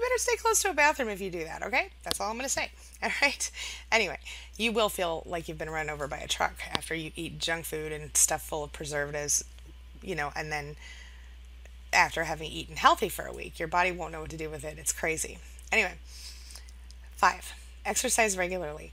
you 0.00 0.06
better 0.06 0.18
stay 0.18 0.36
close 0.36 0.62
to 0.62 0.70
a 0.70 0.74
bathroom 0.74 1.08
if 1.08 1.20
you 1.20 1.30
do 1.30 1.44
that, 1.44 1.62
okay? 1.62 1.88
That's 2.02 2.20
all 2.20 2.30
I'm 2.30 2.36
going 2.36 2.44
to 2.44 2.48
say. 2.48 2.70
All 3.02 3.10
right? 3.22 3.50
Anyway, 3.92 4.18
you 4.56 4.72
will 4.72 4.88
feel 4.88 5.22
like 5.26 5.48
you've 5.48 5.58
been 5.58 5.70
run 5.70 5.90
over 5.90 6.06
by 6.06 6.18
a 6.18 6.28
truck 6.28 6.54
after 6.72 6.94
you 6.94 7.12
eat 7.16 7.38
junk 7.38 7.64
food 7.64 7.92
and 7.92 8.16
stuff 8.16 8.42
full 8.42 8.64
of 8.64 8.72
preservatives, 8.72 9.44
you 10.02 10.14
know, 10.14 10.32
and 10.34 10.50
then 10.50 10.76
after 11.92 12.24
having 12.24 12.50
eaten 12.50 12.76
healthy 12.76 13.08
for 13.08 13.24
a 13.26 13.32
week, 13.32 13.58
your 13.58 13.68
body 13.68 13.92
won't 13.92 14.12
know 14.12 14.20
what 14.20 14.30
to 14.30 14.36
do 14.36 14.48
with 14.48 14.64
it. 14.64 14.78
It's 14.78 14.92
crazy. 14.92 15.38
Anyway, 15.72 15.94
five, 17.16 17.52
exercise 17.84 18.36
regularly. 18.38 18.92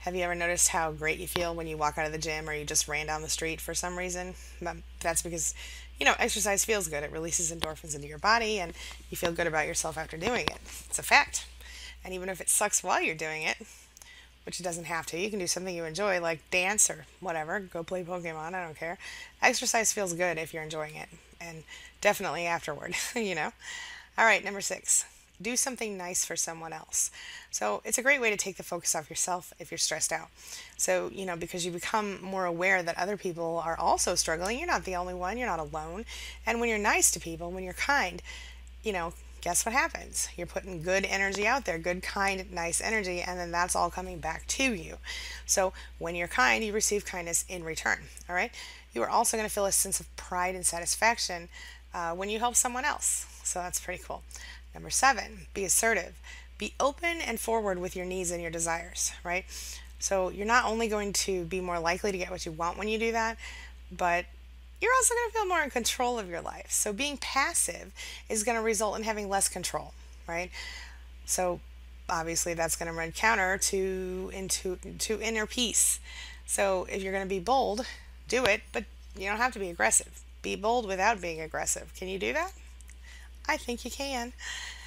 Have 0.00 0.14
you 0.14 0.22
ever 0.22 0.34
noticed 0.34 0.68
how 0.68 0.92
great 0.92 1.18
you 1.18 1.26
feel 1.26 1.54
when 1.54 1.66
you 1.66 1.76
walk 1.76 1.98
out 1.98 2.06
of 2.06 2.12
the 2.12 2.18
gym 2.18 2.48
or 2.48 2.54
you 2.54 2.64
just 2.64 2.88
ran 2.88 3.06
down 3.06 3.22
the 3.22 3.28
street 3.28 3.60
for 3.60 3.74
some 3.74 3.98
reason? 3.98 4.34
That's 5.00 5.22
because 5.22 5.54
you 5.98 6.06
know, 6.06 6.14
exercise 6.18 6.64
feels 6.64 6.88
good. 6.88 7.02
It 7.02 7.12
releases 7.12 7.52
endorphins 7.52 7.94
into 7.94 8.06
your 8.06 8.18
body 8.18 8.60
and 8.60 8.72
you 9.10 9.16
feel 9.16 9.32
good 9.32 9.46
about 9.46 9.66
yourself 9.66 9.98
after 9.98 10.16
doing 10.16 10.46
it. 10.46 10.58
It's 10.86 10.98
a 10.98 11.02
fact. 11.02 11.46
And 12.04 12.14
even 12.14 12.28
if 12.28 12.40
it 12.40 12.48
sucks 12.48 12.82
while 12.82 13.02
you're 13.02 13.14
doing 13.14 13.42
it, 13.42 13.56
which 14.46 14.60
it 14.60 14.62
doesn't 14.62 14.84
have 14.84 15.04
to, 15.06 15.18
you 15.18 15.28
can 15.28 15.38
do 15.38 15.46
something 15.46 15.74
you 15.74 15.84
enjoy, 15.84 16.20
like 16.20 16.40
dance 16.50 16.88
or 16.88 17.04
whatever, 17.20 17.60
go 17.60 17.82
play 17.82 18.02
Pokemon, 18.02 18.54
I 18.54 18.64
don't 18.64 18.78
care. 18.78 18.96
Exercise 19.42 19.92
feels 19.92 20.14
good 20.14 20.38
if 20.38 20.54
you're 20.54 20.62
enjoying 20.62 20.94
it, 20.94 21.08
and 21.38 21.64
definitely 22.00 22.46
afterward, 22.46 22.94
you 23.14 23.34
know? 23.34 23.52
All 24.16 24.24
right, 24.24 24.42
number 24.42 24.62
six 24.62 25.04
do 25.40 25.56
something 25.56 25.96
nice 25.96 26.24
for 26.24 26.36
someone 26.36 26.72
else. 26.72 27.10
So 27.50 27.80
it's 27.84 27.98
a 27.98 28.02
great 28.02 28.20
way 28.20 28.30
to 28.30 28.36
take 28.36 28.56
the 28.56 28.62
focus 28.62 28.94
off 28.94 29.10
yourself 29.10 29.52
if 29.58 29.70
you're 29.70 29.78
stressed 29.78 30.12
out. 30.12 30.28
So, 30.76 31.10
you 31.12 31.26
know, 31.26 31.36
because 31.36 31.64
you 31.64 31.72
become 31.72 32.22
more 32.22 32.44
aware 32.44 32.82
that 32.82 32.98
other 32.98 33.16
people 33.16 33.62
are 33.64 33.78
also 33.78 34.14
struggling. 34.14 34.58
You're 34.58 34.66
not 34.66 34.84
the 34.84 34.96
only 34.96 35.14
one, 35.14 35.38
you're 35.38 35.46
not 35.46 35.60
alone. 35.60 36.04
And 36.46 36.60
when 36.60 36.68
you're 36.68 36.78
nice 36.78 37.10
to 37.12 37.20
people, 37.20 37.50
when 37.50 37.64
you're 37.64 37.72
kind, 37.74 38.22
you 38.82 38.92
know, 38.92 39.12
guess 39.40 39.64
what 39.64 39.72
happens? 39.72 40.28
You're 40.36 40.46
putting 40.46 40.82
good 40.82 41.04
energy 41.04 41.46
out 41.46 41.64
there, 41.64 41.78
good, 41.78 42.02
kind, 42.02 42.50
nice 42.52 42.80
energy, 42.80 43.20
and 43.20 43.38
then 43.38 43.52
that's 43.52 43.76
all 43.76 43.90
coming 43.90 44.18
back 44.18 44.46
to 44.48 44.74
you. 44.74 44.96
So 45.46 45.72
when 45.98 46.14
you're 46.14 46.28
kind, 46.28 46.64
you 46.64 46.72
receive 46.72 47.04
kindness 47.04 47.44
in 47.48 47.64
return. 47.64 47.98
All 48.28 48.34
right. 48.34 48.52
You 48.94 49.02
are 49.02 49.08
also 49.08 49.36
going 49.36 49.48
to 49.48 49.54
feel 49.54 49.66
a 49.66 49.72
sense 49.72 50.00
of 50.00 50.14
pride 50.16 50.54
and 50.54 50.66
satisfaction 50.66 51.48
uh, 51.94 52.12
when 52.12 52.28
you 52.28 52.38
help 52.38 52.56
someone 52.56 52.84
else. 52.84 53.26
So 53.44 53.60
that's 53.60 53.80
pretty 53.80 54.02
cool. 54.06 54.22
Number 54.74 54.90
seven, 54.90 55.46
be 55.54 55.64
assertive. 55.64 56.20
be 56.58 56.74
open 56.80 57.20
and 57.20 57.40
forward 57.40 57.78
with 57.78 57.96
your 57.96 58.04
needs 58.04 58.30
and 58.30 58.42
your 58.42 58.50
desires, 58.50 59.12
right? 59.24 59.44
So 60.00 60.28
you're 60.28 60.46
not 60.46 60.64
only 60.64 60.88
going 60.88 61.12
to 61.14 61.44
be 61.44 61.60
more 61.60 61.78
likely 61.78 62.12
to 62.12 62.18
get 62.18 62.30
what 62.30 62.44
you 62.44 62.52
want 62.52 62.76
when 62.76 62.88
you 62.88 62.98
do 62.98 63.12
that, 63.12 63.38
but 63.90 64.26
you're 64.80 64.92
also 64.92 65.14
going 65.14 65.30
to 65.30 65.32
feel 65.38 65.46
more 65.46 65.62
in 65.62 65.70
control 65.70 66.18
of 66.18 66.28
your 66.28 66.40
life. 66.40 66.70
So 66.70 66.92
being 66.92 67.16
passive 67.16 67.92
is 68.28 68.44
going 68.44 68.56
to 68.56 68.62
result 68.62 68.96
in 68.96 69.04
having 69.04 69.28
less 69.28 69.48
control, 69.48 69.94
right? 70.26 70.50
So 71.24 71.60
obviously 72.08 72.54
that's 72.54 72.76
going 72.76 72.90
to 72.90 72.96
run 72.96 73.12
counter 73.12 73.58
to 73.58 74.30
into 74.32 74.76
to 74.76 75.20
inner 75.20 75.46
peace. 75.46 76.00
So 76.46 76.86
if 76.90 77.02
you're 77.02 77.12
going 77.12 77.24
to 77.24 77.28
be 77.28 77.40
bold, 77.40 77.86
do 78.28 78.44
it, 78.44 78.62
but 78.72 78.84
you 79.16 79.26
don't 79.26 79.38
have 79.38 79.52
to 79.52 79.58
be 79.58 79.68
aggressive. 79.70 80.22
Be 80.42 80.56
bold 80.56 80.86
without 80.86 81.20
being 81.20 81.40
aggressive. 81.40 81.92
Can 81.96 82.08
you 82.08 82.18
do 82.18 82.32
that? 82.32 82.52
I 83.48 83.56
think 83.56 83.84
you 83.84 83.90
can. 83.90 84.32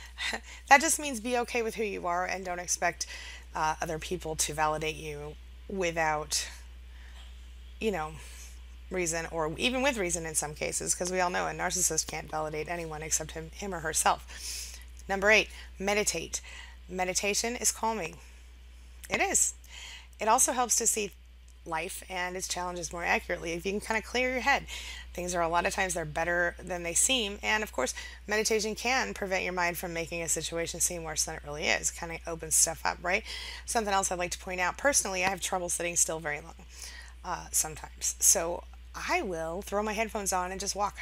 that 0.70 0.82
just 0.82 1.00
means 1.00 1.20
be 1.20 1.38
okay 1.40 1.64
with 1.64 1.76
who 1.76 1.84
you 1.84 2.06
are 2.08 2.26
and 2.26 2.46
don't 2.46 2.60
expect 2.60 3.08
uh, 3.56 3.76
other 3.82 3.98
people 4.00 4.36
to 4.36 4.54
validate 4.54 4.96
you 4.96 5.36
without, 5.68 6.48
you 7.80 7.92
know, 7.92 8.12
reason 8.92 9.26
or 9.32 9.54
even 9.58 9.82
with 9.82 9.98
reason 9.98 10.26
in 10.26 10.36
some 10.36 10.54
cases, 10.54 10.94
because 10.94 11.12
we 11.12 11.20
all 11.20 11.30
know 11.30 11.48
a 11.48 11.52
narcissist 11.52 12.08
can't 12.08 12.30
validate 12.30 12.70
anyone 12.70 13.02
except 13.02 13.32
him, 13.32 13.50
him 13.54 13.74
or 13.74 13.80
herself. 13.80 14.78
Number 15.10 15.32
eight, 15.32 15.50
meditate. 15.80 16.42
Meditation 16.88 17.56
is 17.56 17.72
calming. 17.72 18.18
It 19.10 19.22
is. 19.22 19.54
It 20.20 20.28
also 20.28 20.52
helps 20.52 20.76
to 20.76 20.88
see 20.88 21.12
life 21.66 22.04
and 22.10 22.36
its 22.36 22.48
challenges 22.48 22.92
more 22.92 23.04
accurately. 23.04 23.54
If 23.54 23.66
you 23.66 23.72
can 23.72 23.82
kind 23.82 23.98
of 23.98 24.04
clear 24.04 24.32
your 24.32 24.42
head 24.42 24.66
things 25.14 25.36
are 25.36 25.42
a 25.42 25.50
lot 25.50 25.66
of 25.66 25.74
times 25.74 25.94
they're 25.94 26.06
better 26.06 26.56
than 26.58 26.84
they 26.84 26.94
seem 26.94 27.38
and 27.44 27.64
of 27.64 27.72
course 27.72 27.94
meditation 28.28 28.76
can 28.76 29.14
prevent 29.14 29.44
your 29.44 29.54
mind 29.54 29.78
from 29.78 29.94
making 29.94 30.22
a 30.22 30.30
situation 30.30 30.80
seem 30.80 31.04
worse 31.04 31.26
than 31.26 31.36
it 31.36 31.42
really 31.46 31.66
is. 31.66 31.92
Kind 31.92 32.12
of 32.12 32.20
opens 32.28 32.56
stuff 32.56 32.82
up 32.86 32.98
right? 33.02 33.24
Something 33.66 33.94
else 33.94 34.12
i'd 34.12 34.20
like 34.20 34.32
to 34.32 34.40
point 34.40 34.62
out 34.62 34.78
personally 34.78 35.24
i 35.24 35.30
have 35.30 35.42
trouble 35.42 35.70
sitting 35.70 35.96
still 35.96 36.20
very 36.20 36.42
long 36.42 36.54
uh, 37.26 37.46
sometimes. 37.52 38.16
So 38.20 38.64
i 38.96 39.22
will 39.22 39.62
throw 39.62 39.84
my 39.84 39.94
headphones 39.94 40.34
on 40.34 40.52
and 40.52 40.60
just 40.60 40.76
walk. 40.76 40.98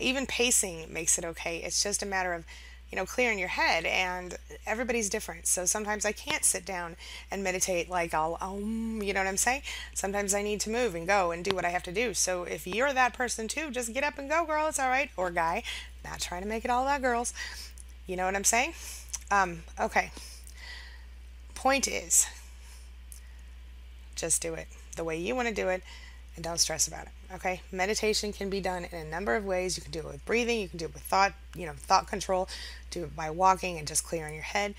Even 0.00 0.26
pacing 0.26 0.92
makes 0.92 1.18
it 1.18 1.24
okay. 1.24 1.58
It's 1.58 1.82
just 1.82 2.02
a 2.02 2.06
matter 2.06 2.32
of 2.32 2.44
you 2.90 2.96
know, 2.96 3.04
clear 3.04 3.30
in 3.30 3.38
your 3.38 3.48
head 3.48 3.84
and 3.84 4.36
everybody's 4.66 5.10
different. 5.10 5.46
So 5.46 5.66
sometimes 5.66 6.04
I 6.04 6.12
can't 6.12 6.44
sit 6.44 6.64
down 6.64 6.96
and 7.30 7.44
meditate 7.44 7.90
like 7.90 8.14
I'll, 8.14 8.38
um, 8.40 9.02
you 9.02 9.12
know 9.12 9.20
what 9.20 9.26
I'm 9.26 9.36
saying? 9.36 9.62
Sometimes 9.94 10.34
I 10.34 10.42
need 10.42 10.60
to 10.60 10.70
move 10.70 10.94
and 10.94 11.06
go 11.06 11.30
and 11.30 11.44
do 11.44 11.54
what 11.54 11.64
I 11.64 11.70
have 11.70 11.82
to 11.84 11.92
do. 11.92 12.14
So 12.14 12.44
if 12.44 12.66
you're 12.66 12.92
that 12.92 13.12
person 13.12 13.46
too, 13.46 13.70
just 13.70 13.92
get 13.92 14.04
up 14.04 14.18
and 14.18 14.28
go, 14.30 14.46
girl. 14.46 14.68
It's 14.68 14.78
all 14.78 14.88
right. 14.88 15.10
Or 15.16 15.30
guy, 15.30 15.62
not 16.04 16.20
trying 16.20 16.42
to 16.42 16.48
make 16.48 16.64
it 16.64 16.70
all 16.70 16.82
about 16.82 17.02
girls. 17.02 17.34
You 18.06 18.16
know 18.16 18.24
what 18.24 18.34
I'm 18.34 18.44
saying? 18.44 18.72
Um, 19.30 19.64
okay. 19.78 20.10
Point 21.54 21.88
is, 21.88 22.26
just 24.16 24.40
do 24.40 24.54
it 24.54 24.68
the 24.96 25.04
way 25.04 25.16
you 25.18 25.34
want 25.34 25.48
to 25.48 25.54
do 25.54 25.68
it 25.68 25.82
and 26.36 26.44
don't 26.44 26.58
stress 26.58 26.88
about 26.88 27.04
it. 27.06 27.17
Okay, 27.34 27.60
meditation 27.70 28.32
can 28.32 28.48
be 28.48 28.60
done 28.60 28.86
in 28.90 28.98
a 28.98 29.04
number 29.04 29.36
of 29.36 29.44
ways. 29.44 29.76
You 29.76 29.82
can 29.82 29.92
do 29.92 29.98
it 29.98 30.06
with 30.06 30.24
breathing, 30.24 30.60
you 30.60 30.68
can 30.68 30.78
do 30.78 30.86
it 30.86 30.94
with 30.94 31.02
thought, 31.02 31.34
you 31.54 31.66
know, 31.66 31.74
thought 31.76 32.06
control, 32.06 32.48
do 32.90 33.04
it 33.04 33.14
by 33.14 33.28
walking 33.30 33.78
and 33.78 33.86
just 33.86 34.04
clearing 34.04 34.34
your 34.34 34.42
head. 34.42 34.74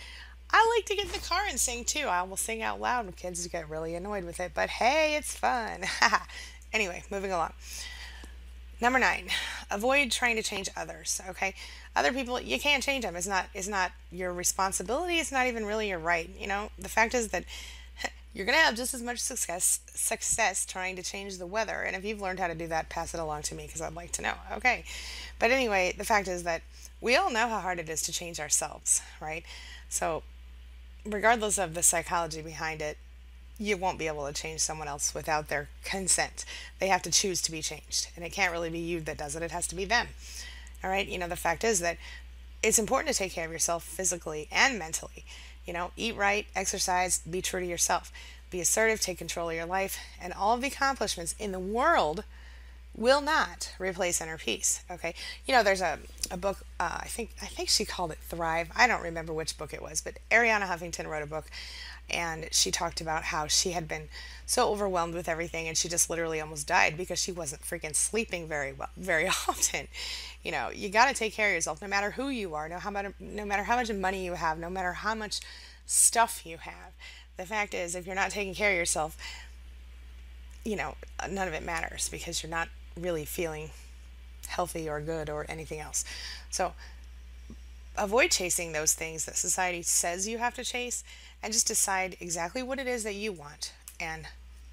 I 0.52 0.76
like 0.76 0.86
to 0.86 0.96
get 0.96 1.06
in 1.06 1.12
the 1.12 1.20
car 1.20 1.44
and 1.48 1.60
sing 1.60 1.86
too. 1.86 2.08
I 2.08 2.24
will 2.24 2.38
sing 2.38 2.64
out 2.64 2.82
loud 2.82 3.06
and 3.06 3.16
kids 3.16 3.46
get 3.48 3.70
really 3.70 3.94
annoyed 3.94 4.24
with 4.24 4.40
it, 4.40 4.54
but 4.56 4.70
hey, 4.70 5.16
it's 5.16 5.36
fun. 5.36 5.84
anyway, 6.74 7.04
moving 7.12 7.32
along. 7.32 7.54
Number 8.82 8.98
nine, 8.98 9.28
avoid 9.70 10.10
trying 10.10 10.38
to 10.38 10.42
change 10.42 10.70
others. 10.76 11.22
Okay, 11.30 11.54
other 11.96 12.14
people 12.14 12.40
you 12.40 12.60
can't 12.60 12.82
change 12.82 13.04
them. 13.04 13.16
It's 13.16 13.28
not. 13.28 13.48
It's 13.54 13.68
not 13.68 13.92
your 14.10 14.34
responsibility. 14.34 15.20
It's 15.20 15.34
not 15.34 15.48
even 15.48 15.66
really 15.66 15.90
your 15.90 16.00
right. 16.00 16.30
You 16.40 16.48
know, 16.48 16.72
the 16.80 16.88
fact 16.88 17.14
is 17.14 17.28
that 17.28 17.44
you're 18.34 18.46
going 18.46 18.58
to 18.58 18.64
have 18.64 18.76
just 18.76 18.94
as 18.94 19.02
much 19.02 19.20
success 19.20 19.80
success 19.88 20.66
trying 20.66 20.96
to 20.96 21.04
change 21.04 21.38
the 21.38 21.48
weather. 21.48 21.82
And 21.82 21.96
if 21.96 22.06
you've 22.06 22.22
learned 22.22 22.40
how 22.40 22.48
to 22.48 22.56
do 22.56 22.68
that, 22.68 22.90
pass 22.90 23.14
it 23.14 23.20
along 23.20 23.44
to 23.44 23.56
me 23.56 23.66
because 23.66 23.82
I'd 23.82 23.96
like 23.96 24.12
to 24.14 24.22
know. 24.22 24.34
Okay. 24.58 24.86
But 25.40 25.52
anyway, 25.52 25.94
the 25.98 26.06
fact 26.06 26.28
is 26.28 26.44
that 26.44 26.62
we 27.02 27.16
all 27.16 27.32
know 27.32 27.48
how 27.48 27.60
hard 27.60 27.80
it 27.80 27.90
is 27.90 28.02
to 28.04 28.12
change 28.12 28.40
ourselves, 28.40 29.02
right? 29.20 29.44
So, 29.88 30.24
regardless 31.06 31.58
of 31.58 31.74
the 31.74 31.82
psychology 31.82 32.42
behind 32.42 32.82
it, 32.82 32.98
you 33.58 33.76
won't 33.76 34.00
be 34.00 34.08
able 34.08 34.26
to 34.28 34.34
change 34.34 34.62
someone 34.62 34.88
else 34.88 35.14
without 35.14 35.50
their 35.50 35.68
consent. 35.84 36.46
They 36.80 36.88
have 36.88 37.02
to 37.04 37.12
choose 37.12 37.42
to 37.44 37.52
be 37.52 37.62
changed. 37.62 38.10
And 38.16 38.24
it 38.24 38.32
can't 38.32 38.54
really 38.54 38.70
be 38.70 38.80
you 38.80 39.02
that 39.02 39.18
does 39.18 39.36
it, 39.36 39.44
it 39.44 39.52
has 39.52 39.68
to 39.68 39.76
be 39.76 39.86
them. 39.86 40.08
All 40.84 40.90
right. 40.90 41.08
You 41.08 41.18
know, 41.18 41.28
the 41.28 41.36
fact 41.36 41.64
is 41.64 41.80
that 41.80 41.98
it's 42.62 42.80
important 42.80 43.14
to 43.14 43.18
take 43.18 43.34
care 43.34 43.46
of 43.46 43.52
yourself 43.52 43.84
physically 43.84 44.48
and 44.52 44.78
mentally. 44.80 45.26
You 45.70 45.74
know, 45.74 45.92
eat 45.96 46.16
right, 46.16 46.48
exercise, 46.56 47.20
be 47.20 47.44
true 47.44 47.60
to 47.60 47.66
yourself, 47.68 48.12
be 48.50 48.60
assertive, 48.60 49.02
take 49.02 49.20
control 49.20 49.52
of 49.52 49.56
your 49.56 49.68
life, 49.68 50.00
and 50.20 50.34
all 50.34 50.56
of 50.56 50.62
the 50.62 50.68
accomplishments 50.68 51.36
in 51.38 51.52
the 51.52 51.60
world 51.60 52.24
will 52.96 53.22
not 53.22 53.76
replace 53.78 54.20
inner 54.20 54.40
peace. 54.40 54.84
Okay, 54.90 55.14
you 55.46 55.54
know, 55.54 55.62
there's 55.62 55.82
a, 55.82 56.00
a 56.32 56.38
book. 56.38 56.66
Uh, 56.80 57.02
I 57.02 57.06
think 57.06 57.30
I 57.40 57.46
think 57.46 57.70
she 57.70 57.86
called 57.86 58.12
it 58.12 58.18
Thrive. 58.18 58.72
I 58.76 58.88
don't 58.88 59.04
remember 59.04 59.32
which 59.32 59.60
book 59.60 59.72
it 59.72 59.80
was, 59.84 60.02
but 60.02 60.16
Arianna 60.32 60.64
Huffington 60.64 61.06
wrote 61.06 61.22
a 61.22 61.28
book, 61.28 61.46
and 62.10 62.48
she 62.52 62.72
talked 62.72 63.00
about 63.00 63.26
how 63.26 63.46
she 63.46 63.74
had 63.74 63.88
been 63.88 64.10
so 64.48 64.72
overwhelmed 64.72 65.14
with 65.14 65.30
everything, 65.30 65.68
and 65.68 65.78
she 65.78 65.88
just 65.88 66.10
literally 66.10 66.42
almost 66.42 66.66
died 66.66 66.98
because 66.98 67.22
she 67.22 67.32
wasn't 67.32 67.62
freaking 67.62 67.96
sleeping 67.96 68.48
very 68.48 68.74
well, 68.74 68.90
very 68.98 69.28
often 69.48 69.88
you 70.44 70.52
know 70.52 70.70
you 70.70 70.90
got 70.90 71.08
to 71.08 71.14
take 71.14 71.34
care 71.34 71.50
of 71.50 71.54
yourself 71.54 71.82
no 71.82 71.88
matter 71.88 72.12
who 72.12 72.30
you 72.30 72.56
are 72.56 72.70
no 72.70 72.78
how 72.80 72.90
no 72.90 73.46
matter 73.46 73.64
how 73.64 73.76
much 73.76 73.92
money 73.92 74.24
you 74.24 74.34
have 74.34 74.58
no 74.58 74.70
matter 74.70 74.94
how 74.94 75.16
much 75.16 75.42
stuff 75.86 76.46
you 76.46 76.58
have. 76.58 76.94
The 77.38 77.46
fact 77.46 77.74
is 77.74 77.96
if 77.96 78.06
you're 78.06 78.16
not 78.16 78.32
taking 78.32 78.54
care 78.54 78.72
of 78.72 78.78
yourself 78.78 79.18
you 80.64 80.76
know 80.76 80.96
none 81.30 81.48
of 81.48 81.54
it 81.54 81.64
matters 81.64 82.10
because 82.10 82.44
you're 82.44 82.50
not 82.50 82.70
really 82.98 83.26
feeling 83.26 83.72
healthy 84.48 84.90
or 84.90 85.00
good 85.00 85.30
or 85.30 85.46
anything 85.50 85.80
else. 85.80 86.04
So 86.50 86.74
avoid 87.98 88.32
chasing 88.32 88.72
those 88.72 88.94
things 88.94 89.26
that 89.26 89.36
society 89.36 89.82
says 89.82 90.28
you 90.28 90.38
have 90.38 90.54
to 90.56 90.64
chase 90.64 91.04
and 91.44 91.54
just 91.54 91.68
decide 91.68 92.16
exactly 92.20 92.64
what 92.64 92.80
it 92.80 92.88
is 92.88 93.04
that 93.04 93.16
you 93.16 93.32
want 93.32 93.74
and 94.00 94.26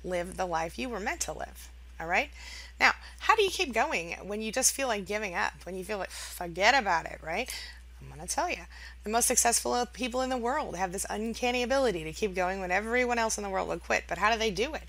live 0.05 0.37
the 0.37 0.47
life 0.47 0.79
you 0.79 0.89
were 0.89 1.01
meant 1.01 1.21
to 1.21 1.33
live 1.33 1.69
all 1.99 2.07
right 2.07 2.31
now, 2.79 2.93
how 3.21 3.35
do 3.35 3.43
you 3.43 3.51
keep 3.51 3.73
going 3.73 4.17
when 4.23 4.43
you 4.43 4.53
just 4.53 4.73
feel 4.73 4.89
like 4.89 5.07
giving 5.07 5.35
up, 5.35 5.53
when 5.65 5.77
you 5.77 5.85
feel 5.85 5.99
like 5.99 6.11
forget 6.11 6.75
about 6.75 7.07
it, 7.07 7.21
right? 7.23 7.53
I'm 8.01 8.15
going 8.15 8.27
to 8.27 8.33
tell 8.33 8.51
you. 8.51 8.65
The 9.05 9.11
most 9.11 9.27
successful 9.27 9.87
people 9.93 10.21
in 10.21 10.31
the 10.31 10.37
world 10.37 10.77
have 10.77 10.93
this 10.93 11.07
uncanny 11.09 11.63
ability 11.63 12.05
to 12.05 12.13
keep 12.13 12.35
going 12.35 12.61
when 12.61 12.71
everyone 12.71 13.19
else 13.19 13.39
in 13.39 13.45
the 13.45 13.51
world 13.51 13.69
would 13.69 13.83
quit. 13.83 14.05
But 14.09 14.19
how 14.19 14.31
do 14.31 14.39
they 14.39 14.51
do 14.51 14.75
it? 14.75 14.83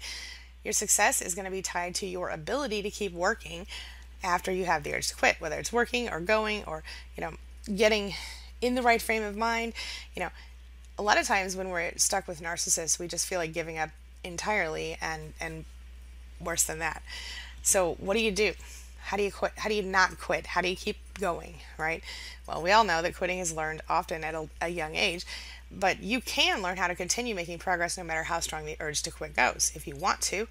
Your 0.64 0.74
success 0.74 1.22
is 1.22 1.34
going 1.34 1.46
to 1.46 1.52
be 1.52 1.62
tied 1.62 1.96
to 1.96 2.06
your 2.06 2.30
ability 2.30 2.82
to 2.82 2.90
keep 2.90 3.14
working 3.14 3.68
after 4.24 4.52
you 4.52 4.66
have 4.66 4.84
the 4.84 4.94
urge 4.94 5.08
to 5.10 5.16
quit, 5.16 5.40
whether 5.40 5.58
it's 5.58 5.72
working 5.72 6.10
or 6.10 6.20
going 6.20 6.64
or, 6.66 6.84
you 7.16 7.22
know, 7.22 7.34
getting 7.74 8.14
in 8.62 8.76
the 8.76 8.82
right 8.82 9.02
frame 9.02 9.24
of 9.24 9.38
mind. 9.38 9.74
You 10.16 10.24
know, 10.24 10.30
a 10.98 11.04
lot 11.04 11.20
of 11.20 11.26
times 11.26 11.56
when 11.56 11.70
we're 11.70 11.92
stuck 11.96 12.28
with 12.28 12.42
narcissists, 12.42 13.00
we 13.00 13.08
just 13.08 13.28
feel 13.28 13.40
like 13.40 13.54
giving 13.54 13.78
up 13.78 13.92
entirely 14.24 14.98
and 15.00 15.34
and 15.40 15.66
worse 16.40 16.64
than 16.64 16.80
that. 16.80 17.02
So, 17.68 17.96
what 18.00 18.14
do 18.14 18.22
you 18.22 18.32
do? 18.32 18.54
How 19.02 19.18
do 19.18 19.24
you 19.24 19.32
quit? 19.32 19.52
How 19.58 19.68
do 19.68 19.76
you 19.76 19.84
not 19.84 20.18
quit? 20.22 20.48
How 20.48 20.62
do 20.62 20.70
you 20.70 20.76
keep 20.78 20.96
going, 21.20 21.56
right? 21.78 22.02
Well, 22.48 22.62
we 22.62 22.72
all 22.72 22.86
know 22.86 23.02
that 23.02 23.14
quitting 23.14 23.40
is 23.40 23.52
learned 23.52 23.82
often 23.90 24.24
at 24.24 24.34
a, 24.34 24.48
a 24.62 24.70
young 24.70 24.96
age, 24.96 25.26
but 25.70 26.02
you 26.02 26.22
can 26.22 26.62
learn 26.62 26.78
how 26.78 26.88
to 26.88 26.96
continue 26.96 27.36
making 27.36 27.60
progress 27.60 27.98
no 27.98 28.06
matter 28.06 28.24
how 28.24 28.40
strong 28.40 28.66
the 28.66 28.78
urge 28.80 29.02
to 29.04 29.12
quit 29.12 29.36
goes 29.36 29.74
if 29.76 29.86
you 29.86 29.98
want 29.98 30.22
to. 30.22 30.48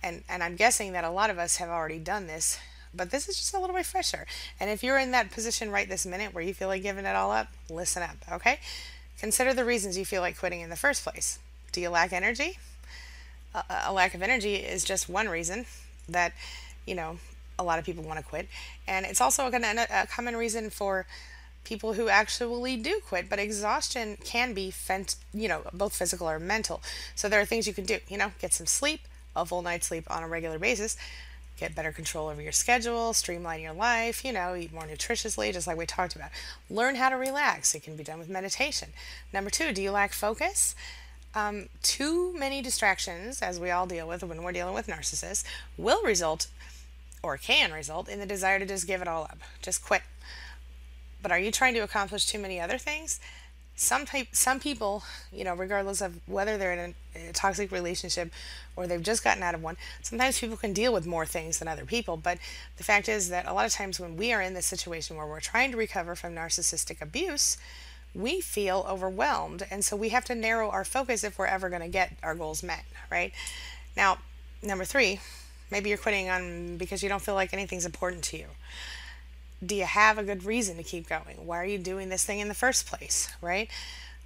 And, 0.00 0.22
and 0.28 0.44
I'm 0.44 0.54
guessing 0.54 0.92
that 0.92 1.02
a 1.02 1.10
lot 1.10 1.28
of 1.28 1.40
us 1.40 1.56
have 1.56 1.70
already 1.70 1.98
done 1.98 2.28
this, 2.28 2.56
but 2.94 3.10
this 3.10 3.28
is 3.28 3.36
just 3.36 3.52
a 3.52 3.58
little 3.58 3.74
refresher. 3.74 4.24
And 4.60 4.70
if 4.70 4.84
you're 4.84 5.00
in 5.00 5.10
that 5.10 5.32
position 5.32 5.72
right 5.72 5.88
this 5.88 6.06
minute 6.06 6.32
where 6.32 6.44
you 6.44 6.54
feel 6.54 6.68
like 6.68 6.84
giving 6.84 7.04
it 7.04 7.16
all 7.16 7.32
up, 7.32 7.48
listen 7.68 8.04
up, 8.04 8.16
okay? 8.30 8.60
Consider 9.18 9.54
the 9.54 9.64
reasons 9.64 9.98
you 9.98 10.04
feel 10.04 10.22
like 10.22 10.38
quitting 10.38 10.60
in 10.60 10.70
the 10.70 10.76
first 10.76 11.02
place. 11.02 11.40
Do 11.72 11.80
you 11.80 11.90
lack 11.90 12.12
energy? 12.12 12.58
A, 13.56 13.64
a 13.86 13.92
lack 13.92 14.14
of 14.14 14.22
energy 14.22 14.54
is 14.54 14.84
just 14.84 15.08
one 15.08 15.28
reason 15.28 15.66
that 16.08 16.32
you 16.86 16.94
know 16.94 17.18
a 17.58 17.64
lot 17.64 17.78
of 17.78 17.84
people 17.84 18.04
want 18.04 18.18
to 18.18 18.24
quit. 18.24 18.48
And 18.86 19.06
it's 19.06 19.20
also 19.20 19.46
a, 19.46 20.06
common 20.10 20.36
reason 20.36 20.70
for 20.70 21.06
people 21.64 21.94
who 21.94 22.08
actually 22.08 22.76
do 22.76 23.00
quit 23.06 23.30
but 23.30 23.38
exhaustion 23.38 24.18
can 24.22 24.52
be 24.52 24.70
fent- 24.70 25.16
you 25.32 25.48
know 25.48 25.62
both 25.72 25.94
physical 25.94 26.28
or 26.28 26.38
mental. 26.38 26.82
So 27.14 27.28
there 27.28 27.40
are 27.40 27.46
things 27.46 27.66
you 27.66 27.74
can 27.74 27.84
do 27.84 27.98
you 28.08 28.18
know 28.18 28.32
get 28.40 28.52
some 28.52 28.66
sleep 28.66 29.00
a 29.36 29.44
full 29.44 29.62
night's 29.62 29.86
sleep 29.86 30.04
on 30.10 30.22
a 30.22 30.28
regular 30.28 30.58
basis 30.58 30.96
get 31.58 31.74
better 31.74 31.92
control 31.92 32.28
over 32.28 32.42
your 32.42 32.52
schedule 32.52 33.12
streamline 33.12 33.60
your 33.60 33.72
life 33.72 34.24
you 34.24 34.32
know 34.32 34.54
eat 34.54 34.72
more 34.72 34.82
nutritiously 34.84 35.52
just 35.52 35.66
like 35.66 35.78
we 35.78 35.86
talked 35.86 36.14
about. 36.16 36.30
Learn 36.68 36.96
how 36.96 37.08
to 37.08 37.16
relax 37.16 37.74
it 37.74 37.82
can 37.82 37.96
be 37.96 38.04
done 38.04 38.18
with 38.18 38.28
meditation. 38.28 38.90
Number 39.32 39.50
two 39.50 39.72
do 39.72 39.80
you 39.80 39.90
lack 39.90 40.12
focus 40.12 40.74
um, 41.34 41.68
too 41.82 42.32
many 42.32 42.62
distractions, 42.62 43.42
as 43.42 43.58
we 43.58 43.70
all 43.70 43.86
deal 43.86 44.06
with 44.06 44.22
when 44.22 44.42
we're 44.42 44.52
dealing 44.52 44.74
with 44.74 44.86
narcissists, 44.86 45.44
will 45.76 46.02
result 46.02 46.48
or 47.22 47.36
can 47.36 47.72
result 47.72 48.08
in 48.08 48.20
the 48.20 48.26
desire 48.26 48.58
to 48.58 48.66
just 48.66 48.86
give 48.86 49.02
it 49.02 49.08
all 49.08 49.24
up, 49.24 49.38
just 49.62 49.84
quit. 49.84 50.02
But 51.22 51.32
are 51.32 51.38
you 51.38 51.50
trying 51.50 51.74
to 51.74 51.80
accomplish 51.80 52.26
too 52.26 52.38
many 52.38 52.60
other 52.60 52.78
things? 52.78 53.20
some 53.76 54.06
type 54.06 54.28
some 54.32 54.60
people 54.60 55.02
you 55.32 55.42
know 55.42 55.54
regardless 55.54 56.00
of 56.00 56.16
whether 56.28 56.56
they're 56.56 56.72
in 56.72 56.94
a, 57.16 57.28
a, 57.28 57.32
toxic 57.32 57.72
relationship 57.72 58.30
or 58.76 58.86
they've 58.86 59.02
just 59.02 59.24
gotten 59.24 59.42
out 59.42 59.54
of 59.54 59.62
one 59.62 59.76
sometimes 60.00 60.38
people 60.38 60.56
can 60.56 60.72
deal 60.72 60.92
with 60.92 61.06
more 61.06 61.26
things 61.26 61.58
than 61.58 61.66
other 61.66 61.84
people 61.84 62.16
but 62.16 62.38
the 62.76 62.84
fact 62.84 63.08
is 63.08 63.30
that 63.30 63.46
a 63.46 63.52
lot 63.52 63.66
of 63.66 63.72
times 63.72 63.98
when 63.98 64.16
we 64.16 64.32
are 64.32 64.40
in 64.40 64.54
this 64.54 64.66
situation 64.66 65.16
where 65.16 65.26
we're 65.26 65.40
trying 65.40 65.72
to 65.72 65.76
recover 65.76 66.14
from 66.14 66.34
narcissistic 66.34 67.02
abuse 67.02 67.56
we 68.14 68.40
feel 68.40 68.86
overwhelmed 68.88 69.66
and 69.70 69.84
so 69.84 69.96
we 69.96 70.10
have 70.10 70.24
to 70.24 70.34
narrow 70.34 70.70
our 70.70 70.84
focus 70.84 71.24
if 71.24 71.38
we're 71.38 71.46
ever 71.46 71.68
going 71.68 71.82
to 71.82 71.88
get 71.88 72.12
our 72.22 72.34
goals 72.34 72.62
met 72.62 72.84
right 73.10 73.32
now 73.96 74.18
number 74.62 74.84
three 74.84 75.20
maybe 75.70 75.88
you're 75.88 75.98
quitting 75.98 76.28
on 76.28 76.76
because 76.76 77.02
you 77.02 77.08
don't 77.08 77.22
feel 77.22 77.34
like 77.34 77.52
anything's 77.52 77.86
important 77.86 78.22
to 78.22 78.36
you 78.36 78.46
do 79.64 79.74
you 79.74 79.84
have 79.84 80.18
a 80.18 80.22
good 80.22 80.44
reason 80.44 80.76
to 80.76 80.82
keep 80.82 81.08
going? 81.08 81.46
Why 81.46 81.58
are 81.58 81.64
you 81.64 81.78
doing 81.78 82.08
this 82.08 82.24
thing 82.24 82.40
in 82.40 82.48
the 82.48 82.54
first 82.54 82.86
place, 82.86 83.28
right? 83.40 83.70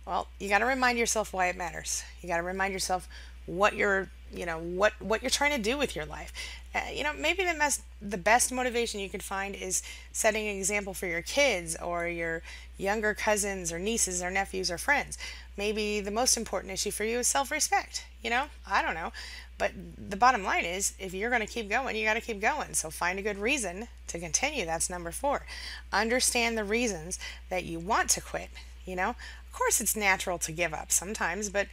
Well, 0.06 0.28
you 0.38 0.48
got 0.48 0.58
to 0.58 0.66
remind 0.66 0.98
yourself 0.98 1.32
why 1.32 1.46
it 1.46 1.56
matters. 1.56 2.02
You 2.22 2.28
got 2.28 2.38
to 2.38 2.42
remind 2.42 2.72
yourself 2.72 3.08
what 3.46 3.74
you're, 3.74 4.08
you 4.32 4.46
know, 4.46 4.58
what 4.58 4.94
what 5.00 5.22
you're 5.22 5.30
trying 5.30 5.52
to 5.56 5.62
do 5.62 5.76
with 5.76 5.94
your 5.94 6.06
life. 6.06 6.32
Uh, 6.74 6.80
you 6.92 7.02
know, 7.02 7.12
maybe 7.14 7.44
the 7.44 7.54
best 7.58 7.82
the 8.00 8.18
best 8.18 8.52
motivation 8.52 9.00
you 9.00 9.08
can 9.08 9.20
find 9.20 9.54
is 9.54 9.82
setting 10.12 10.46
an 10.46 10.56
example 10.56 10.94
for 10.94 11.06
your 11.06 11.22
kids 11.22 11.76
or 11.76 12.06
your 12.06 12.42
younger 12.76 13.14
cousins 13.14 13.72
or 13.72 13.78
nieces 13.78 14.22
or 14.22 14.30
nephews 14.30 14.70
or 14.70 14.78
friends. 14.78 15.18
Maybe 15.56 16.00
the 16.00 16.10
most 16.10 16.36
important 16.36 16.72
issue 16.72 16.90
for 16.90 17.04
you 17.04 17.18
is 17.18 17.26
self-respect. 17.26 18.04
You 18.22 18.30
know, 18.30 18.44
I 18.66 18.82
don't 18.82 18.94
know. 18.94 19.12
But 19.56 19.72
the 19.96 20.16
bottom 20.16 20.44
line 20.44 20.64
is, 20.64 20.94
if 21.00 21.12
you're 21.12 21.30
going 21.30 21.44
to 21.44 21.52
keep 21.52 21.68
going, 21.68 21.96
you 21.96 22.04
got 22.04 22.14
to 22.14 22.20
keep 22.20 22.40
going. 22.40 22.74
So 22.74 22.90
find 22.90 23.18
a 23.18 23.22
good 23.22 23.38
reason 23.38 23.88
to 24.06 24.18
continue. 24.20 24.64
That's 24.64 24.88
number 24.88 25.10
four. 25.10 25.46
Understand 25.92 26.56
the 26.56 26.64
reasons 26.64 27.18
that 27.48 27.64
you 27.64 27.80
want 27.80 28.10
to 28.10 28.20
quit. 28.20 28.50
You 28.86 28.94
know, 28.94 29.10
of 29.10 29.52
course, 29.52 29.80
it's 29.80 29.96
natural 29.96 30.38
to 30.38 30.52
give 30.52 30.72
up 30.72 30.92
sometimes, 30.92 31.50
but 31.50 31.66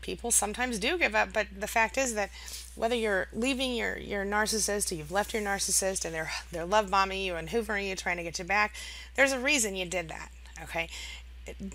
people 0.00 0.30
sometimes 0.30 0.78
do 0.78 0.98
give 0.98 1.14
up. 1.14 1.32
But 1.32 1.48
the 1.58 1.66
fact 1.66 1.96
is 1.98 2.14
that 2.14 2.30
whether 2.74 2.94
you're 2.94 3.28
leaving 3.32 3.74
your, 3.74 3.96
your 3.98 4.24
narcissist 4.24 4.92
or 4.92 4.94
you've 4.94 5.12
left 5.12 5.32
your 5.34 5.42
narcissist 5.42 6.04
and 6.04 6.14
they're, 6.14 6.30
they're 6.52 6.66
love 6.66 6.90
bombing 6.90 7.22
you 7.22 7.34
and 7.36 7.48
hoovering 7.48 7.88
you, 7.88 7.96
trying 7.96 8.16
to 8.18 8.22
get 8.22 8.38
you 8.38 8.44
back, 8.44 8.74
there's 9.14 9.32
a 9.32 9.38
reason 9.40 9.76
you 9.76 9.86
did 9.86 10.08
that. 10.08 10.30
Okay. 10.62 10.88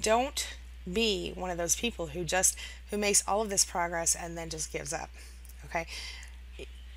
Don't 0.02 0.48
be 0.92 1.32
one 1.36 1.50
of 1.50 1.58
those 1.58 1.76
people 1.76 2.08
who 2.08 2.24
just 2.24 2.58
who 2.90 2.98
makes 2.98 3.24
all 3.28 3.42
of 3.42 3.50
this 3.50 3.64
progress 3.64 4.16
and 4.16 4.38
then 4.38 4.50
just 4.50 4.74
gives 4.74 4.92
up 4.92 5.10
Okay. 5.66 5.88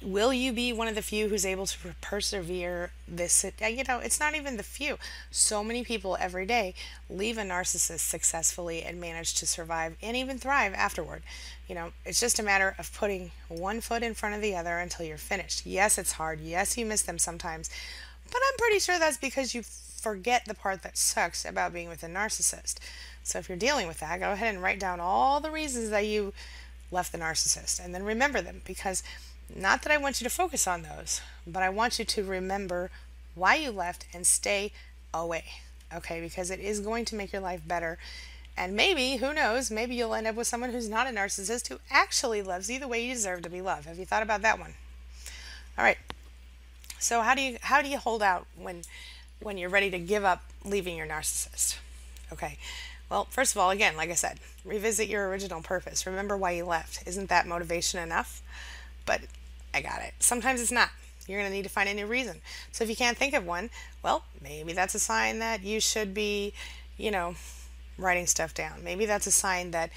Will 0.04 0.34
you 0.34 0.52
be 0.52 0.70
one 0.70 0.86
of 0.86 0.94
the 0.94 1.00
few 1.00 1.28
who's 1.28 1.46
able 1.46 1.64
to 1.64 1.78
persevere 2.02 2.90
this? 3.08 3.42
Uh, 3.42 3.66
you 3.66 3.84
know, 3.88 4.00
it's 4.00 4.20
not 4.20 4.34
even 4.34 4.58
the 4.58 4.62
few. 4.62 4.98
So 5.30 5.64
many 5.64 5.82
people 5.82 6.18
every 6.20 6.44
day 6.44 6.74
leave 7.08 7.38
a 7.38 7.42
narcissist 7.42 8.00
successfully 8.00 8.82
and 8.82 9.00
manage 9.00 9.32
to 9.36 9.46
survive 9.46 9.96
and 10.02 10.14
even 10.14 10.38
thrive 10.38 10.74
afterward. 10.74 11.22
You 11.66 11.74
know, 11.74 11.92
it's 12.04 12.20
just 12.20 12.38
a 12.38 12.42
matter 12.42 12.74
of 12.78 12.92
putting 12.92 13.30
one 13.48 13.80
foot 13.80 14.02
in 14.02 14.12
front 14.12 14.34
of 14.34 14.42
the 14.42 14.54
other 14.54 14.78
until 14.78 15.06
you're 15.06 15.16
finished. 15.16 15.64
Yes, 15.64 15.96
it's 15.96 16.12
hard. 16.12 16.38
Yes, 16.40 16.76
you 16.76 16.84
miss 16.84 17.00
them 17.00 17.18
sometimes. 17.18 17.70
But 18.30 18.42
I'm 18.46 18.58
pretty 18.58 18.80
sure 18.80 18.98
that's 18.98 19.16
because 19.16 19.54
you 19.54 19.62
forget 19.62 20.44
the 20.44 20.54
part 20.54 20.82
that 20.82 20.98
sucks 20.98 21.46
about 21.46 21.72
being 21.72 21.88
with 21.88 22.02
a 22.02 22.08
narcissist. 22.08 22.74
So 23.22 23.38
if 23.38 23.48
you're 23.48 23.56
dealing 23.56 23.88
with 23.88 24.00
that, 24.00 24.20
go 24.20 24.32
ahead 24.32 24.52
and 24.52 24.62
write 24.62 24.78
down 24.78 25.00
all 25.00 25.40
the 25.40 25.50
reasons 25.50 25.88
that 25.88 26.06
you 26.06 26.34
left 26.90 27.10
the 27.10 27.18
narcissist. 27.18 27.82
And 27.82 27.94
then 27.94 28.04
remember 28.04 28.42
them 28.42 28.60
because 28.66 29.02
not 29.54 29.82
that 29.82 29.92
I 29.92 29.96
want 29.96 30.20
you 30.20 30.24
to 30.24 30.34
focus 30.34 30.66
on 30.66 30.82
those, 30.82 31.20
but 31.46 31.62
I 31.62 31.68
want 31.68 31.98
you 31.98 32.04
to 32.04 32.24
remember 32.24 32.90
why 33.34 33.56
you 33.56 33.70
left 33.70 34.06
and 34.12 34.26
stay 34.26 34.72
away. 35.12 35.44
Okay, 35.94 36.20
because 36.20 36.50
it 36.50 36.60
is 36.60 36.80
going 36.80 37.04
to 37.06 37.14
make 37.14 37.32
your 37.32 37.42
life 37.42 37.60
better. 37.66 37.98
And 38.56 38.74
maybe, 38.74 39.16
who 39.16 39.32
knows, 39.34 39.70
maybe 39.70 39.94
you'll 39.94 40.14
end 40.14 40.26
up 40.26 40.36
with 40.36 40.46
someone 40.46 40.70
who's 40.70 40.88
not 40.88 41.06
a 41.06 41.10
narcissist 41.10 41.68
who 41.68 41.80
actually 41.90 42.42
loves 42.42 42.70
you 42.70 42.78
the 42.78 42.88
way 42.88 43.04
you 43.04 43.14
deserve 43.14 43.42
to 43.42 43.50
be 43.50 43.60
loved. 43.60 43.86
Have 43.86 43.98
you 43.98 44.06
thought 44.06 44.22
about 44.22 44.42
that 44.42 44.58
one? 44.58 44.74
All 45.76 45.84
right. 45.84 45.98
So 46.98 47.20
how 47.20 47.34
do 47.34 47.42
you 47.42 47.58
how 47.60 47.82
do 47.82 47.88
you 47.88 47.98
hold 47.98 48.22
out 48.22 48.46
when 48.56 48.82
when 49.40 49.58
you're 49.58 49.68
ready 49.68 49.90
to 49.90 49.98
give 49.98 50.24
up 50.24 50.42
leaving 50.64 50.96
your 50.96 51.06
narcissist? 51.06 51.78
Okay. 52.32 52.58
Well, 53.10 53.26
first 53.30 53.54
of 53.54 53.58
all, 53.60 53.70
again, 53.70 53.96
like 53.96 54.10
I 54.10 54.14
said, 54.14 54.38
revisit 54.64 55.08
your 55.08 55.28
original 55.28 55.60
purpose. 55.60 56.06
Remember 56.06 56.36
why 56.36 56.52
you 56.52 56.64
left. 56.64 57.06
Isn't 57.06 57.28
that 57.28 57.46
motivation 57.46 58.00
enough? 58.00 58.42
But 59.06 59.22
I 59.72 59.80
got 59.80 60.02
it. 60.02 60.14
Sometimes 60.20 60.60
it's 60.60 60.72
not. 60.72 60.90
You're 61.26 61.38
going 61.40 61.50
to 61.50 61.56
need 61.56 61.62
to 61.62 61.70
find 61.70 61.88
a 61.88 61.94
new 61.94 62.06
reason. 62.06 62.40
So 62.72 62.84
if 62.84 62.90
you 62.90 62.96
can't 62.96 63.16
think 63.16 63.34
of 63.34 63.46
one, 63.46 63.70
well, 64.02 64.24
maybe 64.42 64.72
that's 64.72 64.94
a 64.94 64.98
sign 64.98 65.38
that 65.38 65.62
you 65.62 65.80
should 65.80 66.12
be, 66.12 66.52
you 66.98 67.10
know, 67.10 67.34
writing 67.96 68.26
stuff 68.26 68.52
down. 68.52 68.84
Maybe 68.84 69.06
that's 69.06 69.26
a 69.26 69.30
sign 69.30 69.70
that 69.70 69.90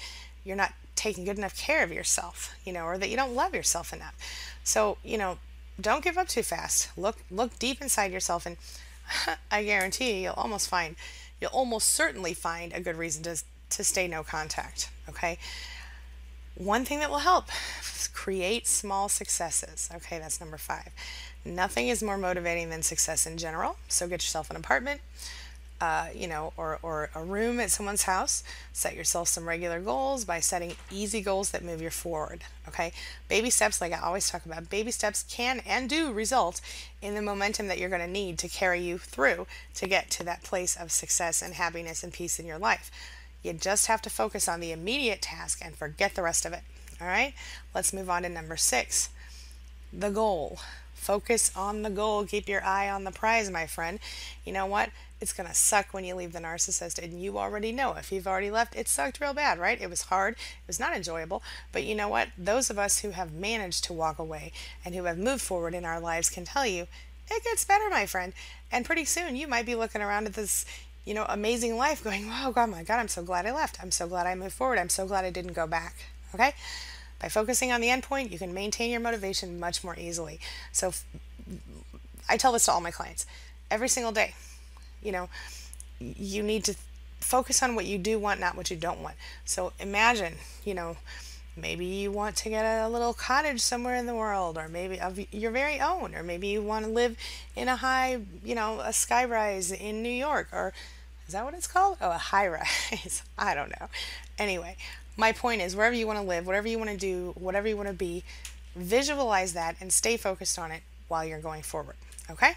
you're 0.44 0.56
not 0.56 0.72
taking 0.94 1.24
good 1.24 1.38
enough 1.38 1.56
care 1.56 1.84
of 1.84 1.92
yourself, 1.92 2.54
you 2.64 2.72
know, 2.72 2.84
or 2.84 2.98
that 2.98 3.08
you 3.10 3.16
don't 3.16 3.34
love 3.34 3.54
yourself 3.54 3.92
enough. 3.92 4.14
So, 4.64 4.98
you 5.04 5.18
know, 5.18 5.38
don't 5.80 6.02
give 6.02 6.18
up 6.18 6.28
too 6.28 6.42
fast. 6.42 6.90
Look 6.96 7.18
look 7.30 7.58
deep 7.58 7.80
inside 7.80 8.10
yourself 8.10 8.46
and 8.46 8.56
I 9.50 9.64
guarantee 9.64 10.14
you, 10.14 10.22
you'll 10.22 10.34
almost 10.34 10.68
find 10.68 10.96
you'll 11.40 11.50
almost 11.50 11.90
certainly 11.90 12.34
find 12.34 12.72
a 12.72 12.80
good 12.80 12.96
reason 12.96 13.22
to, 13.24 13.42
to 13.70 13.84
stay 13.84 14.08
no 14.08 14.22
contact. 14.22 14.90
Okay. 15.08 15.38
One 16.58 16.84
thing 16.84 16.98
that 16.98 17.08
will 17.08 17.18
help 17.18 17.46
is 17.80 18.08
create 18.08 18.66
small 18.66 19.08
successes. 19.08 19.88
Okay, 19.94 20.18
that's 20.18 20.40
number 20.40 20.58
five. 20.58 20.90
Nothing 21.44 21.86
is 21.86 22.02
more 22.02 22.18
motivating 22.18 22.68
than 22.68 22.82
success 22.82 23.26
in 23.26 23.38
general. 23.38 23.76
So 23.86 24.08
get 24.08 24.24
yourself 24.24 24.50
an 24.50 24.56
apartment, 24.56 25.00
uh, 25.80 26.08
you 26.12 26.26
know, 26.26 26.52
or, 26.56 26.80
or 26.82 27.10
a 27.14 27.22
room 27.22 27.60
at 27.60 27.70
someone's 27.70 28.02
house. 28.02 28.42
Set 28.72 28.96
yourself 28.96 29.28
some 29.28 29.48
regular 29.48 29.78
goals 29.78 30.24
by 30.24 30.40
setting 30.40 30.74
easy 30.90 31.20
goals 31.20 31.52
that 31.52 31.62
move 31.62 31.80
you 31.80 31.90
forward. 31.90 32.42
Okay, 32.66 32.92
baby 33.28 33.50
steps, 33.50 33.80
like 33.80 33.92
I 33.92 34.00
always 34.00 34.28
talk 34.28 34.44
about, 34.44 34.68
baby 34.68 34.90
steps 34.90 35.24
can 35.30 35.62
and 35.64 35.88
do 35.88 36.12
result 36.12 36.60
in 37.00 37.14
the 37.14 37.22
momentum 37.22 37.68
that 37.68 37.78
you're 37.78 37.88
going 37.88 38.02
to 38.02 38.08
need 38.08 38.36
to 38.38 38.48
carry 38.48 38.80
you 38.80 38.98
through 38.98 39.46
to 39.74 39.86
get 39.86 40.10
to 40.10 40.24
that 40.24 40.42
place 40.42 40.74
of 40.74 40.90
success 40.90 41.40
and 41.40 41.54
happiness 41.54 42.02
and 42.02 42.12
peace 42.12 42.40
in 42.40 42.46
your 42.46 42.58
life. 42.58 42.90
You 43.42 43.52
just 43.52 43.86
have 43.86 44.02
to 44.02 44.10
focus 44.10 44.48
on 44.48 44.60
the 44.60 44.72
immediate 44.72 45.22
task 45.22 45.60
and 45.64 45.76
forget 45.76 46.14
the 46.14 46.22
rest 46.22 46.44
of 46.44 46.52
it. 46.52 46.62
All 47.00 47.06
right, 47.06 47.34
let's 47.74 47.92
move 47.92 48.10
on 48.10 48.22
to 48.22 48.28
number 48.28 48.56
six 48.56 49.10
the 49.92 50.10
goal. 50.10 50.58
Focus 50.94 51.50
on 51.56 51.82
the 51.82 51.90
goal. 51.90 52.26
Keep 52.26 52.48
your 52.48 52.62
eye 52.62 52.90
on 52.90 53.04
the 53.04 53.10
prize, 53.10 53.50
my 53.50 53.66
friend. 53.66 53.98
You 54.44 54.52
know 54.52 54.66
what? 54.66 54.90
It's 55.20 55.32
going 55.32 55.48
to 55.48 55.54
suck 55.54 55.92
when 55.92 56.04
you 56.04 56.14
leave 56.14 56.32
the 56.32 56.38
narcissist, 56.38 57.02
and 57.02 57.20
you 57.20 57.38
already 57.38 57.72
know. 57.72 57.94
If 57.94 58.12
you've 58.12 58.26
already 58.26 58.50
left, 58.50 58.76
it 58.76 58.88
sucked 58.88 59.20
real 59.20 59.34
bad, 59.34 59.58
right? 59.58 59.80
It 59.80 59.90
was 59.90 60.02
hard. 60.02 60.34
It 60.34 60.66
was 60.66 60.78
not 60.78 60.94
enjoyable. 60.94 61.42
But 61.72 61.84
you 61.84 61.94
know 61.94 62.08
what? 62.08 62.28
Those 62.36 62.68
of 62.68 62.78
us 62.78 63.00
who 63.00 63.10
have 63.10 63.32
managed 63.32 63.84
to 63.84 63.92
walk 63.92 64.18
away 64.18 64.52
and 64.84 64.94
who 64.94 65.04
have 65.04 65.18
moved 65.18 65.42
forward 65.42 65.74
in 65.74 65.84
our 65.84 66.00
lives 66.00 66.30
can 66.30 66.44
tell 66.44 66.66
you 66.66 66.86
it 67.30 67.44
gets 67.44 67.64
better, 67.64 67.88
my 67.90 68.06
friend. 68.06 68.32
And 68.70 68.84
pretty 68.84 69.04
soon 69.04 69.36
you 69.36 69.46
might 69.48 69.66
be 69.66 69.74
looking 69.74 70.02
around 70.02 70.26
at 70.26 70.34
this, 70.34 70.64
you 71.08 71.14
know, 71.14 71.24
amazing 71.26 71.74
life 71.78 72.04
going, 72.04 72.30
oh, 72.30 72.52
God, 72.52 72.68
my 72.68 72.82
God, 72.82 72.98
I'm 72.98 73.08
so 73.08 73.22
glad 73.22 73.46
I 73.46 73.52
left. 73.52 73.82
I'm 73.82 73.90
so 73.90 74.06
glad 74.06 74.26
I 74.26 74.34
moved 74.34 74.52
forward. 74.52 74.78
I'm 74.78 74.90
so 74.90 75.06
glad 75.06 75.24
I 75.24 75.30
didn't 75.30 75.54
go 75.54 75.66
back. 75.66 75.94
Okay? 76.34 76.52
By 77.18 77.30
focusing 77.30 77.72
on 77.72 77.80
the 77.80 77.88
endpoint, 77.88 78.30
you 78.30 78.38
can 78.38 78.52
maintain 78.52 78.90
your 78.90 79.00
motivation 79.00 79.58
much 79.58 79.82
more 79.82 79.98
easily. 79.98 80.38
So 80.70 80.92
I 82.28 82.36
tell 82.36 82.52
this 82.52 82.66
to 82.66 82.72
all 82.72 82.82
my 82.82 82.90
clients 82.90 83.24
every 83.70 83.88
single 83.88 84.12
day. 84.12 84.34
You 85.02 85.12
know, 85.12 85.30
you 85.98 86.42
need 86.42 86.64
to 86.64 86.76
focus 87.20 87.62
on 87.62 87.74
what 87.74 87.86
you 87.86 87.96
do 87.96 88.18
want, 88.18 88.38
not 88.38 88.54
what 88.54 88.70
you 88.70 88.76
don't 88.76 89.00
want. 89.00 89.16
So 89.46 89.72
imagine, 89.80 90.34
you 90.62 90.74
know, 90.74 90.98
maybe 91.56 91.86
you 91.86 92.12
want 92.12 92.36
to 92.36 92.50
get 92.50 92.64
a 92.64 92.86
little 92.86 93.14
cottage 93.14 93.60
somewhere 93.60 93.96
in 93.96 94.04
the 94.04 94.14
world 94.14 94.58
or 94.58 94.68
maybe 94.68 95.00
of 95.00 95.18
your 95.32 95.50
very 95.50 95.80
own 95.80 96.14
or 96.14 96.22
maybe 96.22 96.48
you 96.48 96.62
want 96.62 96.84
to 96.84 96.90
live 96.90 97.16
in 97.56 97.66
a 97.66 97.76
high 97.76 98.20
you 98.44 98.54
know 98.54 98.78
a 98.80 98.90
skyrise 98.90 99.76
in 99.76 100.02
new 100.02 100.08
york 100.08 100.48
or 100.52 100.72
is 101.28 101.34
that 101.34 101.44
what 101.44 101.54
it's 101.54 101.68
called 101.68 101.96
oh 102.00 102.10
a 102.10 102.18
high 102.18 102.48
rise 102.48 103.22
i 103.38 103.54
don't 103.54 103.70
know 103.70 103.86
anyway 104.38 104.76
my 105.18 105.32
point 105.32 105.60
is 105.60 105.74
wherever 105.74 105.96
you 105.96 106.06
want 106.06 106.20
to 106.20 106.24
live, 106.24 106.46
whatever 106.46 106.68
you 106.68 106.78
want 106.78 106.90
to 106.90 106.96
do, 106.96 107.34
whatever 107.36 107.66
you 107.66 107.76
want 107.76 107.88
to 107.88 107.94
be, 107.94 108.22
visualize 108.76 109.52
that 109.52 109.74
and 109.80 109.92
stay 109.92 110.16
focused 110.16 110.58
on 110.58 110.70
it 110.70 110.82
while 111.08 111.24
you're 111.24 111.40
going 111.40 111.62
forward. 111.62 111.96
Okay? 112.30 112.52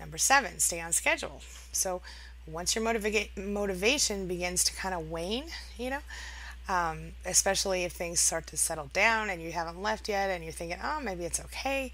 Number 0.00 0.16
seven, 0.16 0.58
stay 0.60 0.80
on 0.80 0.92
schedule. 0.92 1.42
So 1.72 2.00
once 2.46 2.74
your 2.74 2.82
motiva- 2.82 3.36
motivation 3.36 4.26
begins 4.26 4.64
to 4.64 4.74
kind 4.74 4.94
of 4.94 5.10
wane, 5.10 5.48
you 5.76 5.90
know, 5.90 5.98
um, 6.70 7.12
especially 7.26 7.84
if 7.84 7.92
things 7.92 8.18
start 8.18 8.46
to 8.46 8.56
settle 8.56 8.88
down 8.94 9.28
and 9.28 9.42
you 9.42 9.52
haven't 9.52 9.82
left 9.82 10.08
yet 10.08 10.30
and 10.30 10.42
you're 10.42 10.52
thinking, 10.54 10.78
oh, 10.82 11.00
maybe 11.02 11.26
it's 11.26 11.40
okay, 11.40 11.92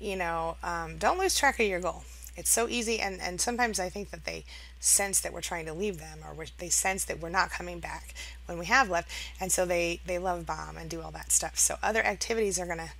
you 0.00 0.16
know, 0.16 0.56
um, 0.64 0.98
don't 0.98 1.20
lose 1.20 1.36
track 1.36 1.60
of 1.60 1.66
your 1.66 1.80
goal. 1.80 2.02
It's 2.36 2.50
so 2.50 2.68
easy, 2.68 2.98
and, 3.00 3.20
and 3.20 3.40
sometimes 3.40 3.78
I 3.78 3.88
think 3.88 4.10
that 4.10 4.24
they 4.24 4.44
sense 4.80 5.20
that 5.20 5.32
we're 5.32 5.40
trying 5.40 5.66
to 5.66 5.72
leave 5.72 5.98
them, 5.98 6.18
or 6.26 6.44
they 6.58 6.68
sense 6.68 7.04
that 7.04 7.20
we're 7.20 7.28
not 7.28 7.50
coming 7.50 7.78
back 7.78 8.14
when 8.46 8.58
we 8.58 8.66
have 8.66 8.90
left, 8.90 9.10
and 9.40 9.52
so 9.52 9.64
they 9.64 10.00
they 10.06 10.18
love 10.18 10.46
bomb 10.46 10.76
and 10.76 10.90
do 10.90 11.00
all 11.00 11.12
that 11.12 11.30
stuff. 11.30 11.58
So 11.58 11.76
other 11.82 12.04
activities 12.04 12.58
are 12.58 12.66
gonna 12.66 12.90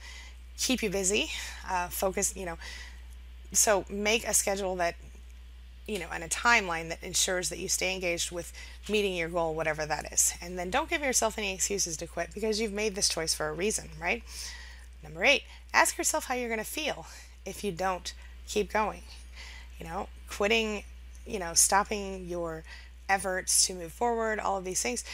keep 0.56 0.82
you 0.82 0.90
busy. 0.90 1.30
Uh, 1.68 1.88
focus, 1.88 2.36
you 2.36 2.46
know. 2.46 2.58
So 3.52 3.84
make 3.88 4.26
a 4.26 4.34
schedule 4.34 4.76
that 4.76 4.96
you 5.86 5.98
know, 5.98 6.06
and 6.12 6.24
a 6.24 6.28
timeline 6.28 6.88
that 6.88 7.02
ensures 7.02 7.50
that 7.50 7.58
you 7.58 7.68
stay 7.68 7.94
engaged 7.94 8.30
with 8.30 8.52
meeting 8.88 9.14
your 9.14 9.28
goal, 9.28 9.54
whatever 9.54 9.84
that 9.84 10.10
is. 10.12 10.34
And 10.40 10.58
then 10.58 10.70
don't 10.70 10.88
give 10.88 11.02
yourself 11.02 11.36
any 11.36 11.52
excuses 11.52 11.96
to 11.98 12.06
quit 12.06 12.30
because 12.32 12.60
you've 12.60 12.72
made 12.72 12.94
this 12.94 13.08
choice 13.08 13.34
for 13.34 13.48
a 13.48 13.52
reason, 13.52 13.90
right? 14.00 14.22
Number 15.02 15.24
eight, 15.24 15.42
ask 15.74 15.98
yourself 15.98 16.24
how 16.24 16.34
you're 16.34 16.48
going 16.48 16.58
to 16.58 16.64
feel 16.64 17.06
if 17.44 17.62
you 17.62 17.70
don't 17.70 18.14
keep 18.48 18.72
going. 18.72 19.02
You 19.78 19.86
know, 19.86 20.08
quitting, 20.28 20.84
you 21.26 21.38
know, 21.38 21.54
stopping 21.54 22.26
your 22.26 22.64
efforts 23.08 23.66
to 23.66 23.74
move 23.74 23.92
forward, 23.92 24.38
all 24.38 24.58
of 24.58 24.64
these 24.64 24.82
things. 24.82 25.04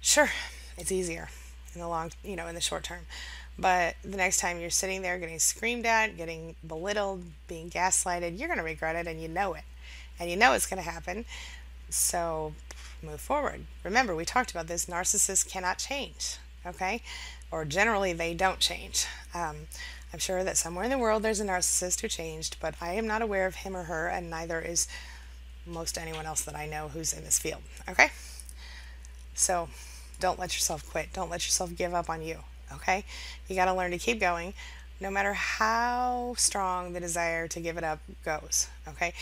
Sure, 0.00 0.30
it's 0.76 0.90
easier 0.90 1.28
in 1.74 1.80
the 1.80 1.88
long, 1.88 2.10
you 2.24 2.36
know, 2.36 2.46
in 2.46 2.54
the 2.54 2.60
short 2.60 2.84
term. 2.84 3.06
But 3.58 3.96
the 4.02 4.16
next 4.16 4.38
time 4.38 4.58
you're 4.58 4.70
sitting 4.70 5.02
there 5.02 5.18
getting 5.18 5.38
screamed 5.38 5.84
at, 5.84 6.16
getting 6.16 6.56
belittled, 6.66 7.22
being 7.46 7.68
gaslighted, 7.68 8.38
you're 8.38 8.48
going 8.48 8.58
to 8.58 8.64
regret 8.64 8.96
it 8.96 9.06
and 9.06 9.20
you 9.20 9.28
know 9.28 9.52
it. 9.52 9.64
And 10.18 10.30
you 10.30 10.36
know 10.36 10.54
it's 10.54 10.66
going 10.66 10.82
to 10.82 10.88
happen. 10.88 11.26
So 11.90 12.54
move 13.02 13.20
forward. 13.20 13.66
Remember, 13.84 14.14
we 14.14 14.24
talked 14.24 14.50
about 14.50 14.66
this 14.66 14.86
narcissists 14.86 15.46
cannot 15.46 15.78
change, 15.78 16.36
okay? 16.64 17.02
Or 17.50 17.64
generally, 17.64 18.12
they 18.12 18.32
don't 18.32 18.60
change. 18.60 19.06
Um, 19.34 19.66
I'm 20.12 20.18
sure 20.18 20.42
that 20.42 20.56
somewhere 20.56 20.84
in 20.84 20.90
the 20.90 20.98
world 20.98 21.22
there's 21.22 21.40
a 21.40 21.44
narcissist 21.44 22.00
who 22.00 22.08
changed, 22.08 22.56
but 22.60 22.74
I 22.80 22.94
am 22.94 23.06
not 23.06 23.22
aware 23.22 23.46
of 23.46 23.56
him 23.56 23.76
or 23.76 23.84
her, 23.84 24.08
and 24.08 24.28
neither 24.28 24.60
is 24.60 24.88
most 25.66 25.98
anyone 25.98 26.26
else 26.26 26.42
that 26.42 26.56
I 26.56 26.66
know 26.66 26.88
who's 26.88 27.12
in 27.12 27.24
this 27.24 27.38
field, 27.38 27.62
okay? 27.88 28.10
So 29.34 29.68
don't 30.18 30.38
let 30.38 30.54
yourself 30.54 30.88
quit. 30.90 31.12
Don't 31.12 31.30
let 31.30 31.46
yourself 31.46 31.76
give 31.76 31.94
up 31.94 32.10
on 32.10 32.22
you 32.22 32.38
okay? 32.74 33.04
You 33.48 33.56
got 33.56 33.66
to 33.66 33.74
learn 33.74 33.90
to 33.90 33.98
keep 33.98 34.20
going 34.20 34.54
no 35.00 35.10
matter 35.10 35.32
how 35.32 36.34
strong 36.36 36.92
the 36.92 37.00
desire 37.00 37.48
to 37.48 37.60
give 37.60 37.78
it 37.78 37.84
up 37.84 38.00
goes, 38.24 38.68
okay? 38.86 39.14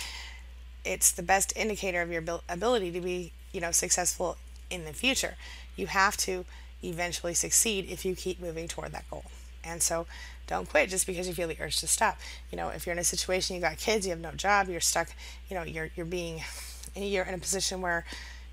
It's 0.84 1.12
the 1.12 1.22
best 1.22 1.52
indicator 1.56 2.02
of 2.02 2.10
your 2.10 2.22
ability 2.48 2.90
to 2.92 3.00
be, 3.00 3.32
you 3.52 3.60
know, 3.60 3.70
successful 3.70 4.36
in 4.70 4.84
the 4.84 4.92
future. 4.92 5.36
You 5.76 5.86
have 5.86 6.16
to 6.18 6.44
eventually 6.82 7.34
succeed 7.34 7.86
if 7.88 8.04
you 8.04 8.16
keep 8.16 8.40
moving 8.40 8.66
toward 8.66 8.92
that 8.92 9.08
goal. 9.08 9.24
And 9.68 9.82
so 9.82 10.06
don't 10.46 10.68
quit 10.68 10.88
just 10.88 11.06
because 11.06 11.28
you 11.28 11.34
feel 11.34 11.48
the 11.48 11.56
urge 11.60 11.78
to 11.80 11.86
stop. 11.86 12.18
You 12.50 12.56
know, 12.56 12.68
if 12.70 12.86
you're 12.86 12.94
in 12.94 12.98
a 12.98 13.04
situation 13.04 13.54
you 13.54 13.62
got 13.62 13.76
kids, 13.76 14.06
you 14.06 14.10
have 14.10 14.20
no 14.20 14.32
job, 14.32 14.68
you're 14.68 14.80
stuck, 14.80 15.08
you 15.48 15.56
know, 15.56 15.62
you're 15.62 15.90
you're 15.94 16.06
being 16.06 16.42
you're 16.96 17.24
in 17.24 17.34
a 17.34 17.38
position 17.38 17.80
where 17.80 18.04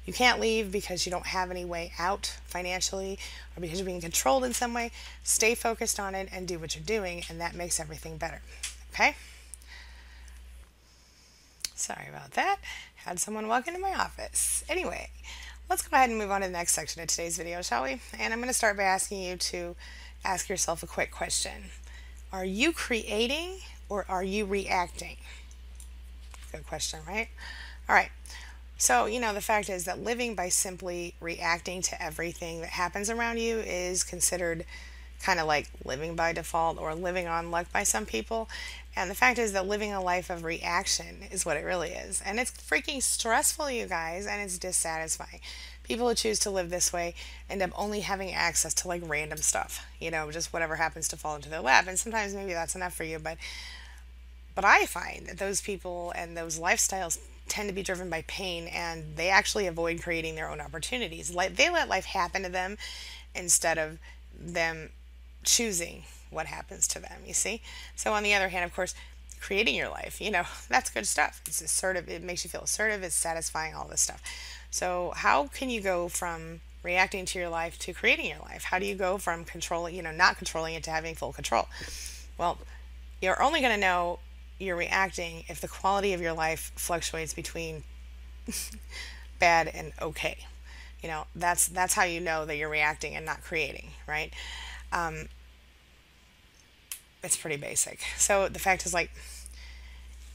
you 0.06 0.14
can't 0.14 0.40
leave 0.40 0.72
because 0.72 1.06
you 1.06 1.12
don't 1.12 1.26
have 1.26 1.50
any 1.50 1.66
way 1.66 1.92
out 1.98 2.38
financially 2.46 3.18
or 3.56 3.62
because 3.62 3.80
you're 3.80 3.88
being 3.88 4.02
controlled 4.02 4.44
in 4.44 4.54
some 4.54 4.74
way. 4.74 4.92
Stay 5.24 5.56
focused 5.56 6.00
on 6.00 6.14
it 6.14 6.30
and 6.32 6.48
do 6.48 6.60
what 6.60 6.76
you're 6.76 6.84
doing, 6.84 7.24
and 7.30 7.42
that 7.42 7.56
makes 7.56 7.80
everything 7.80 8.18
better. 8.18 8.42
Okay? 8.94 9.16
Sorry 11.74 12.08
about 12.08 12.32
that. 12.32 12.58
Had 12.98 13.20
someone 13.20 13.48
walk 13.48 13.68
into 13.68 13.80
my 13.80 13.94
office. 13.94 14.64
Anyway, 14.70 15.10
let's 15.70 15.88
go 15.88 15.96
ahead 15.96 16.10
and 16.10 16.20
move 16.20 16.32
on 16.32 16.42
to 16.42 16.48
the 16.48 16.54
next 16.54 16.74
section 16.74 17.02
of 17.02 17.08
today's 17.08 17.38
video, 17.38 17.62
shall 17.62 17.84
we? 17.84 18.00
And 18.20 18.32
I'm 18.32 18.40
going 18.40 18.48
to 18.48 18.54
start 18.54 18.78
by 18.78 18.84
asking 18.84 19.22
you 19.24 19.38
to 19.38 19.76
ask 20.26 20.50
yourself 20.50 20.84
a 20.84 20.88
quick 20.88 21.12
question 21.12 21.72
Are 22.32 22.46
you 22.46 22.72
creating 22.72 23.60
or 23.90 24.06
are 24.10 24.24
you 24.24 24.46
reacting? 24.46 25.18
Good 26.52 26.66
question, 26.66 27.00
right? 27.08 27.30
All 27.88 27.96
right. 27.96 28.10
So, 28.78 29.06
you 29.06 29.20
know, 29.20 29.34
the 29.34 29.42
fact 29.42 29.70
is 29.70 29.86
that 29.86 30.04
living 30.04 30.36
by 30.36 30.50
simply 30.50 31.16
reacting 31.22 31.82
to 31.84 32.02
everything 32.02 32.62
that 32.62 32.72
happens 32.72 33.10
around 33.10 33.40
you 33.40 33.60
is 33.60 34.04
considered 34.04 34.66
kind 35.22 35.40
of 35.40 35.48
like 35.48 35.70
living 35.86 36.16
by 36.16 36.34
default 36.34 36.78
or 36.78 36.94
living 36.94 37.28
on 37.28 37.52
luck 37.52 37.72
by 37.72 37.84
some 37.84 38.06
people. 38.06 38.50
And 38.96 39.10
the 39.10 39.16
fact 39.16 39.40
is 39.40 39.54
that 39.54 39.66
living 39.66 39.94
a 39.94 40.02
life 40.02 40.30
of 40.30 40.44
reaction 40.44 41.24
is 41.32 41.46
what 41.46 41.58
it 41.58 41.66
really 41.66 41.92
is. 41.92 42.22
And 42.22 42.40
it's 42.40 42.52
freaking 42.52 43.02
stressful, 43.02 43.72
you 43.72 43.88
guys, 43.88 44.26
and 44.28 44.42
it's 44.42 44.58
dissatisfying. 44.58 45.40
People 45.86 46.10
who 46.10 46.16
choose 46.16 46.40
to 46.40 46.50
live 46.50 46.70
this 46.70 46.92
way 46.92 47.14
end 47.50 47.62
up 47.62 47.72
only 47.76 48.02
having 48.02 48.34
access 48.34 48.74
to 48.74 48.88
like 48.88 49.04
random 49.06 49.38
stuff, 49.38 49.86
you 50.00 50.10
know, 50.10 50.32
just 50.32 50.52
whatever 50.52 50.76
happens 50.78 51.08
to 51.10 51.18
fall 51.18 51.36
into 51.36 51.50
their 51.50 51.62
lap. 51.62 51.86
And 51.88 52.00
sometimes 52.00 52.34
maybe 52.34 52.54
that's 52.54 52.76
enough 52.76 52.94
for 52.96 53.04
you, 53.04 53.20
but 53.20 53.38
but 54.56 54.66
I 54.66 54.86
find 54.86 55.28
that 55.28 55.38
those 55.38 55.62
people 55.62 56.14
and 56.16 56.36
those 56.36 56.60
lifestyles 56.60 57.20
tend 57.48 57.70
to 57.70 57.76
be 57.76 57.84
driven 57.84 58.10
by 58.10 58.24
pain 58.28 58.68
and 58.68 59.16
they 59.18 59.30
actually 59.30 59.68
avoid 59.68 60.02
creating 60.02 60.36
their 60.36 60.50
own 60.50 60.62
opportunities. 60.62 61.34
Like 61.34 61.56
they 61.56 61.70
let 61.70 61.90
life 61.90 62.06
happen 62.06 62.44
to 62.44 62.50
them 62.50 62.78
instead 63.36 63.78
of 63.78 64.00
them 64.38 64.90
choosing 65.44 66.04
what 66.32 66.48
happens 66.48 66.88
to 66.90 67.00
them, 67.00 67.22
you 67.26 67.34
see? 67.34 67.62
So 67.96 68.14
on 68.14 68.24
the 68.24 68.34
other 68.34 68.50
hand, 68.50 68.66
of 68.66 68.74
course, 68.74 68.96
creating 69.40 69.76
your 69.76 69.90
life, 69.90 70.20
you 70.20 70.32
know, 70.32 70.44
that's 70.70 70.90
good 70.90 71.06
stuff. 71.08 71.42
It's 71.46 71.62
assertive, 71.62 72.10
it 72.10 72.24
makes 72.24 72.44
you 72.44 72.50
feel 72.50 72.62
assertive, 72.62 73.04
it's 73.04 73.16
satisfying, 73.16 73.76
all 73.76 73.88
this 73.88 74.02
stuff. 74.02 74.22
So 74.72 75.14
how 75.16 75.48
can 75.48 75.70
you 75.70 75.82
go 75.82 76.08
from 76.08 76.62
reacting 76.84 77.26
to 77.26 77.40
your 77.40 77.50
life 77.50 77.78
to 77.80 77.94
creating 77.94 78.28
your 78.28 78.40
life? 78.40 78.66
How 78.66 78.80
do 78.80 78.86
you 78.86 78.96
go 78.96 79.18
from 79.18 79.44
controlling, 79.44 79.96
you 79.96 80.02
know, 80.02 80.12
not 80.12 80.38
controlling 80.38 80.76
it 80.76 80.84
to 80.84 80.92
having 80.92 81.16
full 81.16 81.34
control? 81.34 81.68
Well, 82.38 82.58
you're 83.22 83.42
only 83.42 83.62
going 83.62 83.74
to 83.74 83.80
know 83.80 84.20
you're 84.60 84.76
reacting 84.76 85.44
if 85.48 85.60
the 85.60 85.68
quality 85.68 86.14
of 86.14 86.22
your 86.22 86.34
life 86.34 86.72
fluctuates 86.76 87.34
between 87.34 87.84
bad 89.40 89.68
and 89.68 89.94
okay. 90.02 90.38
You 91.02 91.10
know, 91.10 91.28
that's 91.36 91.68
that's 91.68 91.94
how 91.94 92.04
you 92.04 92.20
know 92.20 92.46
that 92.46 92.56
you're 92.56 92.70
reacting 92.70 93.16
and 93.16 93.26
not 93.26 93.44
creating, 93.44 93.90
right? 94.08 94.34
Um, 94.92 95.28
it's 97.22 97.36
pretty 97.36 97.58
basic. 97.58 98.00
So 98.18 98.48
the 98.48 98.60
fact 98.60 98.86
is 98.86 98.94
like 98.94 99.12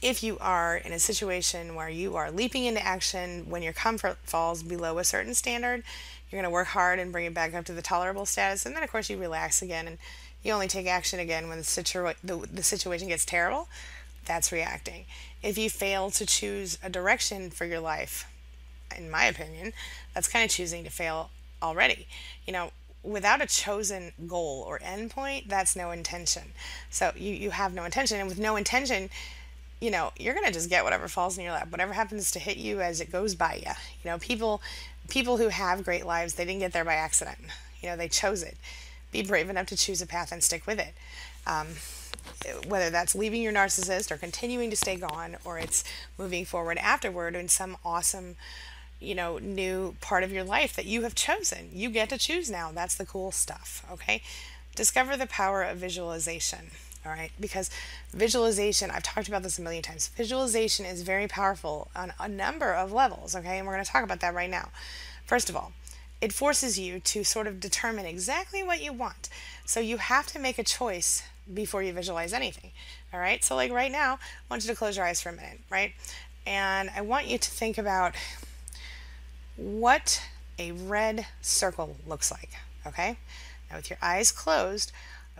if 0.01 0.23
you 0.23 0.37
are 0.39 0.77
in 0.77 0.93
a 0.93 0.99
situation 0.99 1.75
where 1.75 1.89
you 1.89 2.15
are 2.15 2.31
leaping 2.31 2.65
into 2.65 2.83
action 2.83 3.49
when 3.49 3.61
your 3.61 3.73
comfort 3.73 4.17
falls 4.23 4.63
below 4.63 4.97
a 4.97 5.03
certain 5.03 5.33
standard, 5.33 5.83
you're 6.29 6.41
going 6.41 6.49
to 6.49 6.53
work 6.53 6.67
hard 6.67 6.99
and 6.99 7.11
bring 7.11 7.25
it 7.25 7.33
back 7.33 7.53
up 7.53 7.65
to 7.65 7.73
the 7.73 7.81
tolerable 7.81 8.25
status, 8.25 8.65
and 8.65 8.75
then 8.75 8.83
of 8.83 8.91
course 8.91 9.09
you 9.09 9.17
relax 9.17 9.61
again 9.61 9.87
and 9.87 9.97
you 10.43 10.51
only 10.51 10.67
take 10.67 10.87
action 10.87 11.19
again 11.19 11.47
when 11.47 11.59
the, 11.59 11.63
situa- 11.63 12.15
the, 12.23 12.37
the 12.51 12.63
situation 12.63 13.07
gets 13.09 13.25
terrible 13.25 13.67
that's 14.25 14.51
reacting. 14.51 15.05
If 15.43 15.57
you 15.57 15.69
fail 15.69 16.11
to 16.11 16.25
choose 16.25 16.77
a 16.83 16.89
direction 16.89 17.49
for 17.49 17.65
your 17.65 17.79
life, 17.79 18.25
in 18.95 19.09
my 19.09 19.25
opinion, 19.25 19.73
that's 20.13 20.27
kind 20.27 20.45
of 20.45 20.51
choosing 20.51 20.83
to 20.83 20.89
fail 20.89 21.29
already. 21.61 22.07
You 22.45 22.53
know, 22.53 22.71
without 23.03 23.41
a 23.41 23.47
chosen 23.47 24.11
goal 24.27 24.63
or 24.67 24.79
endpoint, 24.79 25.47
that's 25.47 25.75
no 25.75 25.91
intention. 25.91 26.43
So 26.89 27.11
you, 27.15 27.33
you 27.33 27.49
have 27.51 27.73
no 27.73 27.83
intention. 27.83 28.19
And 28.19 28.29
with 28.29 28.39
no 28.39 28.55
intention, 28.55 29.09
you 29.81 29.91
know, 29.91 30.11
you're 30.17 30.35
gonna 30.35 30.51
just 30.51 30.69
get 30.69 30.83
whatever 30.83 31.07
falls 31.07 31.37
in 31.37 31.43
your 31.43 31.53
lap, 31.53 31.69
whatever 31.71 31.91
happens 31.91 32.31
to 32.31 32.39
hit 32.39 32.57
you 32.57 32.79
as 32.81 33.01
it 33.01 33.11
goes 33.11 33.35
by 33.35 33.55
you. 33.55 33.71
You 34.03 34.11
know, 34.11 34.19
people 34.19 34.61
people 35.09 35.37
who 35.37 35.49
have 35.49 35.83
great 35.83 36.05
lives, 36.05 36.35
they 36.35 36.45
didn't 36.45 36.59
get 36.59 36.71
there 36.71 36.85
by 36.85 36.93
accident. 36.93 37.39
You 37.81 37.89
know, 37.89 37.97
they 37.97 38.07
chose 38.07 38.43
it. 38.43 38.57
Be 39.11 39.23
brave 39.23 39.49
enough 39.49 39.65
to 39.67 39.75
choose 39.75 40.01
a 40.01 40.07
path 40.07 40.31
and 40.31 40.41
stick 40.43 40.65
with 40.65 40.79
it. 40.79 40.93
Um, 41.45 41.67
whether 42.67 42.89
that's 42.89 43.15
leaving 43.15 43.41
your 43.41 43.53
narcissist 43.53 44.11
or 44.11 44.17
continuing 44.17 44.69
to 44.69 44.75
stay 44.75 44.95
gone 44.95 45.37
or 45.43 45.57
it's 45.57 45.83
moving 46.17 46.45
forward 46.45 46.77
afterward 46.77 47.35
in 47.35 47.47
some 47.47 47.77
awesome 47.83 48.35
you 48.99 49.15
know 49.15 49.39
new 49.39 49.95
part 50.01 50.23
of 50.23 50.31
your 50.31 50.43
life 50.43 50.75
that 50.75 50.85
you 50.85 51.01
have 51.01 51.15
chosen 51.15 51.69
you 51.73 51.89
get 51.89 52.09
to 52.09 52.17
choose 52.17 52.49
now 52.49 52.71
that's 52.71 52.95
the 52.95 53.05
cool 53.05 53.31
stuff 53.31 53.83
okay 53.91 54.21
discover 54.75 55.17
the 55.17 55.25
power 55.25 55.63
of 55.63 55.77
visualization 55.77 56.69
all 57.05 57.11
right 57.11 57.31
because 57.39 57.69
visualization 58.13 58.91
i've 58.91 59.03
talked 59.03 59.27
about 59.27 59.43
this 59.43 59.57
a 59.59 59.61
million 59.61 59.81
times 59.81 60.09
visualization 60.15 60.85
is 60.85 61.01
very 61.01 61.27
powerful 61.27 61.89
on 61.95 62.13
a 62.19 62.27
number 62.27 62.73
of 62.73 62.91
levels 62.91 63.35
okay 63.35 63.57
and 63.57 63.67
we're 63.67 63.73
going 63.73 63.83
to 63.83 63.91
talk 63.91 64.03
about 64.03 64.19
that 64.19 64.33
right 64.33 64.49
now 64.49 64.69
first 65.25 65.49
of 65.49 65.55
all 65.55 65.71
it 66.19 66.31
forces 66.31 66.77
you 66.77 66.99
to 66.99 67.23
sort 67.23 67.47
of 67.47 67.59
determine 67.59 68.05
exactly 68.05 68.61
what 68.61 68.83
you 68.83 68.93
want 68.93 69.29
so 69.65 69.79
you 69.79 69.97
have 69.97 70.27
to 70.27 70.39
make 70.39 70.59
a 70.59 70.63
choice 70.63 71.23
before 71.53 71.83
you 71.83 71.93
visualize 71.93 72.33
anything. 72.33 72.71
All 73.13 73.19
right, 73.19 73.43
so 73.43 73.55
like 73.55 73.71
right 73.71 73.91
now, 73.91 74.13
I 74.13 74.17
want 74.49 74.63
you 74.63 74.69
to 74.69 74.75
close 74.75 74.97
your 74.97 75.05
eyes 75.05 75.21
for 75.21 75.29
a 75.29 75.33
minute, 75.33 75.59
right? 75.69 75.93
And 76.45 76.89
I 76.95 77.01
want 77.01 77.27
you 77.27 77.37
to 77.37 77.49
think 77.49 77.77
about 77.77 78.15
what 79.55 80.21
a 80.57 80.71
red 80.71 81.25
circle 81.41 81.97
looks 82.07 82.31
like, 82.31 82.51
okay? 82.85 83.17
Now, 83.69 83.77
with 83.77 83.89
your 83.89 83.99
eyes 84.01 84.31
closed, 84.31 84.91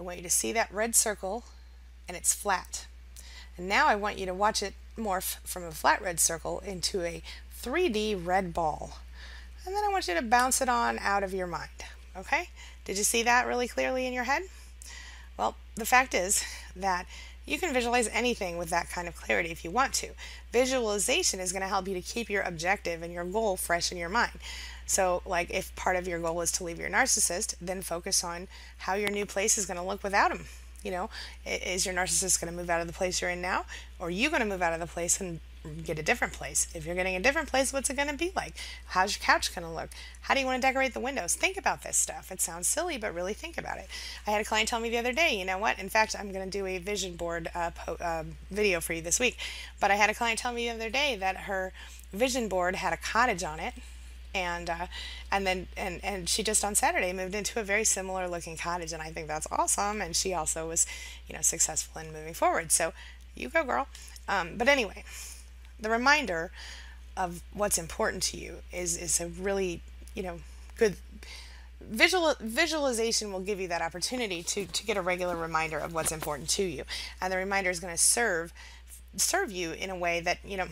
I 0.02 0.04
want 0.04 0.18
you 0.18 0.24
to 0.24 0.32
see 0.32 0.52
that 0.54 0.74
red 0.74 0.96
circle 0.96 1.44
and 2.08 2.18
it's 2.18 2.34
flat. 2.34 2.88
And 3.56 3.70
now 3.70 3.86
I 3.86 3.94
want 3.94 4.18
you 4.18 4.26
to 4.26 4.34
watch 4.34 4.64
it 4.64 4.74
morph 4.98 5.38
from 5.44 5.64
a 5.64 5.70
flat 5.70 6.02
red 6.02 6.20
circle 6.20 6.60
into 6.66 7.04
a 7.04 7.22
3D 7.62 8.26
red 8.26 8.52
ball. 8.52 8.98
And 9.64 9.76
then 9.76 9.84
I 9.84 9.90
want 9.90 10.08
you 10.08 10.16
to 10.16 10.24
bounce 10.24 10.60
it 10.60 10.70
on 10.70 10.98
out 10.98 11.22
of 11.22 11.36
your 11.36 11.46
mind, 11.46 11.70
okay? 12.18 12.50
Did 12.84 12.98
you 12.98 13.04
see 13.04 13.22
that 13.22 13.46
really 13.46 13.68
clearly 13.68 14.08
in 14.08 14.14
your 14.14 14.24
head? 14.24 14.42
Well, 15.38 15.56
the 15.76 15.86
fact 15.86 16.16
is 16.16 16.44
that 16.76 17.06
you 17.46 17.60
can 17.60 17.72
visualize 17.72 18.10
anything 18.12 18.58
with 18.58 18.72
that 18.72 18.90
kind 18.90 19.08
of 19.08 19.16
clarity 19.16 19.52
if 19.52 19.64
you 19.64 19.70
want 19.70 19.94
to. 19.94 20.10
Visualization 20.52 21.40
is 21.40 21.52
going 21.52 21.62
to 21.62 21.68
help 21.68 21.88
you 21.88 21.94
to 21.94 22.02
keep 22.02 22.28
your 22.28 22.42
objective 22.42 23.04
and 23.04 23.14
your 23.14 23.26
goal 23.26 23.56
fresh 23.56 23.92
in 23.92 24.00
your 24.00 24.10
mind. 24.10 24.40
So, 24.92 25.22
like 25.26 25.50
if 25.52 25.74
part 25.78 25.96
of 25.96 26.06
your 26.06 26.20
goal 26.20 26.42
is 26.42 26.52
to 26.54 26.66
leave 26.66 26.78
your 26.78 26.90
narcissist, 26.90 27.56
then 27.62 27.82
focus 27.82 28.26
on 28.26 28.50
how 28.80 28.96
your 28.96 29.10
new 29.10 29.26
place 29.26 29.58
is 29.58 29.66
going 29.66 29.78
to 29.78 29.84
look 29.84 30.04
without 30.04 30.32
him. 30.32 30.44
You 30.84 30.92
know, 30.92 31.10
is 31.46 31.86
your 31.86 31.96
narcissist 31.96 32.42
going 32.42 32.52
to 32.52 32.60
move 32.60 32.70
out 32.70 32.82
of 32.82 32.88
the 32.88 32.94
place 32.94 33.22
you're 33.22 33.30
in 33.30 33.42
now, 33.42 33.64
or 34.00 34.08
are 34.08 34.10
you 34.10 34.28
going 34.30 34.42
to 34.42 34.46
move 34.46 34.62
out 34.62 34.74
of 34.74 34.82
the 34.82 34.88
place 34.88 35.22
and 35.22 35.40
get 35.86 35.98
a 35.98 36.04
different 36.04 36.34
place. 36.34 36.68
If 36.74 36.86
you're 36.86 36.96
getting 36.96 37.16
a 37.16 37.22
different 37.22 37.48
place, 37.48 37.72
what's 37.72 37.90
it 37.90 37.96
going 37.96 38.10
to 38.10 38.18
be 38.18 38.34
like? 38.36 38.56
How's 38.88 39.16
your 39.16 39.24
couch 39.24 39.56
going 39.56 39.66
to 39.66 39.74
look? 39.74 39.92
How 40.22 40.34
do 40.34 40.42
you 40.42 40.46
want 40.46 40.62
to 40.62 40.68
decorate 40.68 40.94
the 40.94 41.00
windows? 41.00 41.36
Think 41.36 41.56
about 41.56 41.84
this 41.84 41.96
stuff. 41.96 42.32
It 42.32 42.42
sounds 42.42 42.68
silly, 42.68 42.98
but 42.98 43.14
really 43.14 43.34
think 43.34 43.58
about 43.58 43.78
it. 43.78 43.88
I 44.28 44.32
had 44.32 44.42
a 44.42 44.44
client 44.44 44.68
tell 44.68 44.80
me 44.82 44.90
the 44.90 44.98
other 44.98 45.14
day, 45.14 45.38
you 45.38 45.46
know 45.46 45.60
what? 45.60 45.80
In 45.80 45.88
fact, 45.88 46.16
I'm 46.20 46.34
going 46.34 46.50
to 46.50 46.52
do 46.52 46.66
a 46.66 46.80
vision 46.80 47.16
board 47.16 47.50
uh, 47.54 47.72
po- 47.72 47.98
uh, 48.04 48.24
video 48.50 48.82
for 48.82 48.94
you 48.94 49.02
this 49.02 49.20
week. 49.20 49.38
But 49.80 49.92
I 49.92 49.96
had 49.96 50.10
a 50.10 50.16
client 50.16 50.40
tell 50.40 50.52
me 50.52 50.68
the 50.68 50.76
other 50.76 50.90
day 50.90 51.16
that 51.18 51.38
her 51.38 51.72
vision 52.12 52.50
board 52.50 52.76
had 52.76 52.92
a 52.92 52.98
cottage 52.98 53.44
on 53.44 53.60
it 53.60 53.74
and 54.34 54.70
uh, 54.70 54.88
and 55.32 55.46
then 55.46 55.68
and 55.76 56.04
and 56.04 56.30
she 56.30 56.44
just 56.44 56.64
on 56.64 56.76
Saturday 56.76 57.14
moved 57.14 57.36
into 57.36 57.60
a 57.60 57.64
very 57.64 57.84
similar 57.84 58.28
looking 58.28 58.58
cottage, 58.58 58.94
and 58.94 59.02
I 59.02 59.12
think 59.12 59.28
that's 59.28 59.48
awesome. 59.52 60.02
And 60.02 60.16
she 60.16 60.34
also 60.34 60.68
was, 60.68 60.86
you 61.28 61.36
know, 61.36 61.42
successful 61.42 62.02
in 62.02 62.14
moving 62.14 62.34
forward. 62.34 62.72
So 62.72 62.94
you 63.36 63.50
go, 63.50 63.64
girl. 63.64 63.88
Um, 64.28 64.58
but 64.58 64.68
anyway, 64.68 65.04
the 65.80 65.90
reminder 65.90 66.52
of 67.18 67.42
what's 67.54 67.78
important 67.78 68.24
to 68.24 68.38
you 68.38 68.58
is 68.72 68.98
is 68.98 69.20
a 69.20 69.28
really 69.28 69.82
you 70.16 70.24
know 70.24 70.40
good 70.78 70.96
visual 71.82 72.34
visualization 72.40 73.34
will 73.34 73.40
give 73.40 73.60
you 73.60 73.68
that 73.68 73.82
opportunity 73.82 74.44
to 74.44 74.66
to 74.66 74.86
get 74.86 74.98
a 74.98 75.02
regular 75.02 75.36
reminder 75.36 75.78
of 75.78 75.94
what's 75.94 76.12
important 76.12 76.48
to 76.48 76.64
you 76.64 76.84
and 77.22 77.34
the 77.34 77.38
reminder 77.38 77.70
is 77.70 77.80
going 77.80 77.94
to 77.94 78.02
serve 78.02 78.54
serve 79.18 79.52
you 79.52 79.72
in 79.72 79.90
a 79.90 79.96
way 79.96 80.22
that 80.22 80.38
you 80.46 80.56
know 80.56 80.68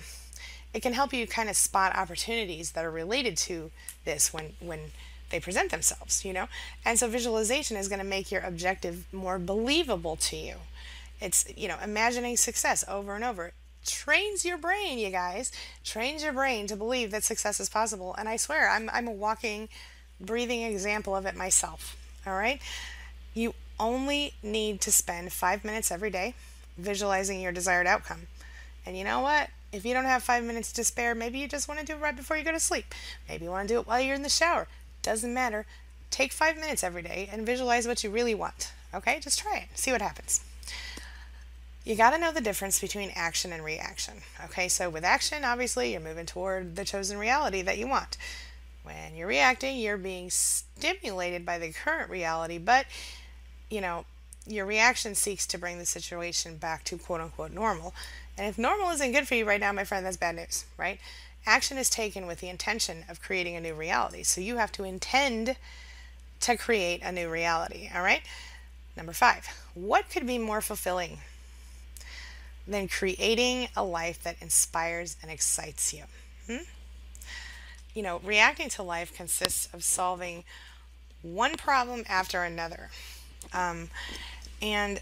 it 0.73 0.81
can 0.81 0.93
help 0.93 1.13
you 1.13 1.25
kind 1.27 1.49
of 1.49 1.55
spot 1.55 1.95
opportunities 1.95 2.71
that 2.71 2.85
are 2.85 2.91
related 2.91 3.35
to 3.35 3.71
this 4.05 4.33
when 4.33 4.53
when 4.59 4.79
they 5.29 5.39
present 5.39 5.71
themselves 5.71 6.25
you 6.25 6.33
know 6.33 6.47
and 6.85 6.97
so 6.97 7.07
visualization 7.07 7.77
is 7.77 7.87
going 7.87 7.99
to 7.99 8.05
make 8.05 8.31
your 8.31 8.41
objective 8.41 9.05
more 9.13 9.37
believable 9.39 10.15
to 10.15 10.35
you 10.35 10.55
it's 11.21 11.45
you 11.55 11.67
know 11.67 11.77
imagining 11.83 12.35
success 12.35 12.83
over 12.87 13.15
and 13.15 13.23
over 13.23 13.53
trains 13.85 14.45
your 14.45 14.57
brain, 14.57 14.99
you 14.99 15.09
guys. 15.09 15.51
Trains 15.83 16.23
your 16.23 16.33
brain 16.33 16.67
to 16.67 16.75
believe 16.75 17.11
that 17.11 17.23
success 17.23 17.59
is 17.59 17.69
possible. 17.69 18.15
And 18.17 18.29
I 18.29 18.37
swear, 18.37 18.69
I'm, 18.69 18.89
I'm 18.91 19.07
a 19.07 19.11
walking, 19.11 19.69
breathing 20.19 20.61
example 20.61 21.15
of 21.15 21.25
it 21.25 21.35
myself. 21.35 21.97
All 22.25 22.33
right? 22.33 22.61
You 23.33 23.53
only 23.79 24.33
need 24.43 24.81
to 24.81 24.91
spend 24.91 25.31
five 25.31 25.63
minutes 25.63 25.91
every 25.91 26.09
day 26.09 26.35
visualizing 26.77 27.41
your 27.41 27.51
desired 27.51 27.87
outcome. 27.87 28.27
And 28.85 28.97
you 28.97 29.03
know 29.03 29.21
what? 29.21 29.49
If 29.71 29.85
you 29.85 29.93
don't 29.93 30.05
have 30.05 30.23
five 30.23 30.43
minutes 30.43 30.71
to 30.73 30.83
spare, 30.83 31.13
maybe 31.13 31.39
you 31.39 31.47
just 31.47 31.67
want 31.67 31.79
to 31.79 31.85
do 31.85 31.93
it 31.93 32.01
right 32.01 32.15
before 32.15 32.37
you 32.37 32.43
go 32.43 32.51
to 32.51 32.59
sleep. 32.59 32.93
Maybe 33.27 33.45
you 33.45 33.51
want 33.51 33.67
to 33.67 33.73
do 33.73 33.79
it 33.79 33.87
while 33.87 33.99
you're 33.99 34.15
in 34.15 34.23
the 34.23 34.29
shower. 34.29 34.67
Doesn't 35.01 35.33
matter. 35.33 35.65
Take 36.09 36.31
five 36.31 36.55
minutes 36.55 36.83
every 36.83 37.03
day 37.03 37.29
and 37.31 37.45
visualize 37.45 37.87
what 37.87 38.03
you 38.03 38.09
really 38.09 38.35
want. 38.35 38.73
Okay? 38.93 39.19
Just 39.19 39.39
try 39.39 39.57
it. 39.57 39.77
See 39.77 39.91
what 39.91 40.01
happens 40.01 40.41
you 41.89 41.95
got 41.95 42.11
to 42.11 42.19
know 42.19 42.31
the 42.31 42.39
difference 42.39 42.79
between 42.79 43.11
action 43.15 43.51
and 43.51 43.63
reaction. 43.63 44.13
Okay, 44.45 44.67
so 44.67 44.91
with 44.91 45.03
action, 45.03 45.43
obviously, 45.43 45.91
you're 45.91 46.01
moving 46.01 46.27
toward 46.27 46.75
the 46.75 46.85
chosen 46.85 47.17
reality 47.17 47.63
that 47.63 47.79
you 47.79 47.87
want. 47.87 48.15
When 48.83 49.15
you're 49.15 49.27
reacting, 49.27 49.79
you're 49.79 49.97
being 49.97 50.29
stimulated 50.29 51.47
by 51.47 51.57
the 51.57 51.71
current 51.71 52.11
reality, 52.11 52.59
but 52.59 52.85
you 53.71 53.81
know, 53.81 54.05
your 54.49 54.65
reaction 54.65 55.15
seeks 55.15 55.45
to 55.47 55.57
bring 55.57 55.77
the 55.77 55.85
situation 55.85 56.57
back 56.57 56.83
to 56.85 56.97
quote 56.97 57.21
unquote 57.21 57.51
normal. 57.51 57.93
And 58.37 58.47
if 58.47 58.57
normal 58.57 58.89
isn't 58.89 59.11
good 59.11 59.27
for 59.27 59.35
you 59.35 59.45
right 59.45 59.59
now, 59.59 59.71
my 59.71 59.83
friend, 59.83 60.05
that's 60.05 60.17
bad 60.17 60.35
news, 60.35 60.65
right? 60.77 60.99
Action 61.45 61.77
is 61.77 61.89
taken 61.89 62.27
with 62.27 62.39
the 62.39 62.49
intention 62.49 63.05
of 63.07 63.21
creating 63.21 63.55
a 63.55 63.61
new 63.61 63.73
reality. 63.73 64.23
So 64.23 64.41
you 64.41 64.57
have 64.57 64.71
to 64.73 64.83
intend 64.83 65.55
to 66.41 66.57
create 66.57 67.01
a 67.03 67.11
new 67.11 67.29
reality, 67.29 67.89
all 67.93 68.01
right? 68.01 68.21
Number 68.97 69.13
five, 69.13 69.47
what 69.73 70.09
could 70.09 70.25
be 70.25 70.37
more 70.37 70.61
fulfilling 70.61 71.19
than 72.69 72.87
creating 72.87 73.67
a 73.75 73.83
life 73.83 74.21
that 74.23 74.35
inspires 74.41 75.17
and 75.21 75.31
excites 75.31 75.93
you. 75.93 76.03
Hmm? 76.47 76.63
You 77.95 78.03
know, 78.03 78.21
reacting 78.23 78.69
to 78.69 78.83
life 78.83 79.13
consists 79.13 79.67
of 79.73 79.83
solving 79.83 80.43
one 81.21 81.57
problem 81.57 82.03
after 82.07 82.43
another. 82.43 82.89
Um, 83.53 83.89
and 84.61 85.01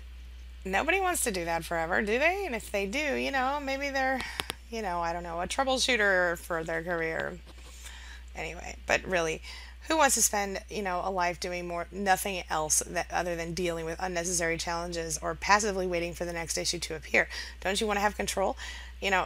nobody 0.66 1.00
wants 1.00 1.24
to 1.24 1.32
do 1.32 1.46
that 1.46 1.64
forever, 1.64 2.02
do 2.02 2.20
they? 2.20 2.46
And 2.46 2.56
if 2.56 2.72
they 2.72 2.86
do, 2.86 3.16
you 3.16 3.32
know, 3.32 3.60
maybe 3.62 3.90
they're, 3.90 4.22
you 4.70 4.82
know, 4.82 5.00
I 5.00 5.14
don't 5.14 5.24
know, 5.24 5.42
a 5.42 5.48
troubleshooter 5.48 6.38
for 6.38 6.64
their 6.64 6.84
career. 6.84 7.38
Anyway, 8.36 8.76
but 8.86 9.04
really, 9.04 9.42
who 9.88 9.98
wants 9.98 10.16
to 10.16 10.22
spend 10.22 10.60
you 10.70 10.82
know 10.82 11.02
a 11.04 11.10
life 11.10 11.40
doing 11.40 11.68
more 11.68 11.88
nothing 11.92 12.44
else 12.50 12.84
that 12.86 13.08
other 13.12 13.36
than 13.36 13.54
dealing 13.54 13.86
with 13.86 13.98
unnecessary 14.00 14.58
challenges 14.58 15.18
or 15.22 15.34
passively 15.34 15.88
waiting 15.88 16.14
for 16.14 16.26
the 16.26 16.34
next 16.34 16.58
issue 16.58 16.78
to 16.80 16.96
appear? 16.96 17.28
Don't 17.62 17.80
you 17.80 17.88
want 17.88 17.98
to 17.98 18.02
have 18.02 18.16
control? 18.16 18.58
You 19.02 19.12
know 19.12 19.26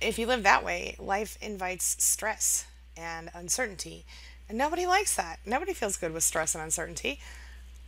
if 0.00 0.18
you 0.18 0.26
live 0.26 0.42
that 0.44 0.64
way 0.64 0.96
life 0.98 1.36
invites 1.40 2.02
stress 2.02 2.66
and 2.96 3.30
uncertainty. 3.34 4.04
And 4.48 4.56
nobody 4.56 4.86
likes 4.86 5.14
that. 5.16 5.40
Nobody 5.44 5.74
feels 5.74 5.96
good 5.96 6.12
with 6.12 6.22
stress 6.22 6.54
and 6.54 6.64
uncertainty 6.64 7.20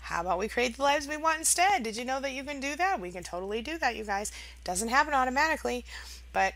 how 0.00 0.20
about 0.20 0.38
we 0.38 0.48
create 0.48 0.76
the 0.76 0.82
lives 0.82 1.06
we 1.06 1.16
want 1.16 1.38
instead 1.38 1.82
did 1.82 1.96
you 1.96 2.04
know 2.04 2.20
that 2.20 2.32
you 2.32 2.42
can 2.42 2.60
do 2.60 2.76
that 2.76 3.00
we 3.00 3.10
can 3.10 3.22
totally 3.22 3.62
do 3.62 3.78
that 3.78 3.96
you 3.96 4.04
guys 4.04 4.32
doesn't 4.64 4.88
happen 4.88 5.14
automatically 5.14 5.84
but 6.32 6.54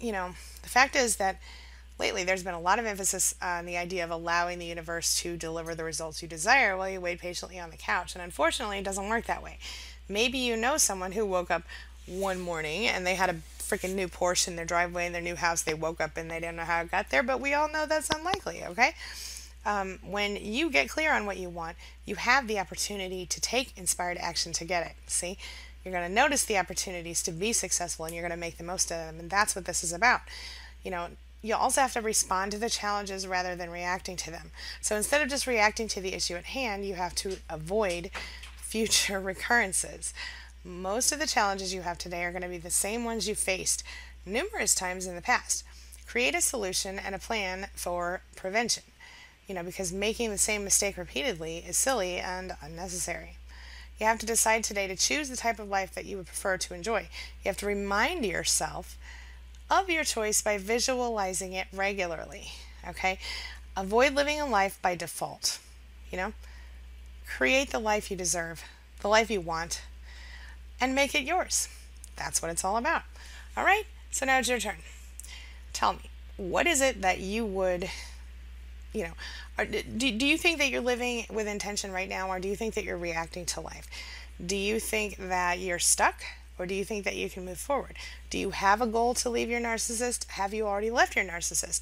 you 0.00 0.12
know 0.12 0.30
the 0.62 0.68
fact 0.68 0.94
is 0.96 1.16
that 1.16 1.40
Lately, 2.02 2.24
there's 2.24 2.42
been 2.42 2.52
a 2.52 2.60
lot 2.60 2.80
of 2.80 2.84
emphasis 2.84 3.34
on 3.40 3.64
the 3.64 3.76
idea 3.76 4.02
of 4.02 4.10
allowing 4.10 4.58
the 4.58 4.66
universe 4.66 5.14
to 5.20 5.36
deliver 5.36 5.74
the 5.74 5.84
results 5.84 6.20
you 6.20 6.26
desire 6.26 6.76
while 6.76 6.88
you 6.88 7.00
wait 7.00 7.20
patiently 7.20 7.60
on 7.60 7.70
the 7.70 7.76
couch. 7.76 8.16
And 8.16 8.24
unfortunately, 8.24 8.78
it 8.78 8.84
doesn't 8.84 9.08
work 9.08 9.26
that 9.26 9.40
way. 9.40 9.58
Maybe 10.08 10.38
you 10.38 10.56
know 10.56 10.78
someone 10.78 11.12
who 11.12 11.24
woke 11.24 11.48
up 11.48 11.62
one 12.06 12.40
morning 12.40 12.88
and 12.88 13.06
they 13.06 13.14
had 13.14 13.30
a 13.30 13.34
freaking 13.60 13.94
new 13.94 14.08
Porsche 14.08 14.48
in 14.48 14.56
their 14.56 14.64
driveway 14.64 15.06
in 15.06 15.12
their 15.12 15.22
new 15.22 15.36
house. 15.36 15.62
They 15.62 15.74
woke 15.74 16.00
up 16.00 16.16
and 16.16 16.28
they 16.28 16.40
didn't 16.40 16.56
know 16.56 16.64
how 16.64 16.80
it 16.80 16.90
got 16.90 17.10
there, 17.10 17.22
but 17.22 17.40
we 17.40 17.54
all 17.54 17.70
know 17.70 17.86
that's 17.86 18.10
unlikely, 18.10 18.64
okay? 18.64 18.94
Um, 19.64 19.98
when 20.02 20.36
you 20.36 20.70
get 20.70 20.88
clear 20.88 21.12
on 21.12 21.24
what 21.26 21.36
you 21.36 21.48
want, 21.48 21.76
you 22.04 22.16
have 22.16 22.48
the 22.48 22.58
opportunity 22.58 23.26
to 23.26 23.40
take 23.40 23.76
inspired 23.76 24.18
action 24.18 24.52
to 24.54 24.64
get 24.64 24.86
it. 24.86 24.92
See? 25.06 25.38
You're 25.84 25.92
going 25.92 26.08
to 26.08 26.14
notice 26.14 26.44
the 26.44 26.58
opportunities 26.58 27.22
to 27.24 27.32
be 27.32 27.52
successful 27.52 28.04
and 28.04 28.14
you're 28.14 28.22
going 28.22 28.30
to 28.30 28.36
make 28.36 28.56
the 28.56 28.64
most 28.64 28.90
of 28.90 28.98
them. 28.98 29.18
And 29.18 29.30
that's 29.30 29.56
what 29.56 29.64
this 29.64 29.82
is 29.82 29.92
about. 29.92 30.20
You 30.84 30.90
know, 30.90 31.08
you 31.42 31.56
also 31.56 31.80
have 31.80 31.92
to 31.94 32.00
respond 32.00 32.52
to 32.52 32.58
the 32.58 32.70
challenges 32.70 33.26
rather 33.26 33.56
than 33.56 33.70
reacting 33.70 34.16
to 34.18 34.30
them. 34.30 34.52
So 34.80 34.96
instead 34.96 35.22
of 35.22 35.28
just 35.28 35.46
reacting 35.46 35.88
to 35.88 36.00
the 36.00 36.14
issue 36.14 36.36
at 36.36 36.44
hand, 36.44 36.86
you 36.86 36.94
have 36.94 37.14
to 37.16 37.38
avoid 37.50 38.10
future 38.56 39.20
recurrences. 39.20 40.14
Most 40.64 41.10
of 41.10 41.18
the 41.18 41.26
challenges 41.26 41.74
you 41.74 41.82
have 41.82 41.98
today 41.98 42.22
are 42.24 42.30
going 42.30 42.42
to 42.42 42.48
be 42.48 42.58
the 42.58 42.70
same 42.70 43.04
ones 43.04 43.28
you 43.28 43.34
faced 43.34 43.82
numerous 44.24 44.76
times 44.76 45.06
in 45.06 45.16
the 45.16 45.22
past. 45.22 45.64
Create 46.06 46.36
a 46.36 46.40
solution 46.40 46.98
and 46.98 47.14
a 47.14 47.18
plan 47.18 47.66
for 47.74 48.22
prevention. 48.36 48.84
You 49.46 49.54
know, 49.54 49.62
because 49.62 49.92
making 49.92 50.30
the 50.30 50.38
same 50.38 50.64
mistake 50.64 50.96
repeatedly 50.96 51.58
is 51.58 51.76
silly 51.76 52.16
and 52.16 52.56
unnecessary. 52.62 53.36
You 53.98 54.06
have 54.06 54.18
to 54.20 54.26
decide 54.26 54.64
today 54.64 54.86
to 54.86 54.96
choose 54.96 55.28
the 55.28 55.36
type 55.36 55.58
of 55.58 55.68
life 55.68 55.94
that 55.94 56.06
you 56.06 56.16
would 56.16 56.26
prefer 56.26 56.56
to 56.56 56.74
enjoy. 56.74 57.08
You 57.44 57.48
have 57.48 57.56
to 57.58 57.66
remind 57.66 58.24
yourself 58.24 58.96
of 59.70 59.88
your 59.88 60.04
choice 60.04 60.42
by 60.42 60.58
visualizing 60.58 61.52
it 61.52 61.66
regularly. 61.72 62.52
Okay? 62.88 63.18
Avoid 63.76 64.14
living 64.14 64.40
a 64.40 64.46
life 64.46 64.78
by 64.82 64.94
default. 64.94 65.58
You 66.10 66.18
know? 66.18 66.32
Create 67.26 67.70
the 67.70 67.78
life 67.78 68.10
you 68.10 68.16
deserve, 68.16 68.64
the 69.00 69.08
life 69.08 69.30
you 69.30 69.40
want, 69.40 69.82
and 70.80 70.94
make 70.94 71.14
it 71.14 71.22
yours. 71.22 71.68
That's 72.16 72.42
what 72.42 72.50
it's 72.50 72.64
all 72.64 72.76
about. 72.76 73.02
All 73.56 73.64
right? 73.64 73.84
So 74.10 74.26
now 74.26 74.38
it's 74.38 74.48
your 74.48 74.58
turn. 74.58 74.78
Tell 75.72 75.94
me, 75.94 76.10
what 76.36 76.66
is 76.66 76.80
it 76.80 77.00
that 77.02 77.20
you 77.20 77.46
would, 77.46 77.88
you 78.92 79.04
know, 79.04 79.12
are, 79.58 79.64
do, 79.64 79.82
do 80.12 80.26
you 80.26 80.36
think 80.36 80.58
that 80.58 80.70
you're 80.70 80.82
living 80.82 81.26
with 81.30 81.46
intention 81.46 81.92
right 81.92 82.08
now, 82.08 82.28
or 82.28 82.38
do 82.38 82.48
you 82.48 82.56
think 82.56 82.74
that 82.74 82.84
you're 82.84 82.98
reacting 82.98 83.46
to 83.46 83.60
life? 83.60 83.88
Do 84.44 84.56
you 84.56 84.80
think 84.80 85.16
that 85.16 85.58
you're 85.58 85.78
stuck? 85.78 86.22
Or 86.58 86.66
do 86.66 86.74
you 86.74 86.84
think 86.84 87.04
that 87.04 87.16
you 87.16 87.30
can 87.30 87.44
move 87.44 87.58
forward? 87.58 87.96
Do 88.30 88.38
you 88.38 88.50
have 88.50 88.80
a 88.80 88.86
goal 88.86 89.14
to 89.14 89.30
leave 89.30 89.48
your 89.48 89.60
narcissist? 89.60 90.28
Have 90.28 90.52
you 90.54 90.66
already 90.66 90.90
left 90.90 91.16
your 91.16 91.24
narcissist? 91.24 91.80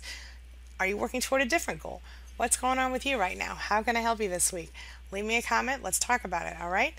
Are 0.78 0.86
you 0.86 0.96
working 0.96 1.20
toward 1.20 1.42
a 1.42 1.44
different 1.44 1.82
goal? 1.82 2.00
What's 2.36 2.56
going 2.56 2.78
on 2.78 2.92
with 2.92 3.04
you 3.04 3.18
right 3.18 3.36
now? 3.36 3.56
How 3.56 3.82
can 3.82 3.96
I 3.96 4.00
help 4.00 4.20
you 4.20 4.28
this 4.28 4.52
week? 4.52 4.72
Leave 5.12 5.26
me 5.26 5.36
a 5.36 5.42
comment. 5.42 5.82
Let's 5.82 5.98
talk 5.98 6.24
about 6.24 6.46
it, 6.46 6.56
all 6.60 6.70
right? 6.70 6.94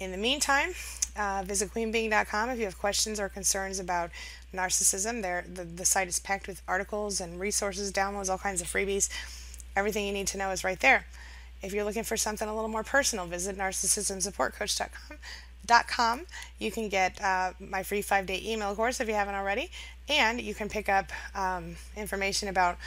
In 0.00 0.10
the 0.10 0.16
meantime, 0.16 0.70
uh, 1.16 1.42
visit 1.44 1.72
queenbeeing.com 1.72 2.50
if 2.50 2.58
you 2.58 2.64
have 2.64 2.78
questions 2.78 3.20
or 3.20 3.28
concerns 3.28 3.78
about 3.78 4.10
narcissism. 4.54 5.22
There, 5.22 5.44
the, 5.52 5.64
the 5.64 5.84
site 5.84 6.08
is 6.08 6.18
packed 6.18 6.46
with 6.46 6.62
articles 6.66 7.20
and 7.20 7.38
resources, 7.40 7.92
downloads, 7.92 8.28
all 8.28 8.38
kinds 8.38 8.60
of 8.60 8.66
freebies. 8.66 9.08
Everything 9.76 10.06
you 10.06 10.12
need 10.12 10.28
to 10.28 10.38
know 10.38 10.50
is 10.50 10.64
right 10.64 10.80
there. 10.80 11.06
If 11.62 11.72
you're 11.72 11.84
looking 11.84 12.04
for 12.04 12.16
something 12.16 12.48
a 12.48 12.54
little 12.54 12.68
more 12.68 12.84
personal, 12.84 13.26
visit 13.26 13.56
narcissismsupportcoach.com 13.56 15.18
com. 15.86 16.22
You 16.58 16.70
can 16.70 16.88
get 16.88 17.20
uh, 17.20 17.52
my 17.60 17.82
free 17.82 18.02
five 18.02 18.26
day 18.26 18.40
email 18.44 18.74
course 18.74 19.00
if 19.00 19.08
you 19.08 19.14
haven't 19.14 19.34
already, 19.34 19.70
and 20.08 20.40
you 20.40 20.54
can 20.54 20.68
pick 20.68 20.88
up 20.88 21.10
um, 21.34 21.76
information 21.96 22.48
about 22.48 22.78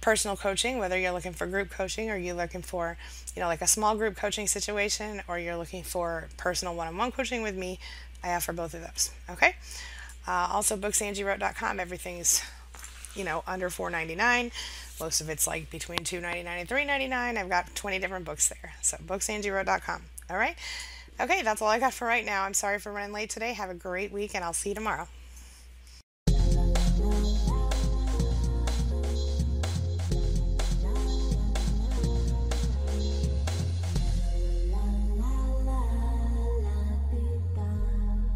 personal 0.00 0.36
coaching, 0.36 0.78
whether 0.78 0.98
you're 0.98 1.12
looking 1.12 1.32
for 1.32 1.46
group 1.46 1.70
coaching 1.70 2.10
or 2.10 2.16
you're 2.16 2.34
looking 2.34 2.62
for, 2.62 2.96
you 3.34 3.42
know, 3.42 3.48
like 3.48 3.62
a 3.62 3.66
small 3.66 3.96
group 3.96 4.16
coaching 4.16 4.46
situation, 4.46 5.22
or 5.28 5.38
you're 5.38 5.56
looking 5.56 5.82
for 5.82 6.28
personal 6.36 6.74
one 6.74 6.86
on 6.86 6.96
one 6.96 7.12
coaching 7.12 7.42
with 7.42 7.56
me. 7.56 7.78
I 8.22 8.34
offer 8.34 8.52
both 8.52 8.74
of 8.74 8.80
those. 8.80 9.10
Okay. 9.30 9.56
Uh, 10.26 10.48
also, 10.52 10.76
booksangiewrote.com. 10.76 11.78
Everything's, 11.78 12.42
you 13.14 13.24
know, 13.24 13.42
under 13.46 13.68
$4.99. 13.68 14.50
Most 14.98 15.20
of 15.20 15.28
it's 15.28 15.46
like 15.46 15.70
between 15.70 16.00
$2.99 16.00 16.46
and 16.46 16.68
$3.99. 16.68 17.36
I've 17.36 17.48
got 17.48 17.74
20 17.74 17.98
different 17.98 18.24
books 18.24 18.48
there. 18.48 18.74
So, 18.82 18.96
booksangiewrote.com. 18.98 20.02
All 20.30 20.36
right. 20.36 20.56
Okay, 21.20 21.42
that's 21.42 21.62
all 21.62 21.68
I 21.68 21.78
got 21.78 21.94
for 21.94 22.06
right 22.06 22.24
now. 22.24 22.42
I'm 22.42 22.54
sorry 22.54 22.78
for 22.78 22.92
running 22.92 23.12
late 23.12 23.30
today. 23.30 23.54
Have 23.54 23.70
a 23.70 23.74
great 23.74 24.12
week, 24.12 24.34
and 24.34 24.44
I'll 24.44 24.52
see 24.52 24.70
you 24.70 24.74
tomorrow. 24.74 25.08